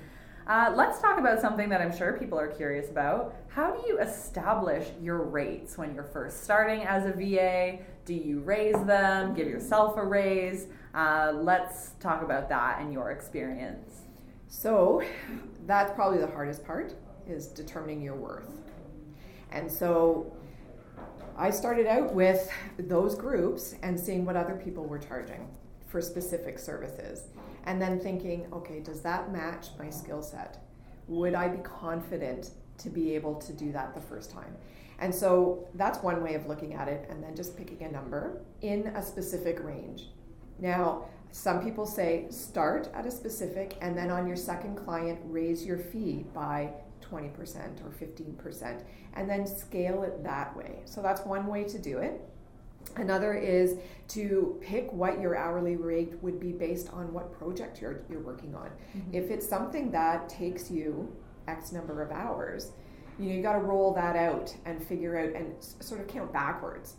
Uh, 0.47 0.73
let's 0.75 1.01
talk 1.01 1.19
about 1.19 1.41
something 1.41 1.71
that 1.71 1.81
I'm 1.81 1.93
sure 1.93 2.13
people 2.15 2.39
are 2.39 2.49
curious 2.49 2.91
about. 2.91 3.35
How 3.49 3.71
do 3.71 3.89
you 3.89 3.99
establish 3.99 4.93
your 5.01 5.23
rates 5.23 5.79
when 5.79 5.95
you're 5.95 6.05
first 6.05 6.43
starting 6.45 6.83
as 6.83 7.07
a 7.07 7.13
VA? 7.13 7.79
Do 8.05 8.13
you 8.13 8.41
raise 8.41 8.83
them? 8.85 9.33
Give 9.35 9.49
yourself 9.49 9.97
a 9.97 10.05
raise? 10.05 10.67
Uh, 10.95 11.33
let's 11.35 11.93
talk 11.93 12.23
about 12.23 12.49
that 12.51 12.81
and 12.81 12.93
your 12.93 13.11
experience. 13.11 14.03
So 14.49 15.01
that's 15.67 15.93
probably 15.95 16.19
the 16.19 16.27
hardest 16.27 16.65
part 16.67 16.93
is 17.29 17.47
determining 17.47 18.01
your 18.03 18.15
worth. 18.15 18.51
And 19.51 19.71
so 19.71 20.33
I 21.37 21.51
started 21.51 21.87
out 21.87 22.15
with 22.15 22.51
those 22.79 23.15
groups 23.15 23.75
and 23.83 23.99
seeing 23.99 24.25
what 24.25 24.37
other 24.37 24.55
people 24.55 24.85
were 24.85 24.99
charging 24.99 25.49
for 25.87 26.01
specific 26.01 26.59
services. 26.59 27.29
And 27.65 27.81
then 27.81 27.99
thinking, 27.99 28.47
okay, 28.53 28.81
does 28.81 29.01
that 29.03 29.33
match 29.33 29.69
my 29.79 29.91
skill 29.91 30.23
set? 30.23 30.63
Would 31.09 31.35
I 31.35 31.49
be 31.49 31.63
confident 31.63 32.51
to 32.79 32.91
be 32.91 33.15
able 33.15 33.37
to 33.37 33.53
do 33.53 33.73
that 33.73 33.95
the 33.95 34.01
first 34.01 34.31
time? 34.31 34.55
And 34.99 35.15
so 35.15 35.67
that's 35.75 36.03
one 36.03 36.23
way 36.23 36.35
of 36.35 36.47
looking 36.47 36.75
at 36.75 36.89
it, 36.89 37.07
and 37.11 37.23
then 37.23 37.35
just 37.35 37.57
picking 37.57 37.83
a 37.83 37.91
number 37.91 38.41
in 38.63 38.89
a 38.89 39.03
specific 39.03 39.63
range. 39.63 40.09
Now, 40.59 41.07
some 41.33 41.65
people 41.65 41.85
say 41.85 42.27
start 42.31 42.89
at 42.95 43.07
a 43.07 43.11
specific, 43.11 43.77
and 43.81 43.97
then 43.99 44.11
on 44.11 44.27
your 44.27 44.37
second 44.37 44.77
client, 44.77 45.19
raise 45.25 45.65
your 45.67 45.79
fee 45.79 46.27
by 46.33 46.71
20% 47.15 47.85
or 47.85 47.91
15%, 47.91 48.83
and 49.15 49.29
then 49.29 49.47
scale 49.47 50.03
it 50.03 50.23
that 50.25 50.57
way. 50.57 50.81
So 50.85 51.03
that's 51.03 51.25
one 51.25 51.47
way 51.47 51.65
to 51.65 51.79
do 51.79 51.99
it. 51.99 52.21
Another 52.97 53.35
is 53.35 53.77
to 54.09 54.59
pick 54.61 54.93
what 54.93 55.21
your 55.21 55.37
hourly 55.37 55.77
rate 55.77 56.15
would 56.23 56.39
be 56.39 56.53
based 56.53 56.91
on 56.93 57.13
what 57.13 57.33
project 57.33 57.81
you're, 57.81 58.03
you're 58.11 58.21
working 58.21 58.55
on. 58.55 58.69
Mm-hmm. 58.97 59.15
If 59.15 59.31
it's 59.31 59.49
something 59.49 59.91
that 59.93 60.29
takes 60.29 60.71
you 60.71 61.11
X 61.49 61.73
number 61.73 62.03
of 62.03 62.11
hours, 62.11 62.73
you 63.19 63.29
know, 63.29 63.35
you 63.35 63.43
got 63.43 63.55
to 63.55 63.61
roll 63.61 63.95
that 63.95 64.17
out 64.17 64.55
and 64.65 64.83
figure 64.83 65.17
out 65.17 65.35
and 65.35 65.57
s- 65.57 65.77
sort 65.81 66.01
of 66.01 66.09
count 66.09 66.33
backwards. 66.33 66.97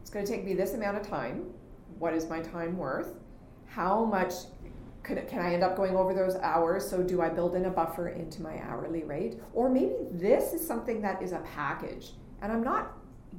It's 0.00 0.10
going 0.10 0.24
to 0.24 0.30
take 0.30 0.44
me 0.44 0.54
this 0.54 0.74
amount 0.74 0.96
of 0.96 1.06
time. 1.06 1.46
What 1.98 2.14
is 2.14 2.28
my 2.28 2.40
time 2.40 2.76
worth? 2.76 3.14
How 3.66 4.04
much 4.04 4.32
could, 5.06 5.26
can 5.28 5.38
I 5.38 5.54
end 5.54 5.62
up 5.62 5.76
going 5.76 5.96
over 5.96 6.12
those 6.12 6.36
hours? 6.36 6.88
So, 6.88 7.02
do 7.02 7.22
I 7.22 7.28
build 7.28 7.54
in 7.54 7.64
a 7.66 7.70
buffer 7.70 8.08
into 8.08 8.42
my 8.42 8.60
hourly 8.62 9.04
rate? 9.04 9.40
Or 9.54 9.68
maybe 9.68 9.94
this 10.10 10.52
is 10.52 10.66
something 10.66 11.00
that 11.02 11.22
is 11.22 11.32
a 11.32 11.38
package 11.38 12.12
and 12.42 12.52
I'm 12.52 12.62
not 12.62 12.92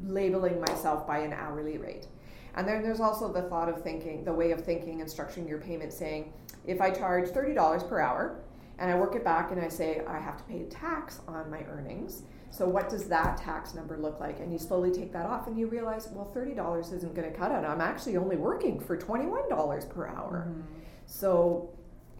labeling 0.03 0.59
myself 0.59 1.07
by 1.07 1.19
an 1.19 1.33
hourly 1.33 1.77
rate. 1.77 2.07
And 2.55 2.67
then 2.67 2.81
there's 2.81 2.99
also 2.99 3.31
the 3.31 3.43
thought 3.43 3.69
of 3.69 3.83
thinking, 3.83 4.23
the 4.23 4.33
way 4.33 4.51
of 4.51 4.63
thinking 4.63 5.01
and 5.01 5.09
structuring 5.09 5.47
your 5.47 5.59
payment 5.59 5.93
saying, 5.93 6.33
if 6.65 6.81
I 6.81 6.89
charge 6.89 7.29
$30 7.29 7.87
per 7.87 7.99
hour 7.99 8.39
and 8.79 8.91
I 8.91 8.95
work 8.95 9.15
it 9.15 9.23
back 9.23 9.51
and 9.51 9.61
I 9.61 9.69
say 9.69 10.01
I 10.07 10.19
have 10.19 10.37
to 10.37 10.43
pay 10.43 10.63
tax 10.63 11.21
on 11.27 11.49
my 11.51 11.63
earnings, 11.69 12.23
so 12.49 12.67
what 12.67 12.89
does 12.89 13.07
that 13.09 13.37
tax 13.37 13.75
number 13.75 13.97
look 13.97 14.19
like? 14.19 14.39
And 14.39 14.51
you 14.51 14.57
slowly 14.57 14.91
take 14.91 15.11
that 15.13 15.25
off 15.25 15.47
and 15.47 15.57
you 15.59 15.67
realize, 15.67 16.09
well, 16.11 16.31
$30 16.35 16.93
isn't 16.93 17.13
going 17.13 17.31
to 17.31 17.37
cut 17.37 17.51
it. 17.51 17.65
I'm 17.65 17.81
actually 17.81 18.17
only 18.17 18.37
working 18.37 18.79
for 18.79 18.97
$21 18.97 19.89
per 19.89 20.07
hour. 20.07 20.47
Mm-hmm. 20.49 20.61
So 21.07 21.71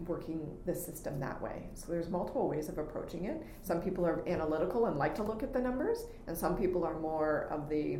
working 0.07 0.57
the 0.65 0.73
system 0.75 1.19
that 1.19 1.41
way. 1.41 1.69
So 1.73 1.91
there's 1.91 2.09
multiple 2.09 2.47
ways 2.47 2.69
of 2.69 2.77
approaching 2.77 3.25
it. 3.25 3.43
Some 3.63 3.81
people 3.81 4.05
are 4.05 4.27
analytical 4.27 4.85
and 4.87 4.97
like 4.97 5.15
to 5.15 5.23
look 5.23 5.43
at 5.43 5.53
the 5.53 5.59
numbers, 5.59 6.05
and 6.27 6.37
some 6.37 6.55
people 6.57 6.83
are 6.83 6.99
more 6.99 7.47
of 7.51 7.69
the 7.69 7.99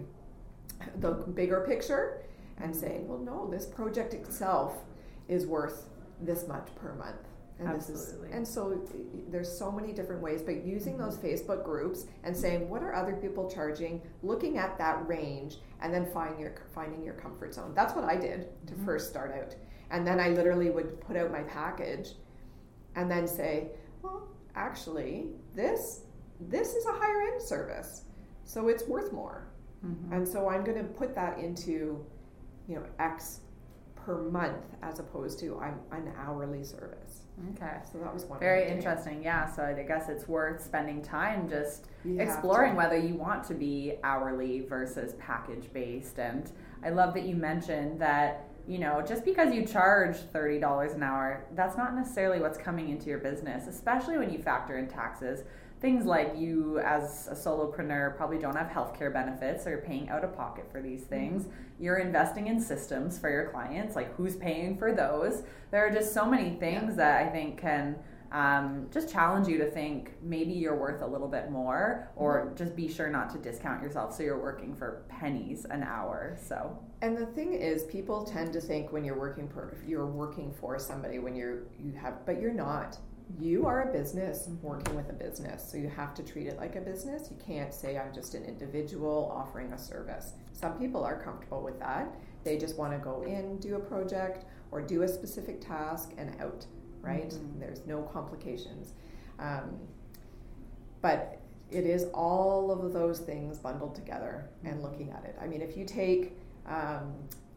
the 0.99 1.11
bigger 1.11 1.61
picture 1.67 2.21
and 2.59 2.75
saying, 2.75 3.07
well, 3.07 3.17
no, 3.17 3.49
this 3.49 3.65
project 3.65 4.13
itself 4.13 4.75
is 5.27 5.45
worth 5.47 5.85
this 6.21 6.47
much 6.47 6.67
per 6.75 6.93
month. 6.93 7.15
And 7.59 7.67
Absolutely. 7.67 8.05
this 8.05 8.13
is 8.29 8.35
and 8.35 8.47
so 8.47 8.79
there's 9.29 9.51
so 9.51 9.71
many 9.71 9.91
different 9.91 10.21
ways, 10.21 10.43
but 10.43 10.63
using 10.63 10.95
those 10.99 11.17
Facebook 11.17 11.63
groups 11.63 12.05
and 12.23 12.37
saying 12.37 12.69
what 12.69 12.83
are 12.83 12.93
other 12.93 13.15
people 13.15 13.49
charging, 13.49 13.99
looking 14.21 14.59
at 14.59 14.77
that 14.77 15.07
range, 15.07 15.57
and 15.81 15.91
then 15.91 16.05
finding 16.13 16.39
your 16.39 16.53
finding 16.75 17.03
your 17.03 17.15
comfort 17.15 17.55
zone. 17.55 17.71
That's 17.73 17.95
what 17.95 18.03
I 18.05 18.15
did 18.15 18.49
to 18.67 18.73
Mhm. 18.75 18.85
first 18.85 19.09
start 19.09 19.31
out. 19.31 19.55
And 19.91 20.05
then 20.05 20.19
I 20.19 20.29
literally 20.29 20.69
would 20.69 20.99
put 21.01 21.15
out 21.15 21.31
my 21.31 21.41
package 21.43 22.09
and 22.95 23.09
then 23.09 23.27
say, 23.27 23.67
well, 24.01 24.27
actually, 24.55 25.27
this 25.55 26.01
this 26.39 26.73
is 26.75 26.85
a 26.85 26.91
higher 26.91 27.31
end 27.33 27.41
service. 27.41 28.03
So 28.43 28.67
it's 28.67 28.87
worth 28.87 29.11
more. 29.11 29.47
Mhm. 29.85 30.11
And 30.11 30.27
so 30.27 30.49
I'm 30.49 30.63
going 30.63 30.77
to 30.77 30.83
put 30.83 31.15
that 31.15 31.39
into, 31.39 32.05
you 32.67 32.75
know, 32.75 32.83
X 32.99 33.41
per 33.95 34.21
month 34.29 34.63
as 34.83 34.99
opposed 34.99 35.39
to 35.39 35.57
I'm 35.59 35.79
an 35.91 36.13
hourly 36.17 36.63
service. 36.63 37.23
Okay. 37.55 37.77
So 37.91 37.97
that 37.99 38.13
was 38.13 38.25
one. 38.25 38.39
Very 38.39 38.67
interesting. 38.67 39.21
Yeah. 39.21 39.45
So 39.45 39.63
I 39.63 39.83
guess 39.83 40.09
it's 40.09 40.27
worth 40.27 40.63
spending 40.63 41.01
time 41.01 41.47
just 41.49 41.87
You 42.05 42.19
exploring 42.19 42.75
whether 42.75 42.97
you 42.97 43.15
want 43.15 43.43
to 43.45 43.53
be 43.53 43.95
hourly 44.03 44.61
versus 44.61 45.13
package 45.19 45.71
based. 45.73 46.19
And 46.19 46.51
I 46.83 46.89
love 46.89 47.13
that 47.15 47.23
you 47.23 47.35
mentioned 47.35 47.99
that, 48.01 48.46
you 48.67 48.79
know, 48.79 49.01
just 49.01 49.23
because 49.23 49.53
you 49.53 49.65
charge 49.65 50.17
$30 50.33 50.93
an 50.93 51.01
hour, 51.01 51.45
that's 51.55 51.77
not 51.77 51.95
necessarily 51.95 52.39
what's 52.41 52.57
coming 52.57 52.89
into 52.89 53.07
your 53.07 53.19
business, 53.19 53.65
especially 53.67 54.17
when 54.17 54.29
you 54.29 54.39
factor 54.39 54.77
in 54.77 54.87
taxes. 54.87 55.43
Things 55.79 56.05
like 56.05 56.33
you, 56.35 56.79
as 56.79 57.27
a 57.31 57.35
solopreneur, 57.35 58.17
probably 58.17 58.39
don't 58.39 58.55
have 58.55 58.67
healthcare 58.67 59.13
benefits 59.13 59.65
or 59.65 59.69
you're 59.69 59.81
paying 59.81 60.09
out 60.09 60.23
of 60.23 60.35
pocket 60.35 60.69
for 60.71 60.81
these 60.81 61.01
mm-hmm. 61.01 61.09
things. 61.09 61.45
You're 61.79 61.97
investing 61.97 62.47
in 62.47 62.59
systems 62.59 63.17
for 63.17 63.29
your 63.29 63.49
clients, 63.49 63.95
like 63.95 64.13
who's 64.15 64.35
paying 64.35 64.77
for 64.77 64.91
those. 64.91 65.43
There 65.71 65.85
are 65.85 65.91
just 65.91 66.13
so 66.13 66.25
many 66.25 66.57
things 66.57 66.95
that 66.97 67.21
I 67.25 67.29
think 67.29 67.61
can 67.61 67.95
um, 68.31 68.87
just 68.91 69.11
challenge 69.11 69.47
you 69.47 69.57
to 69.59 69.69
think 69.69 70.11
maybe 70.21 70.51
you're 70.51 70.75
worth 70.75 71.01
a 71.01 71.07
little 71.07 71.27
bit 71.27 71.49
more, 71.49 72.09
or 72.15 72.53
just 72.55 72.75
be 72.75 72.87
sure 72.87 73.09
not 73.09 73.29
to 73.31 73.37
discount 73.37 73.81
yourself 73.81 74.13
so 74.15 74.23
you're 74.23 74.41
working 74.41 74.75
for 74.75 75.05
pennies 75.09 75.65
an 75.69 75.83
hour. 75.83 76.37
So, 76.41 76.77
And 77.01 77.17
the 77.17 77.25
thing 77.25 77.53
is, 77.53 77.83
people 77.83 78.23
tend 78.23 78.53
to 78.53 78.61
think 78.61 78.91
when 78.91 79.03
you're 79.03 79.19
working 79.19 79.47
for 79.47 79.77
you're 79.87 80.05
working 80.05 80.53
for 80.59 80.77
somebody 80.79 81.19
when 81.19 81.35
you're 81.35 81.63
you 81.79 81.93
have, 81.93 82.25
but 82.25 82.41
you're 82.41 82.53
not. 82.53 82.97
You 83.39 83.65
are 83.65 83.89
a 83.89 83.91
business 83.91 84.47
working 84.61 84.95
with 84.95 85.09
a 85.09 85.13
business, 85.13 85.69
so 85.69 85.77
you 85.77 85.89
have 85.89 86.13
to 86.15 86.23
treat 86.23 86.47
it 86.47 86.55
like 86.57 86.77
a 86.77 86.81
business. 86.81 87.29
You 87.29 87.37
can't 87.45 87.73
say 87.73 87.97
I'm 87.97 88.13
just 88.13 88.35
an 88.35 88.45
individual 88.45 89.29
offering 89.35 89.73
a 89.73 89.77
service. 89.77 90.31
Some 90.53 90.79
people 90.79 91.03
are 91.03 91.21
comfortable 91.21 91.61
with 91.61 91.77
that. 91.79 92.15
They 92.45 92.57
just 92.57 92.77
want 92.77 92.93
to 92.93 92.99
go 92.99 93.23
in, 93.23 93.57
do 93.57 93.75
a 93.75 93.79
project, 93.79 94.45
or 94.71 94.81
do 94.81 95.01
a 95.01 95.07
specific 95.07 95.59
task 95.59 96.13
and 96.17 96.39
out. 96.39 96.65
Right? 97.01 97.29
Mhm. 97.29 97.59
There's 97.59 97.85
no 97.85 98.01
complications. 98.03 98.93
Um, 99.39 99.77
but 101.01 101.39
it 101.69 101.85
is 101.85 102.05
all 102.13 102.71
of 102.71 102.93
those 102.93 103.19
things 103.19 103.57
bundled 103.57 103.95
together 103.95 104.49
and 104.63 104.81
looking 104.81 105.11
at 105.11 105.23
it. 105.25 105.35
I 105.39 105.47
mean, 105.47 105.61
if 105.61 105.77
you 105.77 105.85
take 105.85 106.37
um, 106.65 107.13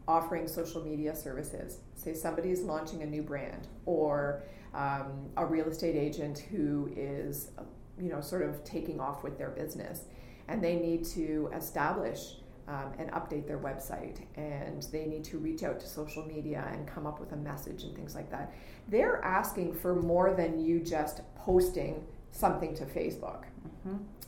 offering 0.07 0.47
social 0.47 0.83
media 0.83 1.15
services, 1.15 1.79
say 1.95 2.13
somebody's 2.13 2.61
launching 2.61 3.01
a 3.03 3.05
new 3.05 3.21
brand, 3.21 3.67
or 3.85 4.43
um, 4.73 5.29
a 5.37 5.45
real 5.45 5.67
estate 5.67 5.95
agent 5.95 6.39
who 6.39 6.91
is, 6.95 7.51
you 7.99 8.09
know, 8.09 8.21
sort 8.21 8.41
of 8.43 8.63
taking 8.63 8.99
off 8.99 9.23
with 9.23 9.37
their 9.37 9.49
business, 9.49 10.05
and 10.47 10.63
they 10.63 10.75
need 10.75 11.05
to 11.05 11.49
establish 11.55 12.37
um, 12.71 12.93
and 12.97 13.11
update 13.11 13.47
their 13.47 13.59
website, 13.59 14.19
and 14.35 14.83
they 14.93 15.05
need 15.05 15.25
to 15.25 15.37
reach 15.37 15.61
out 15.63 15.79
to 15.81 15.87
social 15.87 16.25
media 16.25 16.65
and 16.71 16.87
come 16.87 17.05
up 17.05 17.19
with 17.19 17.33
a 17.33 17.35
message 17.35 17.83
and 17.83 17.93
things 17.93 18.15
like 18.15 18.31
that. 18.31 18.53
They're 18.87 19.21
asking 19.23 19.73
for 19.73 19.95
more 19.95 20.33
than 20.33 20.57
you 20.63 20.79
just 20.79 21.21
posting 21.35 22.05
something 22.31 22.73
to 22.75 22.85
Facebook. 22.85 23.43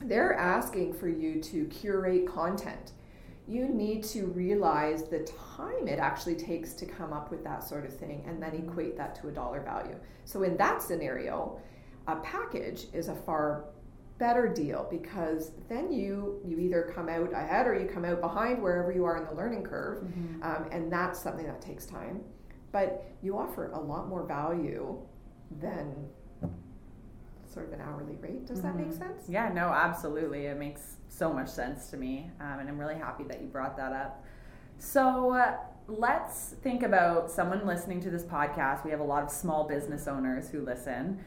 They're 0.01 0.33
asking 0.33 0.93
for 0.93 1.07
you 1.07 1.41
to 1.41 1.65
curate 1.65 2.27
content. 2.27 2.91
You 3.47 3.69
need 3.69 4.03
to 4.05 4.25
realize 4.27 5.03
the 5.07 5.19
time 5.55 5.87
it 5.87 5.99
actually 5.99 6.35
takes 6.35 6.73
to 6.73 6.85
come 6.85 7.13
up 7.13 7.31
with 7.31 7.45
that 7.45 7.63
sort 7.63 7.85
of 7.85 7.93
thing 7.93 8.25
and 8.27 8.43
then 8.43 8.53
equate 8.55 8.97
that 8.97 9.15
to 9.21 9.29
a 9.29 9.31
dollar 9.31 9.61
value. 9.61 9.95
So, 10.25 10.43
in 10.43 10.57
that 10.57 10.81
scenario, 10.81 11.59
a 12.07 12.17
package 12.17 12.87
is 12.93 13.07
a 13.07 13.15
far 13.15 13.65
better 14.20 14.47
deal 14.47 14.88
because 14.91 15.51
then 15.70 15.91
you 15.91 16.39
you 16.45 16.57
either 16.59 16.91
come 16.95 17.09
out 17.09 17.34
ahead 17.34 17.66
or 17.68 17.78
you 17.78 17.88
come 17.88 18.05
out 18.05 18.22
behind 18.22 18.61
wherever 18.61 18.91
you 18.91 19.03
are 19.05 19.18
in 19.18 19.26
the 19.26 19.34
learning 19.34 19.64
curve 19.64 20.03
um, 20.43 20.66
and 20.72 20.91
that's 20.91 21.20
something 21.20 21.45
that 21.45 21.61
takes 21.61 21.86
time 21.86 22.22
but 22.72 23.05
you 23.22 23.38
offer 23.38 23.72
a 23.72 23.80
lot 23.80 24.07
more 24.07 24.24
value 24.24 24.95
than 25.61 25.93
sort 27.51 27.68
of 27.68 27.74
an 27.74 27.82
hourly 27.82 28.16
rate 28.22 28.45
does 28.47 28.61
that 28.61 28.76
make 28.76 28.88
Mhm. 28.89 28.97
sense 28.97 29.30
yeah, 29.30 29.49
no, 29.51 29.70
absolutely. 29.70 30.45
It 30.47 30.57
makes 30.57 30.97
so 31.09 31.32
much 31.32 31.49
sense 31.49 31.89
to 31.91 31.97
me. 31.97 32.32
Um, 32.39 32.59
and 32.59 32.68
I'm 32.70 32.80
really 32.80 32.95
happy 32.95 33.24
that 33.26 33.41
you 33.41 33.47
brought 33.47 33.78
that 33.78 33.93
up. 33.93 34.24
So, 34.80 35.32
uh, 35.34 35.57
let's 35.88 36.53
think 36.64 36.82
about 36.82 37.30
someone 37.30 37.66
listening 37.68 37.99
to 38.01 38.09
this 38.09 38.24
podcast. 38.24 38.84
We 38.84 38.89
have 38.91 38.99
a 38.99 39.03
lot 39.05 39.22
of 39.24 39.30
small 39.30 39.68
business 39.68 40.07
owners 40.07 40.49
who 40.49 40.61
listen. 40.61 41.20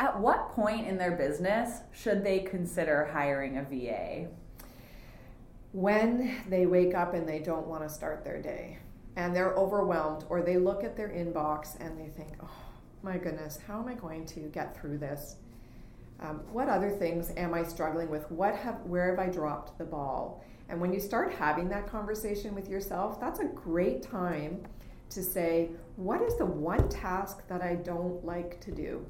At 0.00 0.18
what 0.18 0.50
point 0.50 0.88
in 0.88 0.98
their 0.98 1.12
business 1.12 1.82
should 1.92 2.24
they 2.24 2.40
consider 2.40 3.08
hiring 3.12 3.58
a 3.58 3.62
VA? 3.62 4.30
when 5.72 6.36
they 6.48 6.66
wake 6.66 6.94
up 6.94 7.14
and 7.14 7.28
they 7.28 7.38
don't 7.38 7.66
want 7.66 7.82
to 7.82 7.88
start 7.88 8.24
their 8.24 8.40
day 8.42 8.78
and 9.16 9.34
they're 9.34 9.54
overwhelmed 9.54 10.24
or 10.28 10.42
they 10.42 10.56
look 10.56 10.82
at 10.82 10.96
their 10.96 11.08
inbox 11.08 11.78
and 11.80 11.98
they 11.98 12.08
think 12.08 12.32
oh 12.42 12.50
my 13.02 13.16
goodness 13.16 13.58
how 13.66 13.80
am 13.80 13.88
i 13.88 13.94
going 13.94 14.26
to 14.26 14.40
get 14.40 14.78
through 14.78 14.98
this? 14.98 15.36
Um, 16.20 16.40
what 16.52 16.68
other 16.68 16.90
things 16.90 17.32
am 17.36 17.54
i 17.54 17.62
struggling 17.62 18.10
with? 18.10 18.30
What 18.30 18.54
have 18.56 18.80
where 18.82 19.10
have 19.10 19.18
i 19.18 19.30
dropped 19.30 19.78
the 19.78 19.84
ball? 19.84 20.44
And 20.68 20.80
when 20.80 20.92
you 20.92 21.00
start 21.00 21.32
having 21.32 21.68
that 21.70 21.86
conversation 21.86 22.54
with 22.54 22.68
yourself 22.68 23.20
that's 23.20 23.40
a 23.40 23.44
great 23.44 24.02
time 24.02 24.62
to 25.10 25.22
say 25.22 25.70
what 25.96 26.20
is 26.20 26.36
the 26.36 26.46
one 26.46 26.88
task 26.88 27.46
that 27.48 27.62
i 27.62 27.74
don't 27.74 28.24
like 28.24 28.60
to 28.60 28.70
do 28.70 29.04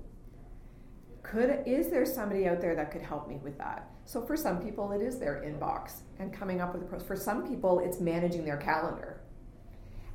could 1.23 1.63
is 1.67 1.91
there 1.91 2.07
somebody 2.07 2.47
out 2.49 2.61
there 2.61 2.75
that 2.75 2.91
could 2.91 3.03
help 3.03 3.29
me 3.29 3.39
with 3.43 3.59
that? 3.59 3.91
So 4.05 4.23
for 4.23 4.37
some 4.37 4.63
people 4.63 4.93
it 4.93 5.03
is 5.03 5.19
their 5.19 5.43
inbox 5.45 6.01
and 6.19 6.33
coming 6.33 6.61
up 6.61 6.73
with 6.73 6.83
a 6.83 6.87
process 6.87 7.07
for 7.07 7.17
some 7.17 7.49
people 7.49 7.81
it's 7.81 8.01
managing 8.01 8.45
their 8.45 8.57
calendar. 8.57 9.21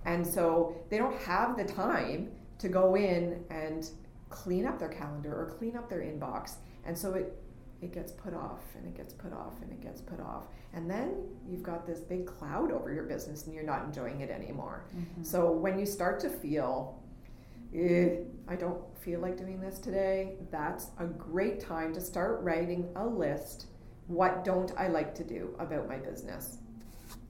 And 0.05 0.25
so 0.25 0.75
they 0.89 0.97
don't 0.97 1.19
have 1.21 1.57
the 1.57 1.63
time 1.63 2.31
to 2.59 2.69
go 2.69 2.95
in 2.95 3.43
and 3.49 3.89
clean 4.29 4.65
up 4.65 4.79
their 4.79 4.89
calendar 4.89 5.33
or 5.33 5.55
clean 5.57 5.75
up 5.75 5.89
their 5.89 6.01
inbox. 6.01 6.55
And 6.85 6.97
so 6.97 7.13
it 7.13 7.41
it 7.81 7.93
gets 7.93 8.11
put 8.11 8.33
off 8.33 8.63
and 8.75 8.85
it 8.85 8.95
gets 8.95 9.13
put 9.13 9.33
off 9.33 9.53
and 9.61 9.71
it 9.71 9.81
gets 9.81 10.01
put 10.01 10.19
off. 10.19 10.47
And 10.73 10.89
then 10.89 11.13
you've 11.47 11.63
got 11.63 11.85
this 11.85 11.99
big 11.99 12.25
cloud 12.25 12.71
over 12.71 12.91
your 12.91 13.03
business 13.03 13.45
and 13.45 13.53
you're 13.53 13.63
not 13.63 13.83
enjoying 13.85 14.21
it 14.21 14.29
anymore. 14.29 14.85
Mm-hmm. 14.95 15.23
So 15.23 15.51
when 15.51 15.77
you 15.77 15.85
start 15.85 16.19
to 16.21 16.29
feel 16.29 16.99
eh, 17.75 18.17
I 18.47 18.55
don't 18.55 18.81
feel 18.97 19.19
like 19.19 19.37
doing 19.37 19.59
this 19.59 19.79
today, 19.79 20.35
that's 20.51 20.91
a 20.99 21.05
great 21.05 21.59
time 21.59 21.93
to 21.93 22.01
start 22.01 22.41
writing 22.41 22.89
a 22.95 23.05
list. 23.05 23.67
What 24.07 24.43
don't 24.43 24.71
I 24.77 24.87
like 24.87 25.13
to 25.15 25.23
do 25.23 25.55
about 25.59 25.87
my 25.87 25.97
business? 25.97 26.57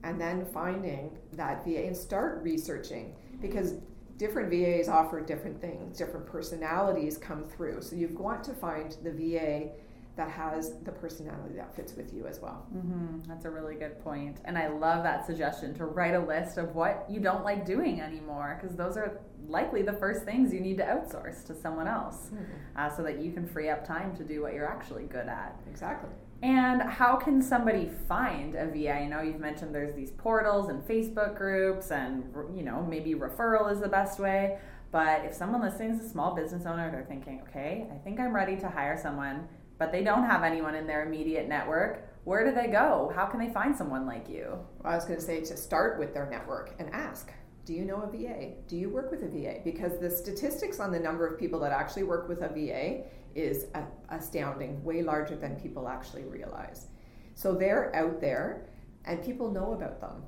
And 0.02 0.20
then 0.20 0.44
finding 0.46 1.18
that 1.32 1.64
VA 1.64 1.86
and 1.86 1.96
start 1.96 2.42
researching 2.42 3.14
because 3.40 3.74
different 4.16 4.50
VAs 4.50 4.88
offer 4.88 5.20
different 5.20 5.60
things, 5.60 5.98
different 5.98 6.26
personalities 6.26 7.18
come 7.18 7.44
through. 7.44 7.82
So 7.82 7.96
you 7.96 8.08
want 8.08 8.44
to 8.44 8.54
find 8.54 8.96
the 9.02 9.12
VA 9.12 9.70
that 10.16 10.30
has 10.30 10.78
the 10.84 10.92
personality 10.92 11.54
that 11.56 11.74
fits 11.76 11.94
with 11.94 12.12
you 12.12 12.26
as 12.26 12.40
well. 12.40 12.66
hmm 12.72 13.20
That's 13.28 13.44
a 13.44 13.50
really 13.50 13.74
good 13.74 14.02
point. 14.02 14.38
And 14.46 14.56
I 14.56 14.68
love 14.68 15.02
that 15.02 15.26
suggestion 15.26 15.74
to 15.74 15.84
write 15.84 16.14
a 16.14 16.18
list 16.18 16.56
of 16.56 16.74
what 16.74 17.04
you 17.08 17.20
don't 17.20 17.44
like 17.44 17.66
doing 17.66 18.00
anymore, 18.00 18.58
because 18.60 18.76
those 18.76 18.96
are 18.96 19.20
likely 19.46 19.82
the 19.82 19.92
first 19.92 20.24
things 20.24 20.52
you 20.52 20.60
need 20.60 20.78
to 20.78 20.84
outsource 20.84 21.44
to 21.46 21.54
someone 21.54 21.86
else 21.86 22.30
uh, 22.76 22.88
so 22.88 23.02
that 23.02 23.20
you 23.20 23.30
can 23.30 23.46
free 23.46 23.68
up 23.68 23.86
time 23.86 24.16
to 24.16 24.24
do 24.24 24.40
what 24.42 24.54
you're 24.54 24.66
actually 24.68 25.04
good 25.04 25.28
at. 25.28 25.54
Exactly. 25.70 26.10
And 26.42 26.82
how 26.82 27.16
can 27.16 27.40
somebody 27.40 27.88
find 28.08 28.54
a 28.54 28.66
VA? 28.66 28.92
I 28.92 29.06
know 29.06 29.22
you've 29.22 29.40
mentioned 29.40 29.74
there's 29.74 29.94
these 29.94 30.10
portals 30.10 30.68
and 30.68 30.82
Facebook 30.82 31.36
groups, 31.36 31.90
and 31.90 32.24
you 32.54 32.62
know 32.62 32.86
maybe 32.88 33.14
referral 33.14 33.72
is 33.72 33.80
the 33.80 33.88
best 33.88 34.18
way. 34.18 34.58
But 34.92 35.24
if 35.24 35.34
someone 35.34 35.62
listening 35.62 35.90
is 35.90 36.04
a 36.04 36.08
small 36.08 36.34
business 36.34 36.64
owner, 36.66 36.90
they're 36.90 37.04
thinking, 37.04 37.42
okay, 37.48 37.86
I 37.92 37.96
think 37.98 38.20
I'm 38.20 38.34
ready 38.34 38.56
to 38.56 38.68
hire 38.68 38.98
someone, 39.00 39.48
but 39.78 39.92
they 39.92 40.02
don't 40.02 40.24
have 40.24 40.42
anyone 40.42 40.74
in 40.74 40.86
their 40.86 41.04
immediate 41.06 41.48
network. 41.48 42.08
Where 42.24 42.44
do 42.44 42.54
they 42.54 42.68
go? 42.68 43.12
How 43.14 43.26
can 43.26 43.38
they 43.38 43.52
find 43.52 43.76
someone 43.76 44.06
like 44.06 44.28
you? 44.28 44.58
I 44.84 44.94
was 44.94 45.04
going 45.04 45.18
to 45.18 45.24
say 45.24 45.40
to 45.42 45.56
start 45.56 45.98
with 45.98 46.12
their 46.12 46.28
network 46.28 46.74
and 46.78 46.92
ask, 46.92 47.30
do 47.64 47.72
you 47.72 47.84
know 47.84 48.02
a 48.02 48.06
VA? 48.06 48.54
Do 48.68 48.76
you 48.76 48.88
work 48.88 49.10
with 49.10 49.22
a 49.22 49.28
VA? 49.28 49.60
Because 49.64 49.98
the 49.98 50.10
statistics 50.10 50.80
on 50.80 50.92
the 50.92 51.00
number 51.00 51.26
of 51.26 51.38
people 51.38 51.58
that 51.60 51.72
actually 51.72 52.04
work 52.04 52.28
with 52.28 52.42
a 52.42 52.48
VA 52.48 53.04
is 53.34 53.66
a- 53.74 54.14
astounding, 54.14 54.82
way 54.84 55.02
larger 55.02 55.36
than 55.36 55.56
people 55.56 55.88
actually 55.88 56.24
realize. 56.24 56.86
So 57.34 57.52
they're 57.54 57.94
out 57.94 58.20
there 58.20 58.66
and 59.04 59.22
people 59.22 59.50
know 59.50 59.72
about 59.72 60.00
them. 60.00 60.22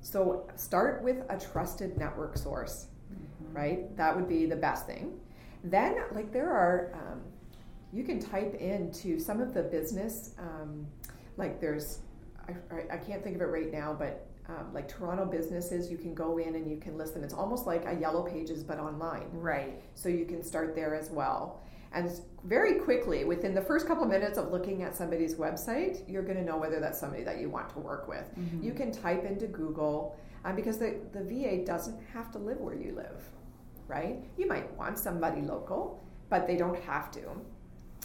So 0.00 0.46
start 0.56 1.02
with 1.02 1.24
a 1.28 1.38
trusted 1.38 1.98
network 1.98 2.36
source, 2.36 2.86
right? 3.52 3.94
That 3.96 4.14
would 4.14 4.28
be 4.28 4.46
the 4.46 4.56
best 4.56 4.86
thing. 4.86 5.18
Then, 5.62 5.96
like, 6.12 6.32
there 6.32 6.50
are, 6.52 6.92
um, 6.94 7.22
you 7.94 8.02
can 8.02 8.18
type 8.18 8.54
into 8.56 9.20
some 9.20 9.40
of 9.40 9.54
the 9.54 9.62
business, 9.62 10.32
um, 10.38 10.84
like, 11.36 11.60
there's, 11.60 12.00
I, 12.48 12.94
I- 12.94 12.96
can't 12.98 13.22
think 13.22 13.36
of 13.36 13.42
it 13.42 13.46
right 13.46 13.72
now, 13.72 13.94
but 13.96 14.26
um, 14.48 14.74
like 14.74 14.88
Toronto 14.88 15.24
businesses, 15.24 15.90
you 15.90 15.96
can 15.96 16.12
go 16.12 16.38
in 16.38 16.56
and 16.56 16.68
you 16.68 16.76
can 16.76 16.98
list 16.98 17.14
them. 17.14 17.22
It's 17.22 17.32
almost 17.32 17.66
like 17.66 17.86
a 17.86 17.94
yellow 17.94 18.22
pages, 18.22 18.62
but 18.64 18.78
online. 18.78 19.28
Right. 19.32 19.80
So 19.94 20.08
you 20.08 20.26
can 20.26 20.42
start 20.42 20.74
there 20.74 20.94
as 20.94 21.08
well. 21.08 21.62
And 21.92 22.10
very 22.42 22.80
quickly, 22.80 23.24
within 23.24 23.54
the 23.54 23.62
first 23.62 23.86
couple 23.86 24.02
of 24.02 24.10
minutes 24.10 24.36
of 24.36 24.50
looking 24.50 24.82
at 24.82 24.96
somebody's 24.96 25.36
website, 25.36 26.02
you're 26.10 26.24
going 26.24 26.36
to 26.36 26.44
know 26.44 26.58
whether 26.58 26.80
that's 26.80 26.98
somebody 26.98 27.22
that 27.22 27.40
you 27.40 27.48
want 27.48 27.70
to 27.70 27.78
work 27.78 28.08
with. 28.08 28.26
Mm-hmm. 28.36 28.64
You 28.64 28.72
can 28.74 28.90
type 28.90 29.24
into 29.24 29.46
Google 29.46 30.18
um, 30.44 30.56
because 30.56 30.78
the, 30.78 30.96
the 31.12 31.22
VA 31.22 31.64
doesn't 31.64 31.98
have 32.12 32.32
to 32.32 32.38
live 32.38 32.58
where 32.58 32.74
you 32.74 32.94
live, 32.96 33.22
right? 33.86 34.24
You 34.36 34.48
might 34.48 34.76
want 34.76 34.98
somebody 34.98 35.40
local, 35.40 36.04
but 36.28 36.46
they 36.48 36.56
don't 36.56 36.78
have 36.82 37.12
to. 37.12 37.22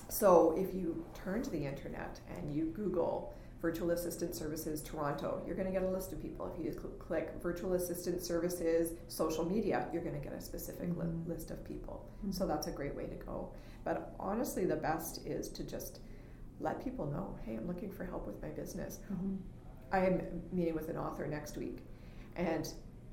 So 0.09 0.55
if 0.57 0.73
you 0.73 1.05
turn 1.13 1.43
to 1.43 1.49
the 1.49 1.65
internet 1.65 2.19
and 2.35 2.53
you 2.53 2.65
Google 2.75 3.33
virtual 3.61 3.91
assistant 3.91 4.33
services 4.33 4.81
Toronto, 4.81 5.41
you're 5.45 5.55
going 5.55 5.67
to 5.67 5.73
get 5.73 5.83
a 5.83 5.89
list 5.89 6.11
of 6.13 6.21
people. 6.21 6.51
If 6.53 6.63
you 6.63 6.71
cl- 6.71 6.93
click 6.97 7.33
virtual 7.41 7.73
assistant 7.73 8.23
services 8.23 8.93
social 9.07 9.45
media, 9.45 9.87
you're 9.93 10.01
going 10.01 10.19
to 10.19 10.25
get 10.25 10.33
a 10.33 10.41
specific 10.41 10.89
mm-hmm. 10.89 11.01
li- 11.01 11.33
list 11.35 11.51
of 11.51 11.63
people. 11.63 12.09
Mm-hmm. 12.19 12.31
So 12.31 12.47
that's 12.47 12.67
a 12.67 12.71
great 12.71 12.95
way 12.95 13.05
to 13.05 13.15
go. 13.15 13.51
But 13.83 14.15
honestly, 14.19 14.65
the 14.65 14.75
best 14.75 15.25
is 15.25 15.49
to 15.49 15.63
just 15.63 15.99
let 16.59 16.83
people 16.83 17.05
know 17.05 17.37
hey, 17.45 17.55
I'm 17.55 17.67
looking 17.67 17.91
for 17.91 18.03
help 18.05 18.25
with 18.25 18.41
my 18.41 18.49
business. 18.49 18.99
Mm-hmm. 19.11 19.35
I 19.91 20.05
am 20.05 20.21
meeting 20.51 20.75
with 20.75 20.89
an 20.89 20.97
author 20.97 21.27
next 21.27 21.57
week, 21.57 21.79
and 22.35 22.71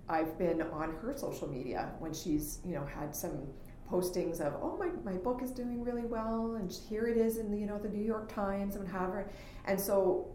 I've 0.09 0.39
been 0.39 0.63
on 0.63 0.95
her 0.97 1.15
social 1.17 1.49
media 1.49 1.93
when 1.99 2.13
she's 2.13 2.61
you 2.65 2.75
know 2.75 2.85
had 2.85 3.15
some 3.17 3.47
postings 3.91 4.41
of 4.41 4.55
oh 4.63 4.77
my, 4.79 4.89
my 5.11 5.17
book 5.19 5.43
is 5.43 5.51
doing 5.51 5.83
really 5.83 6.05
well 6.05 6.57
and 6.59 6.73
here 6.89 7.07
it 7.07 7.17
is 7.17 7.39
in 7.39 7.51
the 7.51 7.59
you 7.59 7.67
know 7.67 7.79
the 7.79 7.89
New 7.89 8.05
York 8.05 8.33
Times 8.33 8.77
and 8.77 8.85
whatever 8.85 9.31
and 9.65 9.81
so 9.81 10.29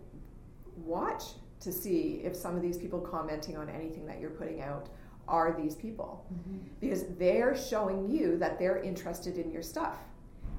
watch 0.78 1.24
to 1.60 1.72
see 1.72 2.22
if 2.24 2.36
some 2.36 2.56
of 2.56 2.62
these 2.62 2.78
people 2.78 3.00
commenting 3.00 3.58
on 3.58 3.70
anything 3.70 4.06
that 4.06 4.20
you're 4.20 4.32
putting 4.32 4.62
out 4.62 4.90
are 5.28 5.56
these 5.60 5.76
people 5.76 6.26
mm-hmm. 6.34 6.58
because 6.80 7.06
they're 7.18 7.56
showing 7.56 8.10
you 8.10 8.38
that 8.38 8.58
they're 8.58 8.82
interested 8.82 9.38
in 9.38 9.52
your 9.52 9.62
stuff 9.62 10.00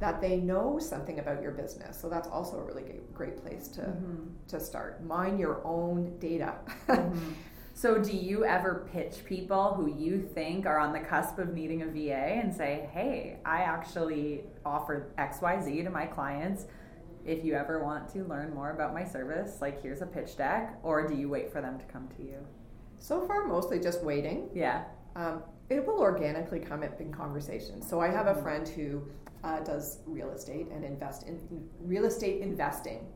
that 0.01 0.21
they 0.21 0.37
know 0.37 0.79
something 0.79 1.19
about 1.19 1.43
your 1.43 1.53
business 1.53 2.01
so 2.01 2.09
that's 2.09 2.29
also 2.29 2.59
a 2.59 2.63
really 2.63 3.01
great 3.13 3.41
place 3.43 3.69
to 3.69 3.83
mm-hmm. 3.83 4.25
to 4.49 4.61
start 4.61 5.05
mine 5.05 5.39
your 5.39 5.65
own 5.67 6.17
data 6.19 6.55
mm-hmm. 6.89 7.33
so 7.75 7.99
do 7.99 8.17
you 8.17 8.45
ever 8.45 8.87
pitch 8.93 9.25
people 9.25 9.75
who 9.75 9.87
you 9.87 10.21
think 10.35 10.67
are 10.67 10.79
on 10.79 10.93
the 10.93 11.01
cusp 11.01 11.39
of 11.39 11.55
needing 11.55 11.83
a 11.83 11.87
va 11.87 12.15
and 12.15 12.55
say 12.55 12.89
hey 12.93 13.39
i 13.45 13.63
actually 13.63 14.45
offer 14.65 15.13
xyz 15.19 15.85
to 15.85 15.91
my 15.91 16.07
clients 16.07 16.67
if 17.25 17.45
you 17.45 17.55
ever 17.55 17.83
want 17.83 18.09
to 18.11 18.25
learn 18.25 18.55
more 18.55 18.71
about 18.71 18.93
my 18.93 19.05
service, 19.05 19.61
like 19.61 19.81
here's 19.83 20.03
a 20.03 20.07
pitch 20.07 20.37
deck, 20.37 20.79
or 20.83 21.07
do 21.07 21.15
you 21.15 21.29
wait 21.29 21.53
for 21.53 21.61
them 21.61 21.79
to 21.79 21.85
come 21.87 22.09
to 22.17 22.23
you? 22.23 22.39
So 22.99 23.27
far, 23.27 23.47
mostly 23.47 23.81
just 23.81 24.03
waiting. 24.03 24.49
Yeah. 24.55 24.85
Um, 25.15 25.43
it 25.69 25.87
will 25.87 26.01
organically 26.01 26.59
come 26.59 26.83
up 26.83 27.01
in 27.01 27.13
conversation. 27.13 27.83
So 27.83 28.01
I 28.01 28.09
have 28.09 28.27
a 28.27 28.33
mm-hmm. 28.33 28.43
friend 28.43 28.69
who 28.69 29.03
uh, 29.45 29.61
does 29.61 29.99
real 30.07 30.31
estate 30.31 30.69
and 30.73 30.85
invest 30.85 31.25
in 31.25 31.41
real 31.81 32.05
estate 32.05 32.43
investing, 32.43 33.07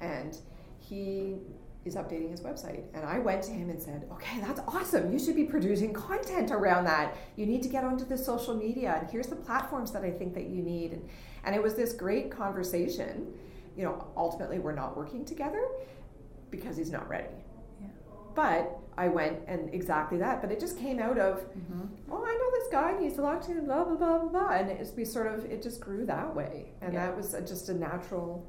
and 0.00 0.38
he 0.78 1.38
is 1.86 1.94
updating 1.94 2.30
his 2.30 2.40
website. 2.40 2.82
And 2.94 3.04
I 3.04 3.18
went 3.18 3.42
to 3.44 3.52
him 3.52 3.70
and 3.70 3.80
said, 3.80 4.08
"Okay, 4.12 4.40
that's 4.40 4.60
awesome. 4.68 5.12
You 5.12 5.18
should 5.18 5.36
be 5.36 5.44
producing 5.44 5.92
content 5.92 6.50
around 6.50 6.84
that. 6.84 7.16
You 7.36 7.46
need 7.46 7.62
to 7.62 7.68
get 7.68 7.84
onto 7.84 8.04
the 8.04 8.18
social 8.18 8.54
media, 8.54 8.98
and 9.00 9.10
here's 9.10 9.28
the 9.28 9.36
platforms 9.36 9.92
that 9.92 10.04
I 10.04 10.10
think 10.10 10.34
that 10.34 10.46
you 10.46 10.62
need." 10.62 10.92
And, 10.92 11.08
and 11.44 11.54
it 11.54 11.62
was 11.62 11.74
this 11.74 11.92
great 11.92 12.30
conversation 12.30 13.32
you 13.76 13.84
know, 13.84 14.06
ultimately 14.16 14.58
we're 14.58 14.74
not 14.74 14.96
working 14.96 15.24
together 15.24 15.62
because 16.50 16.76
he's 16.76 16.90
not 16.90 17.08
ready. 17.08 17.28
Yeah. 17.80 17.88
But 18.34 18.78
I 18.96 19.08
went 19.08 19.40
and 19.46 19.72
exactly 19.74 20.18
that. 20.18 20.40
But 20.40 20.50
it 20.50 20.58
just 20.58 20.78
came 20.78 20.98
out 20.98 21.18
of, 21.18 21.40
mm-hmm. 21.40 21.82
oh, 22.10 22.24
I 22.24 22.32
know 22.32 22.50
this 22.58 22.68
guy, 22.72 22.92
and 22.92 23.04
he's 23.04 23.18
locked 23.18 23.48
in, 23.48 23.66
blah, 23.66 23.84
blah, 23.84 23.96
blah, 23.96 24.18
blah, 24.18 24.28
blah. 24.28 24.48
And 24.48 24.70
it's 24.70 24.92
we 24.92 25.04
sort 25.04 25.26
of, 25.26 25.44
it 25.44 25.62
just 25.62 25.80
grew 25.80 26.06
that 26.06 26.34
way. 26.34 26.72
And 26.80 26.94
yeah. 26.94 27.06
that 27.06 27.16
was 27.16 27.32
just 27.46 27.68
a 27.68 27.74
natural. 27.74 28.46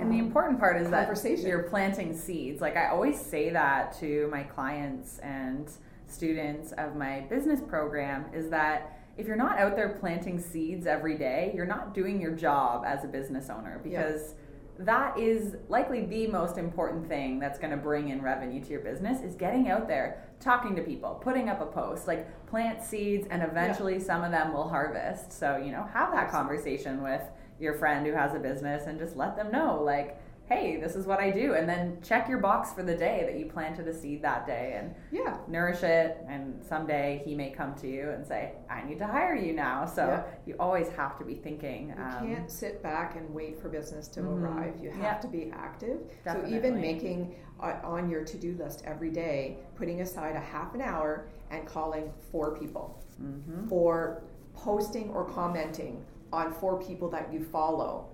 And 0.00 0.12
the 0.12 0.20
um, 0.20 0.26
important 0.26 0.58
part 0.58 0.80
is 0.80 0.90
that 0.90 1.08
you're 1.42 1.64
planting 1.64 2.16
seeds. 2.16 2.60
Like 2.60 2.76
I 2.76 2.88
always 2.88 3.20
say 3.20 3.50
that 3.50 3.98
to 4.00 4.28
my 4.30 4.42
clients 4.44 5.18
and 5.18 5.70
students 6.06 6.72
of 6.72 6.96
my 6.96 7.20
business 7.28 7.60
program 7.60 8.26
is 8.32 8.48
that 8.50 8.98
if 9.16 9.26
you're 9.26 9.36
not 9.36 9.58
out 9.58 9.74
there 9.74 9.90
planting 10.00 10.38
seeds 10.38 10.86
every 10.86 11.18
day, 11.18 11.52
you're 11.54 11.66
not 11.66 11.92
doing 11.92 12.20
your 12.20 12.30
job 12.30 12.84
as 12.86 13.04
a 13.04 13.08
business 13.08 13.50
owner 13.50 13.80
because 13.82 14.34
that 14.78 15.18
is 15.18 15.56
likely 15.68 16.06
the 16.06 16.28
most 16.28 16.56
important 16.56 17.08
thing 17.08 17.40
that's 17.40 17.58
going 17.58 17.72
to 17.72 17.76
bring 17.76 18.10
in 18.10 18.22
revenue 18.22 18.62
to 18.62 18.70
your 18.70 18.80
business 18.80 19.20
is 19.22 19.34
getting 19.34 19.68
out 19.68 19.88
there, 19.88 20.22
talking 20.38 20.76
to 20.76 20.82
people, 20.82 21.20
putting 21.20 21.48
up 21.48 21.60
a 21.60 21.66
post, 21.66 22.06
like 22.06 22.46
plant 22.46 22.82
seeds 22.82 23.26
and 23.28 23.42
eventually 23.42 23.94
yeah. 23.94 24.04
some 24.04 24.22
of 24.22 24.30
them 24.30 24.52
will 24.52 24.68
harvest. 24.68 25.32
So, 25.32 25.56
you 25.56 25.72
know, 25.72 25.82
have 25.92 26.12
that 26.12 26.30
conversation 26.30 27.02
with 27.02 27.22
your 27.60 27.74
friend 27.74 28.06
who 28.06 28.12
has 28.12 28.34
a 28.34 28.38
business 28.38 28.86
and 28.86 28.98
just 28.98 29.16
let 29.16 29.36
them 29.36 29.50
know 29.50 29.82
like 29.82 30.20
hey, 30.48 30.78
this 30.80 30.96
is 30.96 31.06
what 31.06 31.20
I 31.20 31.30
do. 31.30 31.54
And 31.54 31.68
then 31.68 31.98
check 32.02 32.28
your 32.28 32.38
box 32.38 32.72
for 32.72 32.82
the 32.82 32.96
day 32.96 33.22
that 33.26 33.38
you 33.38 33.46
planted 33.46 33.86
a 33.86 33.94
seed 33.94 34.22
that 34.22 34.46
day 34.46 34.78
and 34.80 34.94
yeah. 35.12 35.36
nourish 35.46 35.82
it. 35.82 36.24
And 36.26 36.64
someday 36.64 37.22
he 37.24 37.34
may 37.34 37.50
come 37.50 37.74
to 37.76 37.88
you 37.88 38.10
and 38.10 38.26
say, 38.26 38.52
I 38.70 38.82
need 38.82 38.98
to 38.98 39.06
hire 39.06 39.36
you 39.36 39.52
now. 39.52 39.84
So 39.84 40.06
yeah. 40.06 40.22
you 40.46 40.56
always 40.58 40.88
have 40.90 41.18
to 41.18 41.24
be 41.24 41.34
thinking. 41.34 41.88
You 41.88 42.02
um, 42.02 42.26
can't 42.26 42.50
sit 42.50 42.82
back 42.82 43.16
and 43.16 43.32
wait 43.34 43.60
for 43.60 43.68
business 43.68 44.08
to 44.08 44.20
mm-hmm. 44.20 44.44
arrive. 44.44 44.74
You 44.80 44.90
have 44.90 45.02
yeah. 45.02 45.18
to 45.18 45.28
be 45.28 45.52
active. 45.52 45.98
Definitely. 46.24 46.50
So 46.50 46.56
even 46.56 46.80
making 46.80 47.34
uh, 47.60 47.74
on 47.84 48.08
your 48.08 48.24
to 48.24 48.36
do 48.38 48.56
list 48.58 48.82
every 48.86 49.10
day, 49.10 49.58
putting 49.76 50.00
aside 50.00 50.34
a 50.34 50.40
half 50.40 50.74
an 50.74 50.80
hour 50.80 51.28
and 51.50 51.66
calling 51.66 52.10
four 52.32 52.56
people 52.58 53.04
mm-hmm. 53.22 53.70
or 53.70 54.22
posting 54.54 55.10
or 55.10 55.24
commenting 55.26 56.04
on 56.32 56.52
four 56.52 56.80
people 56.80 57.08
that 57.10 57.32
you 57.32 57.42
follow 57.42 58.10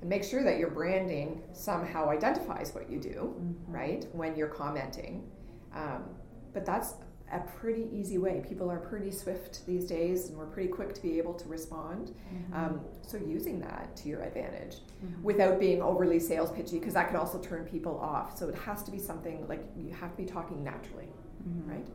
and 0.00 0.08
make 0.08 0.22
sure 0.22 0.44
that 0.44 0.58
your 0.58 0.70
branding 0.70 1.42
somehow 1.52 2.08
identifies 2.08 2.74
what 2.74 2.90
you 2.90 3.00
do, 3.00 3.34
mm-hmm. 3.36 3.72
right, 3.72 4.06
when 4.12 4.36
you're 4.36 4.48
commenting. 4.48 5.28
Um, 5.74 6.04
but 6.52 6.64
that's 6.64 6.94
a 7.32 7.40
pretty 7.40 7.88
easy 7.92 8.16
way. 8.16 8.42
People 8.48 8.70
are 8.70 8.78
pretty 8.78 9.10
swift 9.10 9.66
these 9.66 9.84
days, 9.84 10.28
and 10.28 10.38
we're 10.38 10.46
pretty 10.46 10.68
quick 10.68 10.94
to 10.94 11.02
be 11.02 11.18
able 11.18 11.34
to 11.34 11.48
respond. 11.48 12.14
Mm-hmm. 12.32 12.54
Um, 12.54 12.80
so 13.02 13.18
using 13.18 13.60
that 13.60 13.96
to 13.96 14.08
your 14.08 14.22
advantage 14.22 14.76
mm-hmm. 15.04 15.22
without 15.22 15.58
being 15.58 15.82
overly 15.82 16.20
sales 16.20 16.50
pitchy, 16.50 16.78
because 16.78 16.94
that 16.94 17.08
can 17.08 17.16
also 17.16 17.38
turn 17.38 17.64
people 17.64 17.98
off. 17.98 18.38
So 18.38 18.48
it 18.48 18.54
has 18.54 18.82
to 18.84 18.90
be 18.90 18.98
something 18.98 19.46
like 19.48 19.64
you 19.76 19.92
have 19.92 20.12
to 20.12 20.16
be 20.16 20.24
talking 20.24 20.62
naturally, 20.62 21.08
mm-hmm. 21.46 21.70
right? 21.70 21.86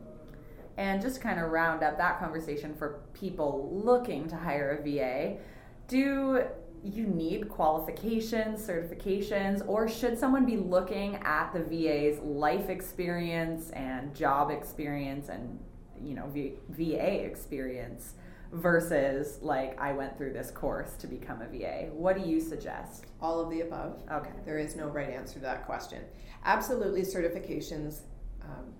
And 0.76 1.00
just 1.00 1.20
kind 1.20 1.38
of 1.38 1.50
round 1.50 1.82
up 1.82 1.96
that 1.98 2.18
conversation 2.18 2.74
for 2.74 3.00
people 3.12 3.80
looking 3.84 4.28
to 4.28 4.36
hire 4.36 4.78
a 4.78 4.82
VA, 4.82 5.38
do 5.86 6.44
you 6.84 7.06
need 7.06 7.48
qualifications, 7.48 8.66
certifications, 8.66 9.66
or 9.66 9.88
should 9.88 10.18
someone 10.18 10.44
be 10.44 10.58
looking 10.58 11.16
at 11.16 11.52
the 11.52 11.60
VA's 11.60 12.18
life 12.20 12.68
experience 12.68 13.70
and 13.70 14.14
job 14.14 14.50
experience 14.50 15.30
and 15.30 15.58
you 16.02 16.14
know 16.14 16.26
v- 16.26 16.54
VA 16.68 17.24
experience 17.24 18.14
versus 18.52 19.38
like 19.40 19.80
I 19.80 19.92
went 19.92 20.16
through 20.18 20.34
this 20.34 20.50
course 20.50 20.92
to 20.96 21.06
become 21.06 21.40
a 21.40 21.48
VA? 21.48 21.88
What 21.90 22.22
do 22.22 22.28
you 22.28 22.38
suggest? 22.38 23.06
All 23.20 23.40
of 23.40 23.50
the 23.50 23.62
above. 23.62 24.02
Okay. 24.12 24.30
There 24.44 24.58
is 24.58 24.76
no 24.76 24.88
right 24.88 25.08
answer 25.08 25.34
to 25.34 25.40
that 25.40 25.64
question. 25.64 26.02
Absolutely, 26.44 27.02
certifications 27.02 28.00
um, 28.42 28.74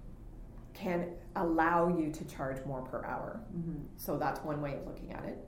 can 0.74 1.12
allow 1.36 1.88
you 1.88 2.10
to 2.10 2.24
charge 2.24 2.64
more 2.66 2.82
per 2.82 3.04
hour. 3.04 3.40
Mm-hmm. 3.56 3.84
So 3.96 4.18
that's 4.18 4.40
one 4.40 4.60
way 4.60 4.74
of 4.74 4.86
looking 4.86 5.12
at 5.12 5.24
it. 5.24 5.38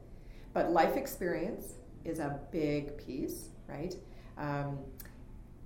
But 0.55 0.71
life 0.71 0.97
experience 0.97 1.75
is 2.05 2.19
a 2.21 2.41
big 2.51 2.97
piece, 2.97 3.51
right? 3.69 3.95
Um, 4.39 4.79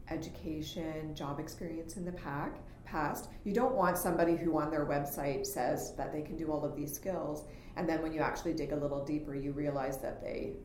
education, 0.09 1.15
job 1.15 1.39
experience 1.39 1.97
in 1.97 2.05
the 2.05 2.13
pack, 2.13 2.57
past. 2.85 3.29
You 3.45 3.53
don't 3.53 3.75
want 3.75 3.97
somebody 3.97 4.37
who 4.37 4.59
on 4.59 4.71
their 4.71 4.87
website 4.87 5.47
says 5.47 5.95
that 5.97 6.13
they 6.13 6.23
can 6.23 6.37
do 6.37 6.51
all 6.51 6.65
of 6.65 6.75
these 6.75 6.93
skills, 6.93 7.45
and 7.77 7.89
then 7.89 8.03
when 8.03 8.13
you 8.13 8.21
actually 8.21 8.55
dig 8.55 8.73
a 8.73 8.77
little 8.77 9.05
deeper, 9.05 9.35
you 9.35 9.53
realize 9.53 9.99
that 9.99 10.21
they 10.21 10.57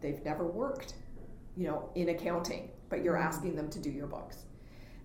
they've 0.00 0.24
never 0.24 0.46
worked, 0.46 0.94
you 1.56 1.66
know, 1.66 1.90
in 1.94 2.10
accounting, 2.10 2.70
but 2.88 3.02
you're 3.02 3.14
mm-hmm. 3.14 3.28
asking 3.28 3.56
them 3.56 3.68
to 3.70 3.80
do 3.80 3.90
your 3.90 4.06
books. 4.06 4.44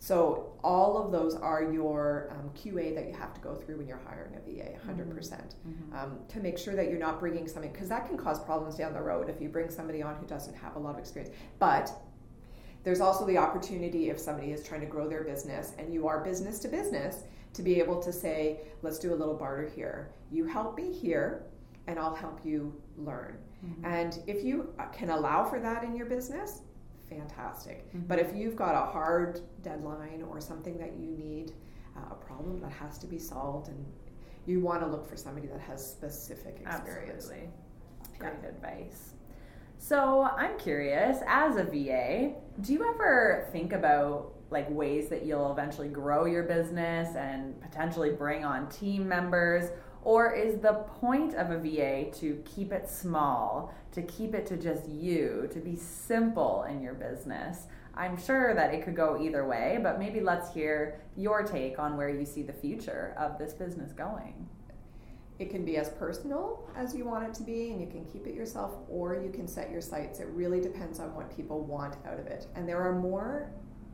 So 0.02 0.54
all 0.64 0.98
of 0.98 1.12
those 1.12 1.36
are 1.36 1.72
your 1.72 2.28
um, 2.32 2.50
QA 2.58 2.96
that 2.96 3.06
you 3.06 3.14
have 3.14 3.36
to 3.36 3.40
go 3.40 3.54
through 3.54 3.78
when 3.78 3.88
you're 3.88 4.02
hiring 4.04 4.34
a 4.36 4.40
VA, 4.40 4.76
100%, 4.84 5.16
percent 5.16 5.54
mm-hmm. 5.68 5.96
um, 5.96 6.18
to 6.28 6.40
make 6.40 6.58
sure 6.58 6.76
that 6.76 6.90
you're 6.90 6.98
not 6.98 7.20
bringing 7.20 7.48
something 7.48 7.72
because 7.72 7.90
that 7.90 8.08
can 8.08 8.18
cause 8.18 8.44
problems 8.44 8.76
down 8.76 8.96
the 8.96 9.02
road 9.02 9.30
if 9.30 9.40
you 9.40 9.48
bring 9.48 9.70
somebody 9.70 10.02
on 10.02 10.16
who 10.16 10.26
doesn't 10.26 10.56
have 10.56 10.76
a 10.76 10.80
lot 10.80 10.96
of 10.96 11.00
experience. 11.00 11.32
But 11.60 11.92
there's 12.84 13.00
also 13.00 13.28
the 13.28 13.38
opportunity 13.38 14.10
if 14.10 14.20
somebody 14.20 14.52
is 14.52 14.64
trying 14.64 14.82
to 14.82 14.88
grow 14.88 15.08
their 15.08 15.24
business 15.24 15.74
and 15.78 15.94
you 15.94 16.08
are 16.08 16.24
business 16.24 16.58
to 16.62 16.68
business 16.68 17.22
to 17.54 17.62
be 17.62 17.80
able 17.80 18.02
to 18.02 18.12
say, 18.12 18.62
let's 18.82 18.98
do 18.98 19.14
a 19.14 19.16
little 19.16 19.36
barter 19.36 19.70
here. 19.70 20.10
You 20.32 20.46
help 20.46 20.78
me 20.78 20.92
here, 20.92 21.44
and 21.86 22.00
I'll 22.00 22.16
help 22.16 22.40
you 22.44 22.74
learn. 22.98 23.38
Mm-hmm. 23.64 23.86
And 23.86 24.20
if 24.26 24.44
you 24.44 24.74
uh, 24.80 24.86
can 24.88 25.12
allow 25.12 25.44
for 25.44 25.60
that 25.60 25.84
in 25.84 25.96
your 25.96 26.08
business, 26.08 26.62
fantastic. 27.12 27.88
Mm-hmm. 27.90 28.08
But 28.08 28.20
if 28.20 28.36
you've 28.36 28.56
got 28.56 28.76
a 28.76 28.92
hard 28.92 29.42
deadline 29.62 30.24
or 30.28 30.40
something 30.40 30.78
that 30.78 30.94
you 30.94 31.12
need, 31.12 31.54
uh, 31.96 32.14
a 32.14 32.16
problem 32.16 32.60
that 32.62 32.72
has 32.72 32.98
to 33.00 33.08
be 33.08 33.20
solved, 33.20 33.68
and 33.68 33.86
you 34.46 34.62
want 34.62 34.82
to 34.82 34.88
look 34.88 35.08
for 35.08 35.18
somebody 35.18 35.48
that 35.48 35.60
has 35.60 35.86
specific 35.86 36.62
experience. 36.62 37.26
Absolutely. 37.26 37.50
Great 38.18 38.34
yeah. 38.44 38.50
advice. 38.50 39.14
So 39.78 40.24
I'm 40.24 40.58
curious, 40.60 41.18
as 41.28 41.58
a 41.58 41.64
VA, 41.64 42.34
do 42.62 42.74
you 42.74 42.88
ever 42.88 43.50
think 43.52 43.74
about 43.74 44.34
like 44.52 44.70
ways 44.70 45.10
that 45.10 45.26
you'll 45.26 45.52
eventually 45.52 45.88
grow 45.88 46.26
your 46.26 46.44
business 46.44 47.16
and 47.16 47.60
potentially 47.62 48.12
bring 48.12 48.46
on 48.46 48.70
team 48.70 49.08
members? 49.08 49.70
Or 50.04 50.34
is 50.34 50.60
the 50.60 50.86
point 51.00 51.36
of 51.36 51.52
a 51.52 51.60
VA 51.60 52.12
to 52.20 52.42
keep 52.44 52.72
it 52.72 52.90
small, 52.90 53.74
to 53.92 54.02
keep 54.02 54.34
it 54.34 54.46
to 54.48 54.58
just 54.58 54.90
you, 54.90 55.48
to 55.52 55.60
be 55.60 55.76
simple 55.76 56.64
in 56.64 56.82
your 56.82 56.96
business? 56.96 57.68
I'm 57.94 58.18
sure 58.18 58.56
that 58.56 58.74
it 58.74 58.84
could 58.84 58.96
go 58.96 59.22
either 59.22 59.46
way, 59.46 59.80
but 59.82 60.00
maybe 60.00 60.22
let's 60.22 60.54
hear 60.54 61.02
your 61.16 61.44
take 61.44 61.78
on 61.78 61.98
where 61.98 62.10
you 62.10 62.26
see 62.26 62.42
the 62.42 62.54
future 62.54 63.14
of 63.18 63.38
this 63.38 63.54
business 63.54 63.92
going. 63.92 64.48
It 65.40 65.50
can 65.50 65.66
be 65.66 65.78
as 65.78 65.90
personal 65.90 66.70
as 66.76 66.96
you 66.96 67.04
want 67.06 67.28
it 67.28 67.34
to 67.36 67.44
be, 67.44 67.72
and 67.72 67.82
you 67.82 67.88
can 67.88 68.06
keep 68.06 68.28
it 68.28 68.34
yourself, 68.34 68.72
or 68.90 69.16
you 69.16 69.32
can 69.32 69.48
set 69.48 69.72
your 69.72 69.82
sights. 69.82 70.20
It 70.20 70.28
really 70.28 70.62
depends 70.62 71.00
on 71.00 71.14
what 71.16 71.36
people 71.36 71.64
want 71.64 71.96
out 72.08 72.20
of 72.20 72.28
it. 72.28 72.48
And 72.56 72.68
there 72.68 72.82
are 72.82 72.94
more, 72.94 73.52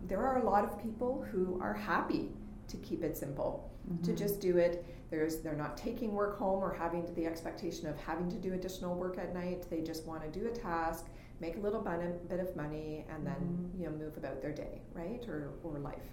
there 0.08 0.22
are 0.26 0.41
a 0.41 0.45
lot 0.45 0.64
of 0.64 0.82
people 0.82 1.26
who 1.32 1.60
are 1.62 1.74
happy 1.74 2.32
to 2.68 2.78
keep 2.78 3.03
it 3.03 3.18
simple, 3.18 3.72
mm-hmm. 3.89 4.03
to 4.03 4.14
just 4.14 4.39
do 4.39 4.58
it. 4.58 4.86
There's, 5.10 5.39
they're 5.39 5.55
not 5.55 5.78
taking 5.78 6.14
work 6.14 6.38
home 6.38 6.62
or 6.62 6.74
having 6.74 7.14
the 7.16 7.26
expectation 7.26 7.88
of 7.88 7.97
having 7.97 8.30
to 8.30 8.36
do 8.36 8.53
additional 8.53 8.95
work 8.95 9.18
at 9.18 9.34
night. 9.34 9.66
They 9.70 9.82
just 9.82 10.05
want 10.05 10.22
to 10.22 10.39
do 10.39 10.47
a 10.47 10.51
task, 10.51 11.05
make 11.39 11.55
a 11.55 11.60
little 11.60 11.82
bit 11.82 12.39
of 12.39 12.55
money, 12.55 13.05
and 13.14 13.26
then 13.26 13.36
mm-hmm. 13.36 13.82
you 13.82 13.89
know 13.89 13.95
move 13.95 14.18
about 14.18 14.41
their 14.41 14.51
day, 14.51 14.82
right, 14.93 15.24
or, 15.28 15.51
or 15.64 15.80
life. 15.80 16.12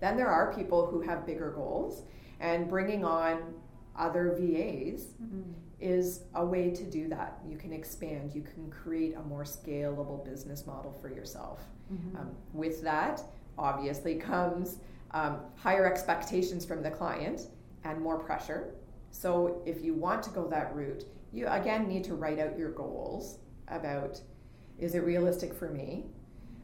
Then 0.00 0.16
there 0.16 0.28
are 0.28 0.52
people 0.54 0.86
who 0.86 1.00
have 1.02 1.26
bigger 1.26 1.50
goals, 1.50 2.04
and 2.40 2.68
bringing 2.68 3.04
on 3.04 3.54
other 3.96 4.34
VAs 4.38 5.08
mm-hmm. 5.22 5.42
is 5.80 6.22
a 6.34 6.44
way 6.44 6.70
to 6.70 6.84
do 6.84 7.08
that. 7.08 7.38
You 7.46 7.58
can 7.58 7.72
expand, 7.72 8.34
you 8.34 8.42
can 8.42 8.70
create 8.70 9.14
a 9.14 9.22
more 9.22 9.44
scalable 9.44 10.24
business 10.24 10.66
model 10.66 10.96
for 11.00 11.12
yourself. 11.12 11.60
Mm-hmm. 11.92 12.16
Um, 12.16 12.30
with 12.54 12.82
that, 12.82 13.22
obviously, 13.58 14.14
comes 14.14 14.78
um, 15.10 15.40
higher 15.56 15.84
expectations 15.84 16.64
from 16.64 16.82
the 16.82 16.90
client 16.90 17.48
and 17.84 18.00
more 18.00 18.18
pressure. 18.18 18.74
So, 19.10 19.62
if 19.66 19.82
you 19.82 19.94
want 19.94 20.22
to 20.24 20.30
go 20.30 20.48
that 20.48 20.74
route, 20.74 21.04
you 21.32 21.46
again 21.48 21.88
need 21.88 22.04
to 22.04 22.14
write 22.14 22.38
out 22.38 22.58
your 22.58 22.70
goals 22.70 23.38
about 23.68 24.20
is 24.78 24.94
it 24.94 25.00
realistic 25.00 25.54
for 25.54 25.68
me? 25.68 26.06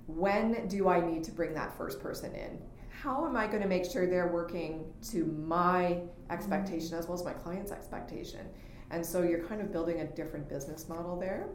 When 0.06 0.66
do 0.68 0.88
I 0.88 1.00
need 1.00 1.22
to 1.24 1.30
bring 1.30 1.54
that 1.54 1.76
first 1.76 2.00
person 2.00 2.34
in? 2.34 2.58
how 3.02 3.26
am 3.26 3.36
I 3.36 3.46
going 3.46 3.62
to 3.62 3.68
make 3.68 3.84
sure 3.84 4.06
they're 4.06 4.28
working 4.28 4.84
to 5.10 5.24
my 5.46 6.00
expectation 6.30 6.98
as 6.98 7.06
well 7.06 7.16
as 7.16 7.24
my 7.24 7.32
client's 7.32 7.70
expectation? 7.70 8.46
And 8.90 9.04
so 9.04 9.22
you're 9.22 9.44
kind 9.44 9.60
of 9.60 9.70
building 9.70 10.00
a 10.00 10.04
different 10.04 10.48
business 10.48 10.88
model 10.88 11.18
there. 11.18 11.48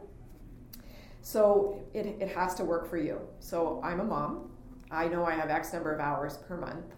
So 1.20 1.82
it, 1.92 2.06
it 2.06 2.28
has 2.34 2.54
to 2.56 2.64
work 2.64 2.88
for 2.88 2.96
you. 2.96 3.20
So 3.40 3.80
I'm 3.82 4.00
a 4.00 4.04
mom. 4.04 4.50
I 4.90 5.08
know 5.08 5.24
I 5.24 5.32
have 5.32 5.50
X 5.50 5.72
number 5.72 5.92
of 5.92 6.00
hours 6.00 6.38
per 6.38 6.56
month. 6.56 6.94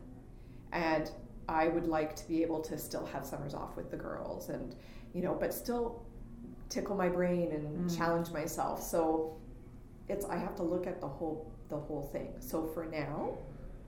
And 0.72 1.10
I 1.49 1.68
would 1.68 1.86
like 1.86 2.16
to 2.16 2.26
be 2.28 2.42
able 2.42 2.61
to 2.62 2.76
still 2.78 3.07
have 3.07 3.24
summers 3.24 3.55
off 3.55 3.76
with 3.76 3.90
the 3.90 3.97
girls 3.97 4.49
and, 4.49 4.74
you 5.14 5.22
know, 5.22 5.36
but 5.38 5.55
still 5.55 6.03
tickle 6.68 6.97
my 6.97 7.09
brain 7.09 7.53
and 7.53 7.88
mm. 7.88 7.97
challenge 7.97 8.30
myself. 8.30 8.82
So 8.82 9.36
it's 10.09 10.24
I 10.24 10.36
have 10.36 10.57
to 10.57 10.62
look 10.62 10.86
at 10.86 11.01
the 11.01 11.09
whole 11.09 11.53
the 11.68 11.76
whole 11.76 12.03
thing. 12.12 12.34
So 12.40 12.66
for 12.66 12.86
now, 12.86 13.36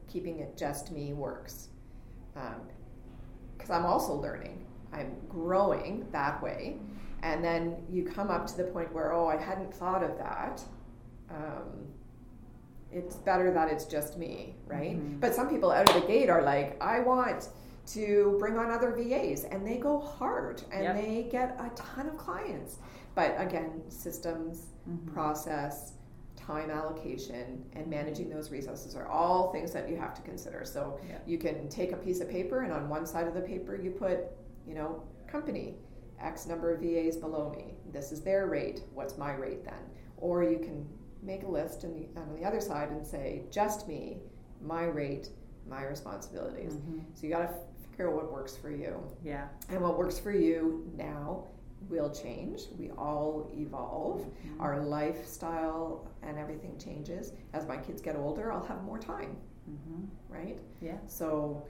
keeping 0.08 0.38
it 0.40 0.56
just 0.56 0.90
me 0.90 1.12
works. 1.12 1.68
Because 2.34 3.70
um, 3.70 3.76
I'm 3.76 3.86
also 3.86 4.14
learning, 4.14 4.64
I'm 4.92 5.16
growing 5.28 6.06
that 6.12 6.42
way. 6.42 6.76
And 7.22 7.44
then 7.44 7.76
you 7.90 8.04
come 8.04 8.30
up 8.30 8.46
to 8.46 8.56
the 8.56 8.64
point 8.64 8.92
where, 8.92 9.12
oh, 9.12 9.26
I 9.26 9.36
hadn't 9.36 9.74
thought 9.74 10.04
of 10.04 10.16
that. 10.18 10.62
Um, 11.30 11.88
it's 12.92 13.16
better 13.16 13.52
that 13.52 13.70
it's 13.70 13.84
just 13.84 14.18
me, 14.18 14.56
right? 14.66 14.96
Mm-hmm. 14.96 15.20
But 15.20 15.34
some 15.34 15.48
people 15.48 15.70
out 15.70 15.88
of 15.88 16.00
the 16.00 16.06
gate 16.06 16.30
are 16.30 16.42
like, 16.42 16.82
I 16.82 17.00
want 17.00 17.48
to 17.88 18.36
bring 18.38 18.58
on 18.58 18.70
other 18.70 18.92
VAs, 18.92 19.44
and 19.44 19.66
they 19.66 19.76
go 19.78 19.98
hard 19.98 20.62
and 20.72 20.84
yep. 20.84 20.96
they 20.96 21.28
get 21.30 21.58
a 21.58 21.70
ton 21.74 22.08
of 22.08 22.16
clients. 22.16 22.78
But 23.14 23.34
again, 23.38 23.82
systems, 23.88 24.66
mm-hmm. 24.88 25.12
process, 25.12 25.92
time 26.48 26.70
allocation 26.70 27.62
and 27.74 27.86
managing 27.88 28.30
those 28.30 28.50
resources 28.50 28.94
are 28.94 29.06
all 29.06 29.52
things 29.52 29.72
that 29.72 29.88
you 29.88 29.96
have 29.96 30.14
to 30.14 30.22
consider. 30.22 30.64
So 30.64 30.98
yeah. 31.06 31.18
you 31.26 31.36
can 31.36 31.68
take 31.68 31.92
a 31.92 31.96
piece 31.96 32.20
of 32.20 32.30
paper 32.30 32.62
and 32.62 32.72
on 32.72 32.88
one 32.88 33.04
side 33.04 33.26
of 33.26 33.34
the 33.34 33.40
paper 33.40 33.76
you 33.76 33.90
put, 33.90 34.20
you 34.66 34.74
know, 34.74 35.02
company, 35.26 35.74
X 36.20 36.46
number 36.46 36.72
of 36.72 36.80
VAs 36.80 37.16
below 37.16 37.52
me. 37.54 37.74
This 37.92 38.12
is 38.12 38.22
their 38.22 38.46
rate. 38.46 38.82
What's 38.94 39.18
my 39.18 39.34
rate 39.34 39.64
then? 39.64 39.80
Or 40.16 40.42
you 40.42 40.58
can 40.58 40.88
make 41.28 41.42
a 41.42 41.48
list 41.48 41.84
and 41.84 42.08
on 42.16 42.34
the 42.34 42.44
other 42.44 42.60
side 42.60 42.90
and 42.90 43.06
say, 43.06 43.42
just 43.50 43.86
me, 43.86 44.16
my 44.62 44.84
rate, 44.84 45.28
my 45.68 45.84
responsibilities. 45.84 46.72
Mm-hmm. 46.72 47.00
So 47.14 47.26
you 47.26 47.32
got 47.32 47.42
to 47.42 47.54
figure 47.90 48.08
out 48.08 48.16
what 48.16 48.32
works 48.32 48.56
for 48.56 48.70
you. 48.70 49.00
Yeah. 49.22 49.46
And 49.68 49.80
what 49.80 49.98
works 49.98 50.18
for 50.18 50.32
you 50.32 50.90
now 50.96 51.44
will 51.88 52.10
change. 52.10 52.62
We 52.78 52.90
all 52.92 53.50
evolve. 53.54 54.22
Mm-hmm. 54.22 54.60
Our 54.60 54.80
lifestyle 54.80 56.08
and 56.22 56.38
everything 56.38 56.76
changes. 56.82 57.32
As 57.52 57.66
my 57.66 57.76
kids 57.76 58.00
get 58.00 58.16
older, 58.16 58.50
I'll 58.50 58.64
have 58.64 58.82
more 58.82 58.98
time. 58.98 59.36
Mm-hmm. 59.70 60.34
Right? 60.34 60.58
Yeah. 60.80 60.96
So, 61.06 61.62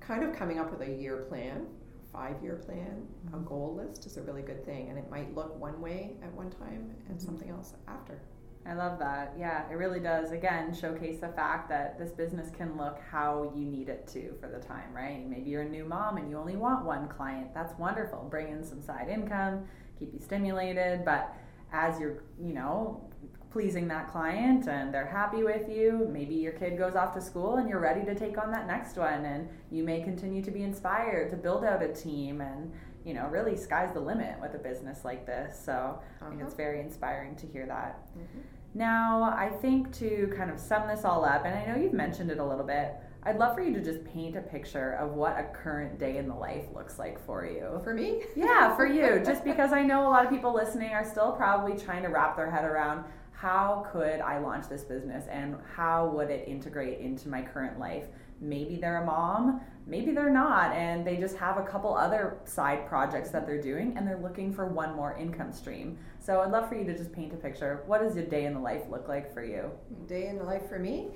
kind 0.00 0.24
of 0.24 0.34
coming 0.34 0.58
up 0.58 0.70
with 0.70 0.88
a 0.88 0.92
year 0.92 1.18
plan, 1.28 1.66
five 2.10 2.42
year 2.42 2.56
plan, 2.56 3.06
mm-hmm. 3.26 3.36
a 3.36 3.38
goal 3.40 3.74
list 3.76 4.06
is 4.06 4.16
a 4.16 4.22
really 4.22 4.42
good 4.42 4.64
thing. 4.64 4.88
And 4.88 4.98
it 4.98 5.10
might 5.10 5.34
look 5.34 5.60
one 5.60 5.78
way 5.80 6.12
at 6.22 6.32
one 6.32 6.50
time 6.50 6.90
and 7.08 7.18
mm-hmm. 7.18 7.26
something 7.26 7.50
else 7.50 7.74
after. 7.86 8.18
I 8.66 8.72
love 8.72 8.98
that. 8.98 9.34
Yeah, 9.38 9.68
it 9.70 9.74
really 9.74 10.00
does. 10.00 10.32
Again, 10.32 10.74
showcase 10.74 11.20
the 11.20 11.28
fact 11.28 11.68
that 11.68 11.98
this 11.98 12.12
business 12.12 12.50
can 12.50 12.78
look 12.78 12.98
how 13.10 13.52
you 13.54 13.64
need 13.66 13.90
it 13.90 14.06
to 14.08 14.34
for 14.40 14.48
the 14.48 14.58
time, 14.58 14.92
right? 14.94 15.28
Maybe 15.28 15.50
you're 15.50 15.62
a 15.62 15.68
new 15.68 15.84
mom 15.84 16.16
and 16.16 16.30
you 16.30 16.38
only 16.38 16.56
want 16.56 16.84
one 16.84 17.08
client. 17.08 17.52
That's 17.52 17.78
wonderful. 17.78 18.26
Bring 18.30 18.48
in 18.48 18.64
some 18.64 18.80
side 18.80 19.08
income, 19.10 19.66
keep 19.98 20.14
you 20.14 20.20
stimulated. 20.20 21.04
But 21.04 21.34
as 21.72 22.00
you're, 22.00 22.22
you 22.40 22.54
know, 22.54 23.06
pleasing 23.50 23.86
that 23.88 24.10
client 24.10 24.66
and 24.66 24.92
they're 24.94 25.06
happy 25.06 25.42
with 25.42 25.68
you, 25.68 26.08
maybe 26.10 26.34
your 26.34 26.52
kid 26.52 26.78
goes 26.78 26.94
off 26.94 27.12
to 27.14 27.20
school 27.20 27.56
and 27.56 27.68
you're 27.68 27.80
ready 27.80 28.04
to 28.04 28.14
take 28.14 28.38
on 28.38 28.50
that 28.50 28.66
next 28.66 28.96
one. 28.96 29.26
And 29.26 29.46
you 29.70 29.84
may 29.84 30.00
continue 30.00 30.42
to 30.42 30.50
be 30.50 30.62
inspired 30.62 31.30
to 31.30 31.36
build 31.36 31.64
out 31.64 31.82
a 31.82 31.92
team 31.92 32.40
and 32.40 32.72
you 33.04 33.14
know, 33.14 33.26
really 33.28 33.56
sky's 33.56 33.92
the 33.92 34.00
limit 34.00 34.40
with 34.40 34.54
a 34.54 34.58
business 34.58 35.04
like 35.04 35.26
this. 35.26 35.60
So 35.64 35.72
uh-huh. 35.72 36.26
I 36.26 36.28
think 36.30 36.42
it's 36.42 36.54
very 36.54 36.80
inspiring 36.80 37.36
to 37.36 37.46
hear 37.46 37.66
that. 37.66 38.00
Mm-hmm. 38.12 38.40
Now, 38.74 39.22
I 39.22 39.50
think 39.50 39.92
to 39.98 40.32
kind 40.36 40.50
of 40.50 40.58
sum 40.58 40.88
this 40.88 41.04
all 41.04 41.24
up, 41.24 41.44
and 41.44 41.56
I 41.56 41.64
know 41.66 41.80
you've 41.80 41.92
mentioned 41.92 42.30
it 42.30 42.38
a 42.38 42.44
little 42.44 42.64
bit, 42.64 42.94
I'd 43.22 43.38
love 43.38 43.54
for 43.54 43.62
you 43.62 43.72
to 43.72 43.80
just 43.80 44.04
paint 44.04 44.36
a 44.36 44.40
picture 44.40 44.92
of 44.94 45.12
what 45.12 45.38
a 45.38 45.44
current 45.44 45.98
day 45.98 46.18
in 46.18 46.28
the 46.28 46.34
life 46.34 46.64
looks 46.74 46.98
like 46.98 47.24
for 47.24 47.46
you. 47.46 47.80
For 47.82 47.94
me? 47.94 48.22
Yeah, 48.36 48.76
for 48.76 48.84
you. 48.86 49.22
just 49.24 49.44
because 49.44 49.72
I 49.72 49.82
know 49.82 50.06
a 50.06 50.10
lot 50.10 50.24
of 50.24 50.30
people 50.30 50.52
listening 50.52 50.90
are 50.90 51.04
still 51.04 51.32
probably 51.32 51.78
trying 51.78 52.02
to 52.02 52.08
wrap 52.08 52.36
their 52.36 52.50
head 52.50 52.64
around 52.64 53.04
how 53.32 53.86
could 53.92 54.20
I 54.20 54.38
launch 54.38 54.68
this 54.68 54.84
business 54.84 55.26
and 55.28 55.56
how 55.74 56.08
would 56.08 56.30
it 56.30 56.48
integrate 56.48 57.00
into 57.00 57.28
my 57.28 57.42
current 57.42 57.78
life? 57.78 58.06
Maybe 58.40 58.76
they're 58.76 59.02
a 59.02 59.06
mom, 59.06 59.60
maybe 59.86 60.12
they're 60.12 60.30
not, 60.30 60.72
and 60.74 61.06
they 61.06 61.16
just 61.16 61.36
have 61.36 61.58
a 61.58 61.62
couple 61.62 61.94
other 61.94 62.38
side 62.44 62.86
projects 62.86 63.30
that 63.30 63.46
they're 63.46 63.60
doing 63.60 63.94
and 63.96 64.06
they're 64.06 64.20
looking 64.20 64.52
for 64.52 64.66
one 64.66 64.94
more 64.96 65.16
income 65.16 65.52
stream. 65.52 65.98
So 66.20 66.40
I'd 66.40 66.50
love 66.50 66.68
for 66.68 66.74
you 66.74 66.84
to 66.84 66.96
just 66.96 67.12
paint 67.12 67.32
a 67.34 67.36
picture. 67.36 67.82
What 67.86 68.00
does 68.00 68.16
your 68.16 68.24
day 68.24 68.46
in 68.46 68.54
the 68.54 68.60
life 68.60 68.82
look 68.90 69.08
like 69.08 69.32
for 69.32 69.44
you? 69.44 69.70
Day 70.06 70.28
in 70.28 70.38
the 70.38 70.44
life 70.44 70.68
for 70.68 70.78
me? 70.78 71.10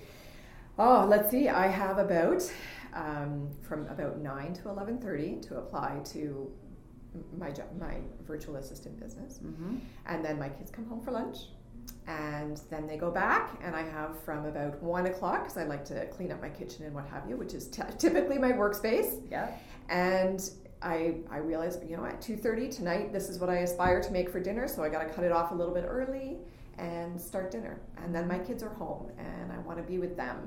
Oh, 0.79 1.07
let's 1.09 1.31
see. 1.31 1.49
I 1.49 1.67
have 1.67 1.99
about 1.99 2.43
um, 2.95 3.51
from 3.63 3.87
about 3.89 4.19
nine 4.19 4.53
to 4.55 4.69
eleven 4.69 4.99
thirty 4.99 5.41
to 5.43 5.57
apply 5.57 6.01
to 6.13 6.51
my 7.37 7.51
job, 7.51 7.67
my 7.81 7.97
virtual 8.27 8.57
assistant 8.57 9.01
business, 9.01 9.41
mm-hmm. 9.45 9.77
and 10.07 10.25
then 10.25 10.39
my 10.39 10.49
kids 10.49 10.71
come 10.71 10.87
home 10.87 11.01
for 11.01 11.11
lunch 11.11 11.39
and 12.09 12.63
then 12.71 12.87
they 12.87 12.97
go 12.97 13.11
back 13.11 13.61
and 13.63 13.77
i 13.77 13.83
have 13.83 14.19
from 14.25 14.47
about 14.47 14.83
one 14.83 15.07
o'clock 15.07 15.43
because 15.43 15.59
i 15.59 15.65
like 15.65 15.85
to 15.85 16.07
clean 16.07 16.33
up 16.33 16.41
my 16.41 16.49
kitchen 16.49 16.85
and 16.87 16.95
what 16.95 17.07
have 17.07 17.29
you 17.29 17.37
which 17.37 17.53
is 17.55 17.69
t- 17.69 17.83
typically 17.99 18.39
my 18.39 18.53
workspace. 18.53 19.21
Yeah. 19.31 19.51
And 19.89 20.51
i 20.81 21.17
i 21.31 21.37
realized 21.37 21.89
you 21.89 21.97
know 21.97 22.05
at 22.05 22.21
2.30 22.21 22.75
tonight 22.75 23.13
this 23.13 23.29
is 23.29 23.39
what 23.39 23.51
i 23.51 23.57
aspire 23.57 24.01
to 24.01 24.11
make 24.13 24.31
for 24.31 24.41
dinner 24.41 24.69
so 24.69 24.83
i 24.83 24.89
got 24.89 25.07
to 25.07 25.13
cut 25.13 25.25
it 25.25 25.33
off 25.33 25.51
a 25.51 25.55
little 25.55 25.75
bit 25.75 25.85
early 25.87 26.39
and 26.79 27.21
start 27.21 27.51
dinner. 27.51 27.81
And 28.05 28.15
then 28.15 28.29
my 28.29 28.39
kids 28.39 28.63
are 28.63 28.73
home 28.75 29.11
and 29.19 29.53
i 29.53 29.59
want 29.59 29.79
to 29.79 29.85
be 29.85 29.99
with 29.99 30.17
them. 30.17 30.39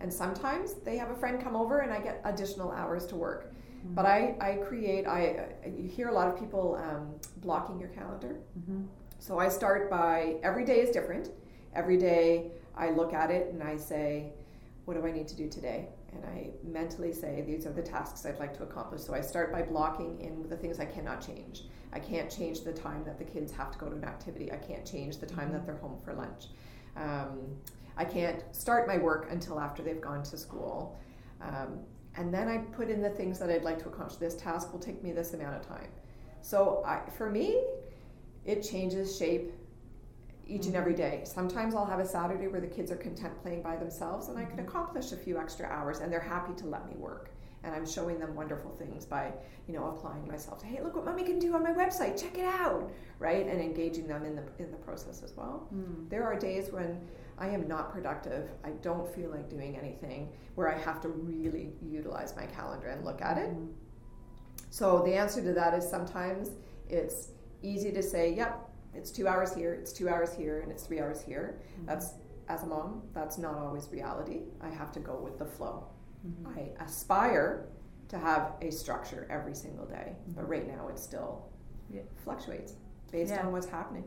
And 0.00 0.12
sometimes 0.12 0.74
they 0.74 0.96
have 0.96 1.10
a 1.10 1.14
friend 1.14 1.42
come 1.42 1.56
over 1.56 1.80
and 1.80 1.92
i 1.92 2.00
get 2.00 2.20
additional 2.24 2.70
hours 2.70 3.06
to 3.06 3.16
work. 3.16 3.52
Mm-hmm. 3.52 3.94
but 3.94 4.06
I, 4.06 4.34
I 4.40 4.52
create 4.68 5.06
i 5.06 5.48
you 5.66 5.88
hear 5.88 6.08
a 6.08 6.14
lot 6.14 6.28
of 6.28 6.38
people 6.38 6.80
um, 6.82 7.14
blocking 7.42 7.78
your 7.78 7.90
calendar. 7.90 8.36
Mm-hmm 8.58 8.84
so 9.26 9.38
I 9.38 9.48
start 9.48 9.88
by 9.88 10.36
every 10.42 10.66
day 10.66 10.82
is 10.82 10.90
different. 10.90 11.30
Every 11.74 11.96
day 11.96 12.50
I 12.76 12.90
look 12.90 13.14
at 13.14 13.30
it 13.30 13.54
and 13.54 13.62
I 13.62 13.78
say, 13.78 14.34
what 14.84 14.98
do 14.98 15.06
I 15.06 15.10
need 15.10 15.28
to 15.28 15.34
do 15.34 15.48
today? 15.48 15.88
And 16.12 16.22
I 16.26 16.50
mentally 16.62 17.10
say, 17.10 17.40
these 17.40 17.64
are 17.64 17.72
the 17.72 17.80
tasks 17.80 18.26
I'd 18.26 18.38
like 18.38 18.54
to 18.58 18.64
accomplish. 18.64 19.00
So 19.00 19.14
I 19.14 19.22
start 19.22 19.50
by 19.50 19.62
blocking 19.62 20.20
in 20.20 20.46
the 20.50 20.56
things 20.58 20.78
I 20.78 20.84
cannot 20.84 21.26
change. 21.26 21.62
I 21.94 22.00
can't 22.00 22.30
change 22.30 22.64
the 22.64 22.72
time 22.74 23.02
that 23.04 23.16
the 23.18 23.24
kids 23.24 23.50
have 23.52 23.70
to 23.70 23.78
go 23.78 23.88
to 23.88 23.96
an 23.96 24.04
activity. 24.04 24.52
I 24.52 24.56
can't 24.56 24.84
change 24.84 25.16
the 25.16 25.24
time 25.24 25.52
that 25.52 25.62
mm-hmm. 25.62 25.68
they're 25.68 25.76
home 25.76 25.98
for 26.04 26.12
lunch. 26.12 26.48
Um, 26.94 27.38
I 27.96 28.04
can't 28.04 28.44
start 28.54 28.86
my 28.86 28.98
work 28.98 29.28
until 29.30 29.58
after 29.58 29.82
they've 29.82 30.02
gone 30.02 30.22
to 30.24 30.36
school. 30.36 30.98
Um, 31.40 31.78
and 32.16 32.32
then 32.32 32.46
I 32.46 32.58
put 32.58 32.90
in 32.90 33.00
the 33.00 33.08
things 33.08 33.38
that 33.38 33.48
I'd 33.48 33.64
like 33.64 33.78
to 33.84 33.88
accomplish. 33.88 34.18
This 34.18 34.36
task 34.36 34.70
will 34.70 34.80
take 34.80 35.02
me 35.02 35.12
this 35.12 35.32
amount 35.32 35.56
of 35.56 35.66
time. 35.66 35.88
So 36.42 36.82
I, 36.84 37.00
for 37.16 37.30
me, 37.30 37.62
it 38.44 38.62
changes 38.62 39.16
shape 39.16 39.52
each 40.46 40.62
mm-hmm. 40.62 40.68
and 40.68 40.76
every 40.76 40.94
day. 40.94 41.22
Sometimes 41.24 41.74
I'll 41.74 41.86
have 41.86 42.00
a 42.00 42.06
Saturday 42.06 42.48
where 42.48 42.60
the 42.60 42.66
kids 42.66 42.90
are 42.90 42.96
content 42.96 43.40
playing 43.42 43.62
by 43.62 43.76
themselves 43.76 44.28
and 44.28 44.38
I 44.38 44.44
can 44.44 44.58
mm-hmm. 44.58 44.68
accomplish 44.68 45.12
a 45.12 45.16
few 45.16 45.38
extra 45.38 45.66
hours 45.66 46.00
and 46.00 46.12
they're 46.12 46.20
happy 46.20 46.54
to 46.54 46.66
let 46.66 46.86
me 46.86 46.94
work. 46.96 47.30
And 47.62 47.74
I'm 47.74 47.86
showing 47.86 48.18
them 48.18 48.34
wonderful 48.34 48.72
things 48.72 49.06
by, 49.06 49.32
you 49.66 49.72
know, 49.72 49.86
applying 49.86 50.28
myself 50.28 50.58
to, 50.60 50.66
hey, 50.66 50.82
look 50.82 50.96
what 50.96 51.06
mommy 51.06 51.22
can 51.22 51.38
do 51.38 51.54
on 51.54 51.62
my 51.62 51.72
website, 51.72 52.20
check 52.20 52.36
it 52.36 52.44
out, 52.44 52.92
right? 53.18 53.46
And 53.46 53.58
engaging 53.58 54.06
them 54.06 54.26
in 54.26 54.36
the 54.36 54.42
in 54.58 54.70
the 54.70 54.76
process 54.76 55.22
as 55.22 55.34
well. 55.34 55.66
Mm. 55.74 56.10
There 56.10 56.24
are 56.24 56.38
days 56.38 56.70
when 56.70 57.00
I 57.38 57.48
am 57.48 57.66
not 57.66 57.90
productive. 57.90 58.50
I 58.64 58.70
don't 58.82 59.12
feel 59.14 59.30
like 59.30 59.48
doing 59.48 59.78
anything 59.78 60.28
where 60.56 60.68
I 60.68 60.78
have 60.78 61.00
to 61.02 61.08
really 61.08 61.72
utilize 61.82 62.36
my 62.36 62.44
calendar 62.44 62.88
and 62.88 63.02
look 63.02 63.22
at 63.22 63.38
it. 63.38 63.50
Mm. 63.50 63.72
So 64.68 65.02
the 65.02 65.14
answer 65.14 65.42
to 65.42 65.54
that 65.54 65.72
is 65.72 65.88
sometimes 65.88 66.50
it's 66.90 67.28
easy 67.64 67.90
to 67.92 68.02
say, 68.02 68.32
yep, 68.32 68.68
it's 68.94 69.10
two 69.10 69.26
hours 69.26 69.54
here, 69.54 69.74
it's 69.74 69.92
two 69.92 70.08
hours 70.08 70.34
here, 70.34 70.60
and 70.60 70.70
it's 70.70 70.84
three 70.86 71.00
hours 71.00 71.22
here. 71.22 71.60
Mm-hmm. 71.76 71.86
That's 71.86 72.14
as 72.48 72.62
a 72.62 72.66
mom, 72.66 73.02
that's 73.14 73.38
not 73.38 73.56
always 73.56 73.88
reality. 73.90 74.42
I 74.60 74.68
have 74.68 74.92
to 74.92 75.00
go 75.00 75.16
with 75.16 75.38
the 75.38 75.46
flow. 75.46 75.86
Mm-hmm. 76.26 76.58
I 76.58 76.84
aspire 76.84 77.68
to 78.08 78.18
have 78.18 78.52
a 78.60 78.70
structure 78.70 79.26
every 79.30 79.54
single 79.54 79.86
day, 79.86 80.12
mm-hmm. 80.12 80.32
but 80.32 80.48
right 80.48 80.66
now 80.66 80.88
it 80.88 80.98
still 80.98 81.46
yeah. 81.90 82.02
fluctuates 82.22 82.74
based 83.10 83.32
yeah. 83.32 83.46
on 83.46 83.52
what's 83.52 83.66
happening. 83.66 84.04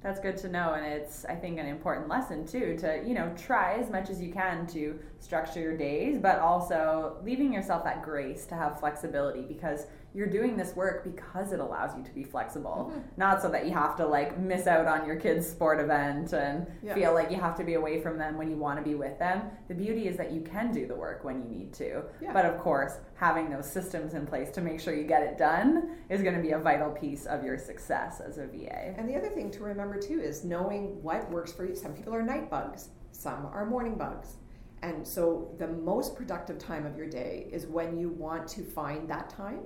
That's 0.00 0.20
good 0.20 0.36
to 0.38 0.48
know, 0.48 0.74
and 0.74 0.86
it's 0.86 1.24
I 1.24 1.34
think 1.34 1.58
an 1.58 1.66
important 1.66 2.08
lesson 2.08 2.46
too 2.46 2.76
to 2.80 3.02
you 3.04 3.14
know 3.14 3.34
try 3.36 3.74
as 3.74 3.90
much 3.90 4.10
as 4.10 4.22
you 4.22 4.32
can 4.32 4.66
to 4.68 4.98
structure 5.18 5.60
your 5.60 5.76
days, 5.76 6.18
but 6.18 6.38
also 6.38 7.16
leaving 7.24 7.52
yourself 7.52 7.82
that 7.84 8.02
grace 8.02 8.46
to 8.46 8.54
have 8.54 8.78
flexibility 8.78 9.42
because 9.42 9.86
you're 10.14 10.28
doing 10.28 10.56
this 10.56 10.74
work 10.74 11.04
because 11.04 11.52
it 11.52 11.60
allows 11.60 11.96
you 11.96 12.02
to 12.02 12.10
be 12.12 12.24
flexible 12.24 12.90
mm-hmm. 12.90 13.00
not 13.16 13.42
so 13.42 13.48
that 13.50 13.66
you 13.66 13.72
have 13.72 13.96
to 13.96 14.06
like 14.06 14.38
miss 14.38 14.66
out 14.66 14.86
on 14.86 15.06
your 15.06 15.16
kids 15.16 15.46
sport 15.46 15.80
event 15.80 16.32
and 16.32 16.66
yeah. 16.82 16.94
feel 16.94 17.12
like 17.12 17.30
you 17.30 17.36
have 17.36 17.56
to 17.56 17.64
be 17.64 17.74
away 17.74 18.00
from 18.00 18.16
them 18.18 18.36
when 18.36 18.50
you 18.50 18.56
want 18.56 18.78
to 18.78 18.82
be 18.82 18.94
with 18.94 19.18
them 19.18 19.42
the 19.68 19.74
beauty 19.74 20.08
is 20.08 20.16
that 20.16 20.32
you 20.32 20.40
can 20.40 20.72
do 20.72 20.86
the 20.86 20.94
work 20.94 21.24
when 21.24 21.42
you 21.42 21.48
need 21.48 21.72
to 21.72 22.02
yeah. 22.22 22.32
but 22.32 22.44
of 22.46 22.58
course 22.58 22.94
having 23.14 23.50
those 23.50 23.70
systems 23.70 24.14
in 24.14 24.26
place 24.26 24.50
to 24.50 24.60
make 24.60 24.80
sure 24.80 24.94
you 24.94 25.04
get 25.04 25.22
it 25.22 25.36
done 25.36 25.96
is 26.08 26.22
going 26.22 26.34
to 26.34 26.42
be 26.42 26.52
a 26.52 26.58
vital 26.58 26.90
piece 26.90 27.26
of 27.26 27.44
your 27.44 27.58
success 27.58 28.20
as 28.20 28.38
a 28.38 28.46
va 28.46 28.94
and 28.96 29.08
the 29.08 29.14
other 29.14 29.28
thing 29.28 29.50
to 29.50 29.62
remember 29.62 30.00
too 30.00 30.20
is 30.20 30.44
knowing 30.44 31.02
what 31.02 31.30
works 31.30 31.52
for 31.52 31.66
you 31.66 31.74
some 31.74 31.92
people 31.92 32.14
are 32.14 32.22
night 32.22 32.50
bugs 32.50 32.88
some 33.12 33.46
are 33.46 33.66
morning 33.66 33.96
bugs 33.96 34.36
and 34.82 35.06
so 35.06 35.54
the 35.58 35.66
most 35.66 36.14
productive 36.14 36.58
time 36.58 36.86
of 36.86 36.96
your 36.96 37.08
day 37.08 37.48
is 37.52 37.66
when 37.66 37.98
you 37.98 38.10
want 38.10 38.46
to 38.46 38.62
find 38.62 39.08
that 39.10 39.28
time 39.28 39.60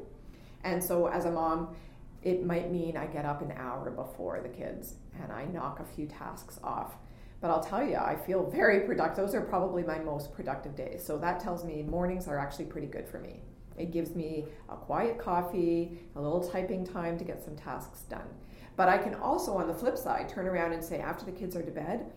and 0.65 0.83
so 0.83 1.07
as 1.07 1.25
a 1.25 1.31
mom, 1.31 1.75
it 2.23 2.45
might 2.45 2.71
mean 2.71 2.97
I 2.97 3.07
get 3.07 3.25
up 3.25 3.43
an 3.43 3.53
hour 3.57 3.91
before 3.91 4.41
the 4.41 4.49
kids 4.49 4.95
and 5.21 5.33
I 5.33 5.45
knock 5.47 5.81
a 5.81 5.85
few 5.85 6.07
tasks 6.07 6.59
off. 6.63 6.95
But 7.41 7.51
I'll 7.51 7.63
tell 7.63 7.85
you, 7.85 7.97
I 7.97 8.15
feel 8.15 8.49
very 8.49 8.87
productive. 8.87 9.17
Those 9.25 9.35
are 9.35 9.41
probably 9.41 9.83
my 9.83 9.99
most 9.99 10.33
productive 10.33 10.77
days. 10.77 11.05
So 11.05 11.19
that 11.19 11.41
tells 11.41 11.65
me 11.65 11.83
mornings 11.83 12.29
are 12.29 12.39
actually 12.39 12.67
pretty 12.67 12.87
good 12.87 13.09
for 13.09 13.19
me. 13.19 13.41
It 13.77 13.91
gives 13.91 14.15
me 14.15 14.47
a 14.69 14.77
quiet 14.77 15.19
coffee, 15.19 15.99
a 16.15 16.21
little 16.21 16.47
typing 16.47 16.87
time 16.87 17.19
to 17.19 17.25
get 17.25 17.43
some 17.43 17.57
tasks 17.57 18.03
done. 18.03 18.29
But 18.77 18.89
I 18.89 18.99
can 18.99 19.17
also, 19.17 19.57
on 19.57 19.67
the 19.67 19.75
flip 19.75 19.99
side, 19.99 20.29
turn 20.29 20.47
around 20.47 20.73
and 20.73 20.85
say, 20.85 21.01
after 21.01 21.25
the 21.25 21.33
kids 21.33 21.57
are 21.57 21.63
to 21.63 21.71
bed, 21.73 22.13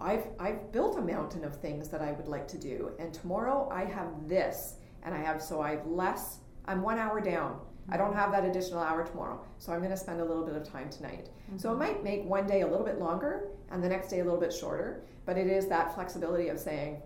I've, 0.00 0.26
I've 0.40 0.72
built 0.72 0.98
a 0.98 1.02
mountain 1.02 1.44
of 1.44 1.54
things 1.54 1.88
that 1.90 2.02
I 2.02 2.10
would 2.12 2.26
like 2.26 2.48
to 2.48 2.58
do. 2.58 2.90
And 2.98 3.14
tomorrow 3.14 3.68
I 3.70 3.84
have 3.84 4.28
this. 4.28 4.74
And 5.04 5.14
I 5.14 5.18
have, 5.18 5.40
so 5.40 5.60
I 5.60 5.70
have 5.72 5.86
less, 5.86 6.40
I'm 6.66 6.82
one 6.82 6.98
hour 6.98 7.20
down 7.20 7.60
I 7.90 7.96
don't 7.96 8.14
have 8.14 8.32
that 8.32 8.44
additional 8.44 8.80
hour 8.80 9.04
tomorrow, 9.04 9.40
so 9.58 9.72
I'm 9.72 9.80
going 9.80 9.90
to 9.90 9.96
spend 9.96 10.20
a 10.20 10.24
little 10.24 10.44
bit 10.44 10.54
of 10.54 10.64
time 10.64 10.88
tonight. 10.88 11.28
Mm-hmm. 11.48 11.58
So 11.58 11.72
it 11.72 11.78
might 11.78 12.02
make 12.02 12.24
one 12.24 12.46
day 12.46 12.62
a 12.62 12.66
little 12.66 12.84
bit 12.84 12.98
longer 12.98 13.48
and 13.70 13.82
the 13.82 13.88
next 13.88 14.08
day 14.08 14.20
a 14.20 14.24
little 14.24 14.40
bit 14.40 14.52
shorter, 14.52 15.02
but 15.26 15.36
it 15.36 15.46
is 15.46 15.66
that 15.68 15.94
flexibility 15.94 16.48
of 16.48 16.58
saying, 16.58 17.02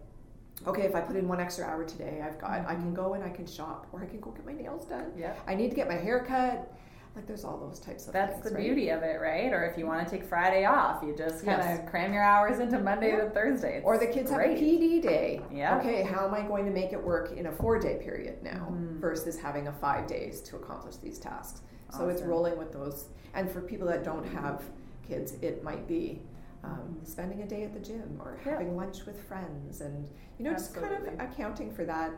okay, 0.67 0.83
if 0.83 0.95
I 0.95 1.01
put 1.01 1.17
in 1.17 1.27
one 1.29 1.41
extra 1.41 1.65
hour 1.65 1.85
today, 1.85 2.23
I've 2.25 2.39
got, 2.41 2.51
mm-hmm. 2.51 2.69
I 2.69 2.75
can 2.75 2.85
mm-hmm. 2.85 2.95
go 2.95 3.15
and 3.15 3.25
I 3.25 3.31
can 3.31 3.47
shop 3.47 3.87
or 3.93 4.03
I 4.03 4.07
can 4.07 4.21
go 4.21 4.31
get 4.31 4.47
my 4.47 4.53
nails 4.53 4.87
done. 4.87 5.13
Yeah. 5.17 5.35
I 5.47 5.55
need 5.55 5.71
to 5.71 5.77
get 5.77 5.89
my 5.89 5.97
hair 5.97 6.25
cut. 6.25 6.73
Like 7.19 7.27
there's 7.27 7.45
all 7.45 7.59
those 7.59 7.81
types 7.81 8.07
of 8.07 8.13
That's 8.13 8.35
things, 8.35 8.45
the 8.45 8.55
right? 8.55 8.63
beauty 8.63 8.91
of 8.91 9.03
it, 9.03 9.21
right? 9.21 9.53
Or 9.53 9.65
if 9.65 9.77
you 9.77 9.87
want 9.87 10.07
to 10.07 10.09
take 10.09 10.25
Friday 10.25 10.67
off, 10.67 11.03
you 11.03 11.17
just 11.17 11.45
kind 11.45 11.61
of 11.61 11.67
yes. 11.67 11.91
cram 11.91 12.13
your 12.13 12.23
hours 12.23 12.61
into 12.61 12.79
Monday 12.79 13.09
yeah. 13.09 13.25
to 13.25 13.31
Thursday. 13.31 13.79
It's 13.79 13.85
or 13.85 13.99
the 13.99 14.07
kids 14.07 14.31
great. 14.31 14.51
have 14.51 14.57
a 14.57 14.63
PD 14.63 15.03
day. 15.03 15.43
Yeah. 15.53 15.79
Okay, 15.79 16.05
how 16.05 16.29
am 16.29 16.33
I 16.33 16.43
going 16.43 16.65
to 16.67 16.71
make 16.71 16.93
it 16.93 17.03
work 17.03 17.33
in 17.37 17.47
a 17.47 17.53
four 17.53 17.77
day 17.81 17.99
period 18.01 18.41
now 18.45 18.69
mm. 18.71 19.01
versus 19.01 19.37
having 19.37 19.67
a 19.67 19.73
five 19.73 20.07
days 20.07 20.41
to 20.43 20.55
accomplish 20.55 20.95
these 20.99 21.19
tasks? 21.19 21.63
Awesome. 21.89 22.03
So 22.03 22.09
it's 22.09 22.23
rolling 22.23 22.57
with 22.57 22.73
those. 22.73 23.07
And 23.35 23.51
for 23.51 23.63
people 23.63 23.89
that 23.89 24.05
don't 24.05 24.25
have 24.29 24.63
kids, 25.05 25.33
it 25.43 25.65
might 25.65 25.89
be 25.89 26.23
um, 26.63 26.99
spending 27.03 27.43
a 27.43 27.49
day 27.49 27.65
at 27.65 27.75
the 27.75 27.81
gym 27.81 28.17
or 28.21 28.39
yeah. 28.47 28.53
having 28.53 28.77
lunch 28.77 29.07
with 29.07 29.21
friends 29.27 29.81
and 29.81 30.09
you 30.39 30.45
know 30.45 30.53
Absolutely. 30.53 30.89
just 30.89 31.05
kind 31.05 31.21
of 31.21 31.33
accounting 31.33 31.73
for 31.73 31.85
that 31.85 32.13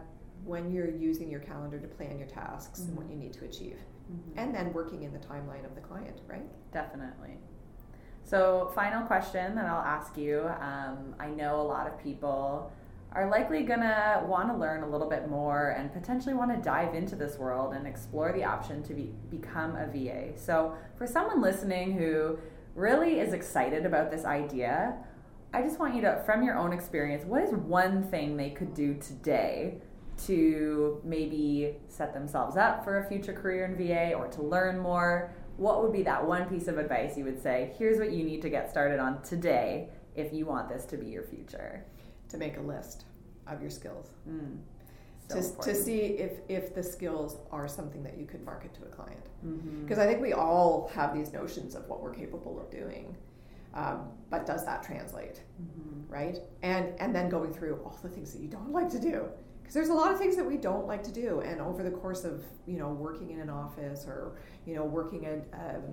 when 0.44 0.70
you're 0.70 0.90
using 0.90 1.30
your 1.30 1.40
calendar 1.40 1.78
to 1.78 1.88
plan 1.88 2.18
your 2.18 2.28
tasks 2.28 2.80
mm-hmm. 2.80 2.90
and 2.90 2.98
what 2.98 3.11
you 3.11 3.16
need 3.16 3.32
to 3.32 3.46
achieve 3.46 3.78
mm-hmm. 4.11 4.38
and 4.38 4.54
then 4.54 4.72
working 4.72 5.02
in 5.02 5.12
the 5.12 5.18
timeline 5.18 5.64
of 5.64 5.74
the 5.74 5.80
client, 5.80 6.20
right? 6.26 6.46
Definitely. 6.72 7.38
So, 8.24 8.70
final 8.74 9.02
question 9.06 9.54
that 9.56 9.66
I'll 9.66 9.84
ask 9.84 10.16
you. 10.16 10.48
Um, 10.61 11.14
I 11.18 11.28
know 11.28 11.61
a 11.61 11.62
lot 11.62 11.86
of 11.86 11.98
people 11.98 12.72
are 13.12 13.28
likely 13.28 13.64
gonna 13.64 14.24
want 14.26 14.48
to 14.48 14.56
learn 14.56 14.84
a 14.84 14.88
little 14.88 15.08
bit 15.08 15.28
more 15.28 15.70
and 15.70 15.92
potentially 15.92 16.34
want 16.34 16.54
to 16.54 16.62
dive 16.62 16.94
into 16.94 17.16
this 17.16 17.38
world 17.38 17.74
and 17.74 17.86
explore 17.86 18.32
the 18.32 18.44
option 18.44 18.84
to 18.84 18.94
be, 18.94 19.12
become 19.30 19.74
a 19.74 19.86
VA. 19.88 20.38
So, 20.38 20.74
for 20.96 21.06
someone 21.06 21.40
listening 21.40 21.98
who 21.98 22.38
really 22.74 23.18
is 23.18 23.32
excited 23.32 23.84
about 23.84 24.11
this 24.11 24.24
idea, 24.24 24.94
I 25.52 25.62
just 25.62 25.80
want 25.80 25.96
you 25.96 26.00
to, 26.02 26.22
from 26.24 26.44
your 26.44 26.56
own 26.56 26.72
experience, 26.72 27.24
what 27.24 27.42
is 27.42 27.52
one 27.52 28.04
thing 28.04 28.36
they 28.36 28.50
could 28.50 28.74
do 28.74 28.94
today 28.94 29.80
to 30.26 31.00
maybe 31.04 31.76
set 31.88 32.12
themselves 32.12 32.56
up 32.56 32.84
for 32.84 32.98
a 32.98 33.08
future 33.08 33.32
career 33.32 33.64
in 33.64 33.76
VA 33.76 34.14
or 34.14 34.28
to 34.28 34.42
learn 34.42 34.78
more, 34.78 35.32
what 35.56 35.82
would 35.82 35.92
be 35.92 36.02
that 36.02 36.24
one 36.24 36.48
piece 36.48 36.68
of 36.68 36.78
advice 36.78 37.16
you 37.16 37.24
would 37.24 37.42
say, 37.42 37.72
here's 37.78 37.98
what 37.98 38.12
you 38.12 38.24
need 38.24 38.42
to 38.42 38.50
get 38.50 38.70
started 38.70 38.98
on 38.98 39.22
today 39.22 39.88
if 40.14 40.32
you 40.32 40.46
want 40.46 40.68
this 40.68 40.84
to 40.86 40.96
be 40.96 41.06
your 41.06 41.24
future? 41.24 41.84
To 42.30 42.38
make 42.38 42.56
a 42.56 42.60
list 42.60 43.04
of 43.46 43.60
your 43.60 43.70
skills. 43.70 44.10
Mm. 44.28 44.58
So 45.28 45.36
to, 45.36 45.62
to 45.62 45.74
see 45.74 45.98
if, 45.98 46.40
if 46.48 46.74
the 46.74 46.82
skills 46.82 47.36
are 47.52 47.68
something 47.68 48.02
that 48.02 48.18
you 48.18 48.26
could 48.26 48.44
market 48.44 48.74
to 48.74 48.82
a 48.82 48.88
client. 48.88 49.26
Because 49.42 49.98
mm-hmm. 49.98 50.00
I 50.00 50.06
think 50.06 50.20
we 50.20 50.32
all 50.32 50.90
have 50.94 51.14
these 51.14 51.32
notions 51.32 51.74
of 51.74 51.88
what 51.88 52.02
we're 52.02 52.14
capable 52.14 52.60
of 52.60 52.70
doing. 52.70 53.16
Um, 53.74 54.08
but 54.30 54.46
does 54.46 54.64
that 54.64 54.82
translate 54.82 55.42
mm-hmm. 55.62 56.12
right 56.12 56.38
and 56.62 56.92
and 56.98 57.14
then 57.14 57.28
going 57.28 57.52
through 57.54 57.76
all 57.84 57.96
the 58.02 58.08
things 58.08 58.32
that 58.32 58.42
you 58.42 58.48
don't 58.48 58.72
like 58.72 58.90
to 58.90 58.98
do 58.98 59.28
because 59.70 59.86
there's 59.86 59.96
a 59.96 60.00
lot 60.00 60.10
of 60.10 60.18
things 60.18 60.34
that 60.34 60.44
we 60.44 60.56
don't 60.56 60.88
like 60.88 61.00
to 61.04 61.12
do 61.12 61.42
and 61.42 61.60
over 61.60 61.84
the 61.84 61.90
course 61.92 62.24
of 62.24 62.42
you 62.66 62.76
know 62.76 62.88
working 62.88 63.30
in 63.30 63.38
an 63.38 63.48
office 63.48 64.04
or 64.04 64.32
you 64.66 64.74
know 64.74 64.82
working 64.82 65.26
at, 65.26 65.46
um, 65.52 65.84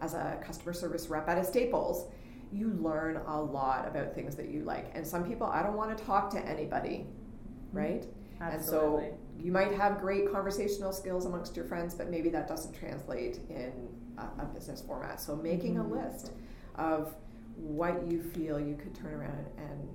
as 0.00 0.12
a 0.12 0.38
customer 0.44 0.74
service 0.74 1.08
rep 1.08 1.26
at 1.30 1.38
a 1.38 1.44
staples 1.44 2.10
you 2.52 2.76
learn 2.82 3.16
a 3.28 3.40
lot 3.40 3.88
about 3.88 4.14
things 4.14 4.36
that 4.36 4.50
you 4.50 4.62
like 4.64 4.90
and 4.94 5.06
some 5.06 5.24
people 5.26 5.46
i 5.46 5.62
don't 5.62 5.78
want 5.78 5.96
to 5.96 6.04
talk 6.04 6.28
to 6.28 6.38
anybody 6.46 7.06
mm-hmm. 7.06 7.78
right 7.78 8.06
Absolutely. 8.42 9.06
and 9.06 9.14
so 9.14 9.18
you 9.42 9.50
might 9.50 9.72
have 9.72 9.98
great 9.98 10.30
conversational 10.30 10.92
skills 10.92 11.24
amongst 11.24 11.56
your 11.56 11.64
friends 11.64 11.94
but 11.94 12.10
maybe 12.10 12.28
that 12.28 12.46
doesn't 12.46 12.74
translate 12.74 13.38
in 13.48 13.72
a, 14.18 14.42
a 14.42 14.44
business 14.44 14.82
format 14.82 15.22
so 15.22 15.34
making 15.34 15.76
mm-hmm. 15.76 15.90
a 15.90 16.04
list 16.04 16.32
of 16.74 17.14
what 17.56 18.06
you 18.06 18.22
feel 18.22 18.60
you 18.60 18.76
could 18.76 18.94
turn 18.94 19.14
around 19.14 19.46
and 19.56 19.88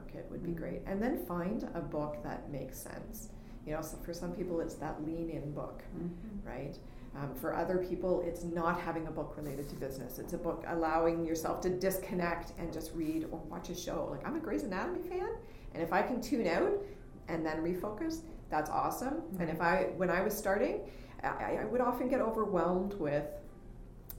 market 0.00 0.26
would 0.30 0.42
be 0.44 0.52
great. 0.52 0.80
And 0.86 1.02
then 1.02 1.24
find 1.26 1.68
a 1.74 1.80
book 1.80 2.22
that 2.22 2.50
makes 2.50 2.78
sense. 2.78 3.28
You 3.66 3.74
know, 3.74 3.82
so 3.82 3.98
for 3.98 4.14
some 4.14 4.32
people, 4.32 4.60
it's 4.60 4.74
that 4.76 5.04
lean 5.04 5.30
in 5.30 5.52
book, 5.52 5.82
mm-hmm. 5.96 6.48
right? 6.48 6.76
Um, 7.16 7.34
for 7.34 7.54
other 7.54 7.78
people, 7.78 8.22
it's 8.24 8.44
not 8.44 8.80
having 8.80 9.06
a 9.06 9.10
book 9.10 9.34
related 9.36 9.68
to 9.70 9.74
business. 9.76 10.18
It's 10.18 10.32
a 10.32 10.38
book 10.38 10.64
allowing 10.68 11.24
yourself 11.24 11.60
to 11.62 11.70
disconnect 11.70 12.52
and 12.58 12.72
just 12.72 12.92
read 12.94 13.26
or 13.30 13.38
watch 13.50 13.68
a 13.68 13.74
show. 13.74 14.08
Like, 14.10 14.26
I'm 14.26 14.36
a 14.36 14.40
Grey's 14.40 14.62
Anatomy 14.62 15.02
fan, 15.08 15.28
and 15.74 15.82
if 15.82 15.92
I 15.92 16.02
can 16.02 16.20
tune 16.20 16.46
out 16.46 16.82
and 17.28 17.44
then 17.44 17.58
refocus, 17.58 18.20
that's 18.48 18.70
awesome. 18.70 19.14
Mm-hmm. 19.14 19.40
And 19.42 19.50
if 19.50 19.60
I, 19.60 19.90
when 19.96 20.08
I 20.08 20.22
was 20.22 20.36
starting, 20.36 20.80
I, 21.22 21.58
I 21.60 21.64
would 21.64 21.80
often 21.80 22.08
get 22.08 22.20
overwhelmed 22.20 22.94
with 22.94 23.24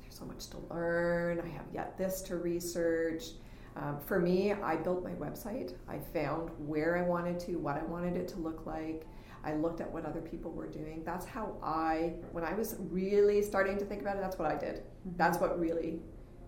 there's 0.01 0.19
so 0.19 0.25
much 0.25 0.47
to 0.49 0.57
learn. 0.69 1.39
I 1.39 1.47
have 1.49 1.65
yet 1.73 1.97
this 1.97 2.21
to 2.23 2.35
research. 2.35 3.23
Um, 3.75 3.99
for 4.05 4.19
me, 4.19 4.53
I 4.53 4.75
built 4.75 5.03
my 5.03 5.11
website. 5.11 5.73
I 5.87 5.97
found 6.13 6.49
where 6.59 6.97
I 6.97 7.03
wanted 7.03 7.39
to, 7.41 7.55
what 7.55 7.77
I 7.77 7.83
wanted 7.83 8.17
it 8.17 8.27
to 8.29 8.39
look 8.39 8.65
like. 8.65 9.05
I 9.43 9.53
looked 9.53 9.81
at 9.81 9.91
what 9.91 10.05
other 10.05 10.21
people 10.21 10.51
were 10.51 10.67
doing. 10.67 11.01
That's 11.05 11.25
how 11.25 11.55
I, 11.63 12.13
when 12.31 12.43
I 12.43 12.53
was 12.53 12.75
really 12.79 13.41
starting 13.41 13.77
to 13.77 13.85
think 13.85 14.01
about 14.01 14.17
it, 14.17 14.21
that's 14.21 14.37
what 14.37 14.51
I 14.51 14.55
did. 14.55 14.75
Mm-hmm. 14.75 15.17
That's 15.17 15.39
what 15.39 15.59
really 15.59 15.99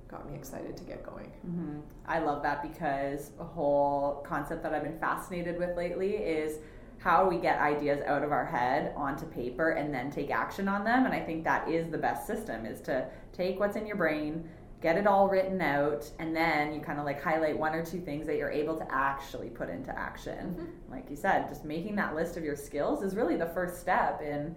got 0.09 0.29
me 0.29 0.35
excited 0.35 0.77
to 0.77 0.83
get 0.83 1.03
going. 1.03 1.31
Mm-hmm. 1.47 1.79
I 2.05 2.19
love 2.19 2.43
that 2.43 2.61
because 2.61 3.31
a 3.39 3.43
whole 3.43 4.23
concept 4.27 4.61
that 4.63 4.73
I've 4.73 4.83
been 4.83 4.99
fascinated 4.99 5.57
with 5.57 5.75
lately 5.75 6.17
is 6.17 6.59
how 7.03 7.27
we 7.27 7.37
get 7.37 7.59
ideas 7.59 8.01
out 8.05 8.23
of 8.23 8.31
our 8.31 8.45
head 8.45 8.93
onto 8.95 9.25
paper 9.25 9.71
and 9.71 9.93
then 9.93 10.09
take 10.09 10.31
action 10.31 10.69
on 10.69 10.85
them 10.85 11.05
and 11.05 11.13
i 11.13 11.19
think 11.19 11.43
that 11.43 11.67
is 11.67 11.89
the 11.89 11.97
best 11.97 12.25
system 12.25 12.65
is 12.65 12.79
to 12.79 13.05
take 13.33 13.59
what's 13.59 13.75
in 13.75 13.85
your 13.85 13.97
brain 13.97 14.47
get 14.83 14.97
it 14.97 15.07
all 15.07 15.29
written 15.29 15.61
out 15.61 16.11
and 16.19 16.35
then 16.35 16.73
you 16.73 16.81
kind 16.81 16.99
of 16.99 17.05
like 17.05 17.23
highlight 17.23 17.57
one 17.57 17.73
or 17.73 17.85
two 17.85 18.01
things 18.01 18.27
that 18.27 18.35
you're 18.35 18.51
able 18.51 18.75
to 18.75 18.85
actually 18.93 19.47
put 19.47 19.69
into 19.69 19.97
action 19.97 20.49
mm-hmm. 20.49 20.91
like 20.91 21.09
you 21.09 21.15
said 21.15 21.47
just 21.47 21.63
making 21.63 21.95
that 21.95 22.13
list 22.13 22.35
of 22.35 22.43
your 22.43 22.55
skills 22.55 23.01
is 23.01 23.15
really 23.15 23.37
the 23.37 23.45
first 23.47 23.79
step 23.79 24.21
in 24.21 24.53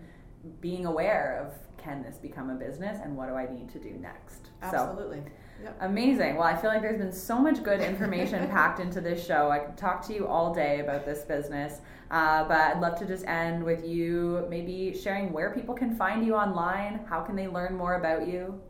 being 0.60 0.84
aware 0.84 1.46
of 1.46 1.54
can 1.80 2.02
this 2.02 2.18
become 2.18 2.50
a 2.50 2.54
business 2.54 2.98
and 3.04 3.16
what 3.16 3.28
do 3.28 3.34
i 3.34 3.46
need 3.54 3.68
to 3.68 3.78
do 3.78 3.90
next 4.00 4.50
absolutely 4.62 5.20
so, 5.24 5.30
Yep. 5.62 5.78
Amazing. 5.80 6.36
Well, 6.36 6.46
I 6.46 6.54
feel 6.54 6.68
like 6.68 6.82
there's 6.82 6.98
been 6.98 7.10
so 7.10 7.38
much 7.38 7.62
good 7.62 7.80
information 7.80 8.46
packed 8.50 8.78
into 8.78 9.00
this 9.00 9.26
show. 9.26 9.50
I 9.50 9.60
could 9.60 9.78
talk 9.78 10.06
to 10.06 10.12
you 10.12 10.26
all 10.26 10.54
day 10.54 10.80
about 10.80 11.06
this 11.06 11.22
business, 11.22 11.80
uh, 12.10 12.44
but 12.44 12.58
I'd 12.58 12.80
love 12.80 12.98
to 12.98 13.06
just 13.06 13.24
end 13.26 13.64
with 13.64 13.82
you 13.82 14.46
maybe 14.50 14.94
sharing 14.94 15.32
where 15.32 15.54
people 15.54 15.74
can 15.74 15.96
find 15.96 16.26
you 16.26 16.34
online. 16.34 17.00
How 17.08 17.22
can 17.22 17.36
they 17.36 17.48
learn 17.48 17.74
more 17.74 17.94
about 17.94 18.28
you? 18.28 18.60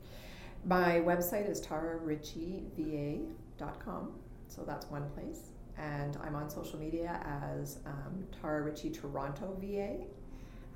My 0.67 1.01
website 1.01 1.49
is 1.49 1.61
tararitchieva.com, 1.61 4.13
so 4.49 4.65
that's 4.67 4.87
one 4.87 5.09
place. 5.11 5.51
And 5.79 6.19
I'm 6.25 6.35
on 6.35 6.51
social 6.51 6.81
media 6.81 7.21
as 7.25 7.79
um, 7.87 8.27
Tara 8.41 8.63
Ritchie 8.63 8.91
Toronto 8.91 9.57
VA, 9.61 9.99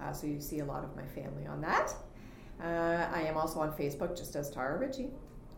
uh, 0.00 0.12
so 0.12 0.28
you 0.28 0.40
see 0.40 0.60
a 0.60 0.64
lot 0.64 0.84
of 0.84 0.94
my 0.94 1.04
family 1.06 1.48
on 1.48 1.60
that. 1.62 1.92
Uh, 2.62 3.08
I 3.12 3.22
am 3.22 3.36
also 3.36 3.58
on 3.58 3.72
Facebook 3.72 4.16
just 4.16 4.36
as 4.36 4.48
Tara 4.48 4.78
Ritchie 4.78 5.10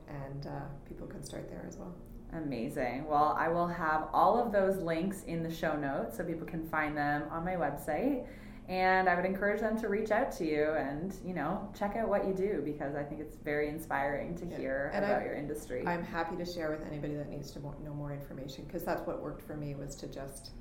and 0.09 0.47
uh, 0.47 0.63
people 0.89 1.07
can 1.07 1.23
start 1.23 1.51
there 1.51 1.67
as 1.69 1.77
well. 1.77 1.95
Amazing. 2.33 3.05
Well, 3.07 3.37
I 3.39 3.49
will 3.49 3.67
have 3.67 4.09
all 4.15 4.39
of 4.39 4.51
those 4.51 4.79
links 4.79 5.25
in 5.25 5.43
the 5.43 5.53
show 5.53 5.77
notes 5.77 6.17
so 6.17 6.25
people 6.25 6.47
can 6.47 6.67
find 6.69 6.97
them 6.97 7.25
on 7.31 7.45
my 7.45 7.57
website. 7.57 8.25
And 8.73 9.07
I 9.07 9.15
would 9.15 9.27
encourage 9.27 9.61
them 9.61 9.79
to 9.83 9.89
reach 9.89 10.11
out 10.11 10.33
to 10.39 10.47
you 10.47 10.73
and, 10.73 11.15
you 11.27 11.35
know, 11.35 11.71
check 11.79 11.95
out 11.95 12.09
what 12.09 12.27
you 12.27 12.33
do 12.33 12.63
because 12.65 12.95
I 12.95 13.03
think 13.03 13.21
it's 13.21 13.37
very 13.37 13.69
inspiring 13.69 14.35
to 14.37 14.47
yeah. 14.47 14.57
hear 14.57 14.91
and 14.95 15.05
about 15.05 15.19
I'm, 15.19 15.27
your 15.27 15.35
industry. 15.35 15.87
I'm 15.87 16.03
happy 16.03 16.37
to 16.37 16.47
share 16.47 16.71
with 16.71 16.87
anybody 16.87 17.15
that 17.17 17.29
needs 17.29 17.51
to 17.51 17.59
know 17.61 17.93
more 17.95 18.15
information 18.15 18.65
because 18.65 18.83
that's 18.83 19.07
what 19.07 19.21
worked 19.21 19.47
for 19.47 19.57
me 19.57 19.75
was 19.75 19.95
to 19.97 20.07
just 20.07 20.53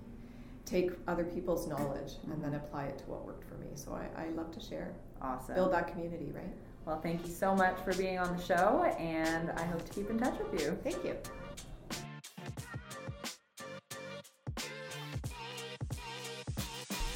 take 0.66 0.92
other 1.08 1.24
people's 1.24 1.68
knowledge 1.68 2.16
mm-hmm. 2.16 2.34
and 2.34 2.44
then 2.44 2.52
mm-hmm. 2.52 2.66
apply 2.66 2.88
it 2.88 2.98
to 2.98 3.06
what 3.06 3.26
worked 3.26 3.48
for 3.48 3.56
me. 3.56 3.68
So 3.76 3.94
I, 3.94 4.24
I 4.24 4.28
love 4.32 4.52
to 4.56 4.60
share. 4.60 4.92
Awesome. 5.22 5.56
Build 5.56 5.72
that 5.72 5.88
community, 5.88 6.34
right? 6.36 6.54
Well, 6.86 7.00
thank 7.00 7.26
you 7.26 7.32
so 7.32 7.56
much 7.56 7.78
for 7.86 7.94
being 7.94 8.20
on 8.20 8.36
the 8.36 8.44
show, 8.44 8.84
and 9.00 9.52
I 9.52 9.64
hope 9.64 9.86
to 9.86 9.94
keep 9.94 10.10
in 10.10 10.20
touch 10.20 10.38
with 10.38 10.62
you. 10.62 10.78
Thank 10.84 11.06
you. 11.06 11.16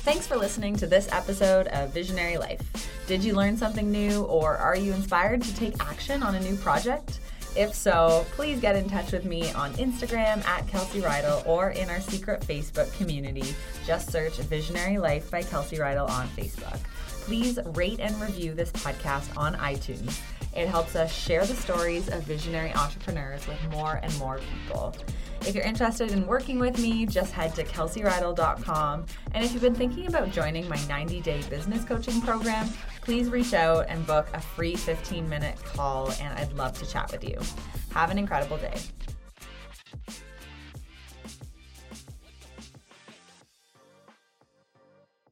Thanks 0.06 0.28
for 0.28 0.38
listening 0.38 0.76
to 0.76 0.86
this 0.86 1.12
episode 1.12 1.66
of 1.70 1.92
Visionary 1.92 2.38
Life. 2.38 2.62
Did 3.08 3.24
you 3.24 3.34
learn 3.34 3.58
something 3.58 3.92
new, 3.92 4.22
or 4.26 4.56
are 4.56 4.76
you 4.76 4.94
inspired 4.94 5.42
to 5.42 5.56
take 5.56 5.74
action 5.84 6.22
on 6.22 6.36
a 6.36 6.40
new 6.42 6.56
project? 6.58 7.22
If 7.56 7.74
so, 7.74 8.24
please 8.34 8.60
get 8.60 8.76
in 8.76 8.88
touch 8.88 9.12
with 9.12 9.26
me 9.26 9.52
on 9.54 9.74
Instagram 9.74 10.46
at 10.46 10.68
Kelsey 10.68 11.02
Reidl 11.02 11.44
or 11.48 11.72
in 11.72 11.90
our 11.90 12.02
secret 12.02 12.42
Facebook 12.42 12.96
community. 12.98 13.56
Just 13.84 14.12
search 14.12 14.38
Visionary 14.38 15.00
Life 15.00 15.32
by 15.32 15.42
Kelsey 15.42 15.78
Reidl 15.78 16.08
on 16.08 16.28
Facebook 16.30 16.80
please 17.26 17.58
rate 17.74 18.00
and 18.00 18.22
review 18.22 18.54
this 18.54 18.72
podcast 18.72 19.36
on 19.36 19.56
iTunes. 19.56 20.22
It 20.56 20.68
helps 20.68 20.96
us 20.96 21.12
share 21.12 21.44
the 21.44 21.56
stories 21.56 22.08
of 22.08 22.22
visionary 22.22 22.72
entrepreneurs 22.76 23.48
with 23.48 23.58
more 23.72 24.00
and 24.04 24.16
more 24.20 24.40
people. 24.40 24.96
If 25.48 25.54
you're 25.54 25.64
interested 25.64 26.12
in 26.12 26.26
working 26.26 26.58
with 26.58 26.80
me, 26.80 27.06
just 27.06 27.32
head 27.32 27.54
to 27.56 27.64
kelseyreidl.com. 27.64 29.06
And 29.34 29.46
if 29.46 29.54
you've 29.54 29.62
been 29.62 29.76
thinking 29.76 30.08
about 30.08 30.32
joining 30.32 30.68
my 30.68 30.80
90 30.88 31.22
day 31.22 31.42
business 31.50 31.86
coaching 31.86 32.20
program, 32.22 32.68
please 33.02 33.30
reach 33.30 33.54
out 33.54 33.86
and 33.88 34.06
book 34.08 34.28
a 34.34 34.42
free 34.42 34.76
15 34.76 35.30
minute 35.30 35.64
call, 35.64 36.12
and 36.20 36.38
I'd 36.40 36.54
love 36.54 36.78
to 36.80 36.86
chat 36.88 37.12
with 37.12 37.24
you. 37.24 37.38
Have 37.94 38.10
an 38.10 38.18
incredible 38.18 38.58
day. 38.58 38.76